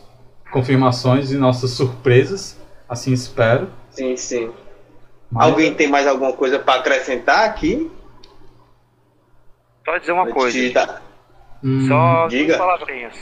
confirmações 0.52 1.32
e 1.32 1.36
nossas 1.36 1.70
surpresas. 1.70 2.58
Assim 2.88 3.12
espero. 3.12 3.68
Sim, 3.90 4.16
sim. 4.16 4.52
Mas- 5.30 5.48
Alguém 5.50 5.74
tem 5.74 5.88
mais 5.88 6.06
alguma 6.06 6.32
coisa 6.34 6.58
pra 6.58 6.74
acrescentar 6.76 7.48
aqui? 7.48 7.90
Só 9.84 9.98
dizer 9.98 10.12
uma 10.12 10.22
Antes 10.22 10.34
coisa, 10.34 10.72
dar- 10.72 11.02
Hum. 11.62 11.86
só 11.88 12.26
diga. 12.28 12.46
duas 12.46 12.58
palavrinhas. 12.58 13.14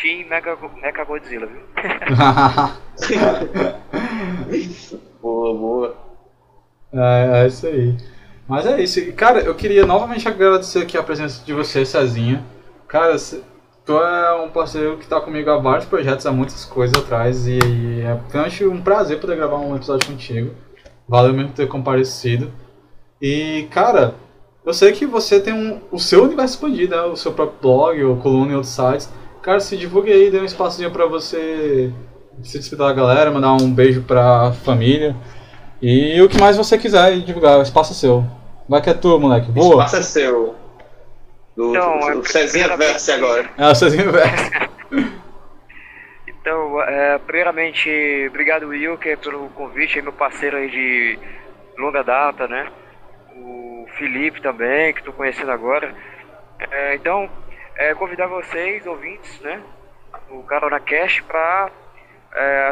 Team 0.00 0.28
Mega, 0.28 0.56
Mecha 0.82 1.04
Godzilla, 1.04 1.46
viu? 1.46 1.60
boa, 5.22 5.54
boa. 5.56 5.96
é, 6.92 7.44
é 7.44 7.46
isso 7.46 7.66
aí. 7.66 7.96
Mas 8.48 8.66
é 8.66 8.82
isso. 8.82 9.12
Cara, 9.14 9.40
eu 9.40 9.54
queria 9.54 9.86
novamente 9.86 10.28
agradecer 10.28 10.82
aqui 10.82 10.98
a 10.98 11.02
presença 11.02 11.44
de 11.44 11.52
você, 11.52 11.86
Cezinha. 11.86 12.44
Cara, 12.88 13.16
tu 13.84 13.92
é 13.98 14.34
um 14.42 14.48
parceiro 14.48 14.96
que 14.96 15.06
tá 15.06 15.20
comigo 15.20 15.50
há 15.50 15.58
vários 15.58 15.86
projetos, 15.86 16.26
há 16.26 16.32
muitas 16.32 16.64
coisas 16.64 16.96
atrás, 16.96 17.46
e 17.46 17.58
é 18.00 18.18
realmente 18.30 18.64
um 18.64 18.80
prazer 18.80 19.20
poder 19.20 19.36
gravar 19.36 19.58
um 19.58 19.76
episódio 19.76 20.08
contigo. 20.08 20.52
Valeu 21.06 21.34
mesmo 21.34 21.52
ter 21.52 21.68
comparecido. 21.68 22.50
E, 23.20 23.68
cara, 23.70 24.14
eu 24.64 24.72
sei 24.72 24.92
que 24.92 25.04
você 25.04 25.38
tem 25.38 25.52
um, 25.52 25.80
o 25.92 25.98
seu 25.98 26.24
universo 26.24 26.54
expandido, 26.54 26.96
né? 26.96 27.02
o 27.02 27.16
seu 27.16 27.32
próprio 27.32 27.58
blog, 27.60 28.02
ou 28.04 28.16
coluna 28.16 28.52
em 28.52 28.54
outros 28.54 28.72
sites. 28.72 29.12
Cara, 29.42 29.60
se 29.60 29.76
divulgue 29.76 30.10
aí, 30.10 30.30
dê 30.30 30.40
um 30.40 30.44
espaçozinho 30.44 30.90
pra 30.90 31.06
você 31.06 31.92
se 32.42 32.58
despedir 32.58 32.78
da 32.78 32.92
galera, 32.92 33.30
mandar 33.30 33.52
um 33.52 33.72
beijo 33.72 34.02
pra 34.02 34.52
família. 34.64 35.14
E 35.82 36.20
o 36.22 36.28
que 36.28 36.40
mais 36.40 36.56
você 36.56 36.78
quiser 36.78 37.18
divulgar, 37.20 37.58
o 37.58 37.62
espaço 37.62 37.92
é 37.92 37.96
seu. 37.96 38.24
Vai 38.66 38.80
que 38.80 38.88
é 38.88 38.94
tua, 38.94 39.18
moleque. 39.18 39.50
O 39.50 39.52
Boa! 39.52 39.84
espaço 39.84 39.96
é 39.96 40.02
seu. 40.02 40.54
Do, 41.56 41.70
Então, 41.70 42.00
do, 42.00 42.10
é 42.10 42.14
do 42.14 42.24
Cezinha 42.28 42.76
Verse 42.76 43.10
agora. 43.12 43.48
É, 43.56 43.66
o 43.68 43.74
Cezinho 43.74 44.12
Verso. 44.12 44.50
Então, 46.26 46.82
é, 46.82 47.16
primeiramente, 47.18 47.88
obrigado 48.28 48.68
Wilker 48.68 49.16
pelo 49.18 49.48
convite, 49.50 50.02
meu 50.02 50.12
parceiro 50.12 50.56
aí 50.58 50.70
de 50.70 51.18
longa 51.78 52.04
data, 52.04 52.46
né? 52.46 52.70
O 53.36 53.86
Felipe 53.96 54.42
também, 54.42 54.92
que 54.92 54.98
estou 54.98 55.14
conhecendo 55.14 55.50
agora. 55.50 55.94
É, 56.70 56.94
então, 56.96 57.30
é, 57.76 57.94
convidar 57.94 58.26
vocês, 58.26 58.86
ouvintes, 58.86 59.40
né? 59.40 59.62
O 60.30 60.42
Carona 60.42 60.78
Cash, 60.80 61.22
para 61.22 61.70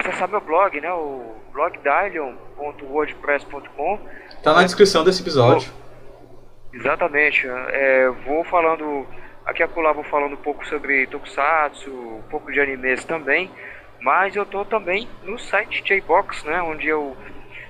acessar 0.00 0.28
meu 0.28 0.40
blog, 0.40 0.80
né? 0.80 0.92
O 0.92 1.36
blogdalion.wordpress.com 1.52 4.00
Tá 4.42 4.54
na 4.54 4.64
descrição 4.64 5.04
desse 5.04 5.22
episódio. 5.22 5.70
Exatamente. 6.82 7.46
É, 7.48 8.08
vou 8.26 8.42
falando. 8.44 9.06
Aqui 9.46 9.62
acolá 9.62 9.92
vou 9.92 10.04
falando 10.04 10.34
um 10.34 10.42
pouco 10.42 10.66
sobre 10.66 11.06
Tokusatsu, 11.06 11.90
um 11.90 12.22
pouco 12.28 12.50
de 12.50 12.60
animes 12.60 13.04
também. 13.04 13.48
Mas 14.00 14.34
eu 14.34 14.44
tô 14.44 14.64
também 14.64 15.08
no 15.22 15.38
site 15.38 15.82
J-Box, 15.84 16.44
né? 16.44 16.60
Onde 16.60 16.88
eu 16.88 17.16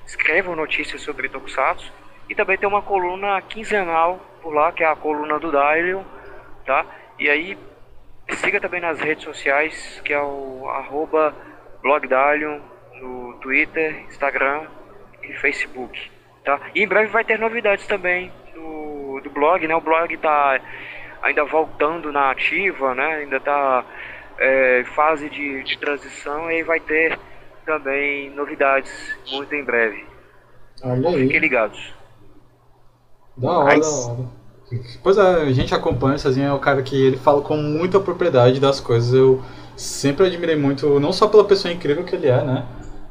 escrevo 0.07 0.57
notícias 0.57 1.03
sobre 1.03 1.29
Tokusatsu. 1.29 1.93
E 2.29 2.35
também 2.35 2.57
tem 2.57 2.67
uma 2.67 2.81
coluna 2.81 3.41
quinzenal 3.43 4.19
por 4.41 4.55
lá, 4.55 4.73
que 4.73 4.83
é 4.83 4.87
a 4.87 4.97
coluna 4.97 5.39
do 5.39 5.51
Dylion, 5.51 6.03
tá? 6.65 6.87
E 7.19 7.29
aí 7.29 7.59
siga 8.31 8.61
também 8.61 8.81
nas 8.81 8.99
redes 8.99 9.25
sociais, 9.25 10.01
que 10.05 10.13
é 10.13 10.21
o 10.21 10.67
arroba 10.71 11.35
blogdalion 11.83 12.61
no 12.95 13.35
Twitter, 13.43 14.05
Instagram 14.09 14.67
e 15.23 15.35
Facebook, 15.35 16.11
tá? 16.45 16.59
E 16.75 16.83
em 16.83 16.89
breve 16.89 17.09
vai 17.09 17.25
ter 17.25 17.39
novidades 17.39 17.87
também 17.87 18.33
do, 18.55 19.21
do 19.23 19.31
blog, 19.31 19.67
né? 19.67 19.75
O 19.75 19.81
blog 19.81 20.17
tá 20.19 20.61
ainda 21.23 21.45
voltando 21.45 22.11
na 22.13 22.31
ativa, 22.31 22.95
né? 22.95 23.17
Ainda 23.17 23.41
tá 23.41 23.85
é, 24.39 24.81
em 24.81 24.85
fase 24.85 25.29
de, 25.29 25.63
de 25.63 25.79
transição 25.79 26.51
e 26.51 26.63
vai 26.63 26.81
ter 26.81 27.19
também 27.65 28.31
novidades 28.31 28.91
muito 29.31 29.55
em 29.55 29.65
breve. 29.65 30.05
Olha 30.83 31.11
Fiquem 31.11 31.33
aí. 31.35 31.39
ligados. 31.39 31.95
Da 33.37 33.51
hora, 33.51 33.77
Nice. 33.77 34.07
da 34.09 34.13
hora. 34.13 34.43
Pois 35.03 35.19
é, 35.19 35.43
a 35.43 35.53
gente 35.53 35.75
acompanha 35.75 36.17
o 36.17 36.19
Cezinho, 36.19 36.47
é 36.49 36.53
o 36.53 36.59
cara 36.59 36.83
que 36.83 36.97
ele 37.07 37.17
fala 37.19 37.43
com 37.43 37.57
muita 37.57 38.01
propriedade 38.01 38.59
das 38.59 38.81
coisas. 38.81 39.13
Eu 39.13 39.43
sempre 39.77 40.27
admirei 40.27 40.57
muito, 40.57 40.99
não 40.99 41.13
só 41.13 41.29
pela 41.29 41.45
pessoa 41.45 41.73
incrível 41.73 42.05
que 42.05 42.15
ele 42.15 42.29
é, 42.29 42.43
né? 42.43 42.67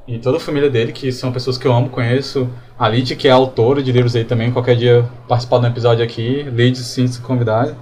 E 0.07 0.17
toda 0.19 0.37
a 0.37 0.39
família 0.39 0.69
dele, 0.69 0.91
que 0.91 1.11
são 1.11 1.31
pessoas 1.31 1.57
que 1.57 1.65
eu 1.67 1.73
amo, 1.73 1.89
conheço. 1.89 2.49
A 2.77 2.89
Lid, 2.89 3.15
que 3.15 3.27
é 3.27 3.31
autora 3.31 3.83
de 3.83 3.91
livros 3.91 4.15
aí 4.15 4.25
também, 4.25 4.51
qualquer 4.51 4.75
dia 4.75 5.07
participar 5.27 5.59
de 5.59 5.65
um 5.65 5.69
episódio 5.69 6.03
aqui. 6.03 6.43
Lid, 6.43 6.77
sim, 6.77 7.07
se 7.07 7.21
convidar. 7.21 7.75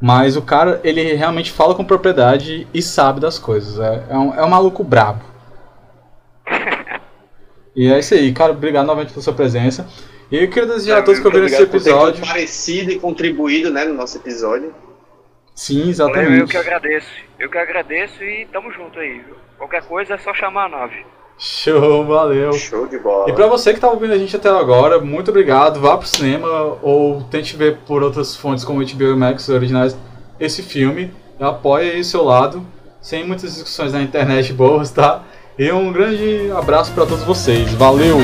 Mas 0.00 0.36
o 0.36 0.42
cara, 0.42 0.80
ele 0.82 1.14
realmente 1.14 1.52
fala 1.52 1.74
com 1.74 1.84
propriedade 1.84 2.66
e 2.72 2.82
sabe 2.82 3.20
das 3.20 3.38
coisas. 3.38 3.78
É, 3.78 4.04
é, 4.10 4.18
um, 4.18 4.34
é 4.34 4.44
um 4.44 4.48
maluco 4.48 4.82
brabo. 4.82 5.24
E 7.78 7.92
é 7.92 7.98
isso 7.98 8.14
aí, 8.14 8.32
cara. 8.32 8.52
Obrigado 8.52 8.86
novamente 8.86 9.12
pela 9.12 9.22
sua 9.22 9.34
presença. 9.34 9.86
E 10.32 10.36
eu 10.42 10.48
queria 10.48 10.66
desejar 10.66 11.00
a 11.00 11.02
todos 11.02 11.20
que 11.20 11.26
ouviram 11.26 11.44
esse 11.44 11.56
obrigado 11.56 11.70
por 11.72 11.82
ter 11.82 11.90
episódio. 11.90 12.20
comparecido 12.22 12.90
e 12.90 12.98
contribuído 12.98 13.70
né, 13.70 13.84
no 13.84 13.92
nosso 13.92 14.16
episódio. 14.16 14.74
Sim, 15.54 15.80
Valeu, 15.80 15.90
exatamente. 15.90 16.40
eu 16.40 16.46
que 16.48 16.56
agradeço. 16.56 17.10
Eu 17.38 17.50
que 17.50 17.58
agradeço 17.58 18.24
e 18.24 18.46
tamo 18.50 18.72
junto 18.72 18.98
aí. 18.98 19.18
viu? 19.18 19.36
Qualquer 19.58 19.82
coisa 19.82 20.14
é 20.14 20.18
só 20.18 20.32
chamar 20.32 20.64
a 20.64 20.68
nave. 20.70 21.04
Show, 21.38 22.04
valeu. 22.06 22.52
Show 22.54 22.86
de 22.86 22.98
bola. 22.98 23.28
E 23.28 23.32
pra 23.32 23.46
você 23.46 23.74
que 23.74 23.80
tá 23.80 23.90
ouvindo 23.90 24.12
a 24.12 24.18
gente 24.18 24.34
até 24.34 24.48
agora, 24.48 25.00
muito 25.00 25.30
obrigado. 25.30 25.80
Vá 25.80 25.96
pro 25.96 26.08
cinema 26.08 26.78
ou 26.82 27.22
tente 27.30 27.56
ver 27.56 27.78
por 27.86 28.02
outras 28.02 28.34
fontes 28.34 28.64
como 28.64 28.84
HBO 28.84 29.16
Max 29.16 29.48
originais 29.48 29.96
esse 30.40 30.62
filme. 30.62 31.12
Apoie 31.38 31.90
aí 31.90 32.00
o 32.00 32.04
seu 32.04 32.24
lado, 32.24 32.66
sem 33.00 33.26
muitas 33.26 33.54
discussões 33.54 33.92
na 33.92 34.02
internet 34.02 34.52
boas, 34.52 34.90
tá? 34.90 35.22
E 35.58 35.70
um 35.70 35.92
grande 35.92 36.50
abraço 36.56 36.92
pra 36.92 37.04
todos 37.04 37.24
vocês. 37.24 37.70
Valeu! 37.74 38.16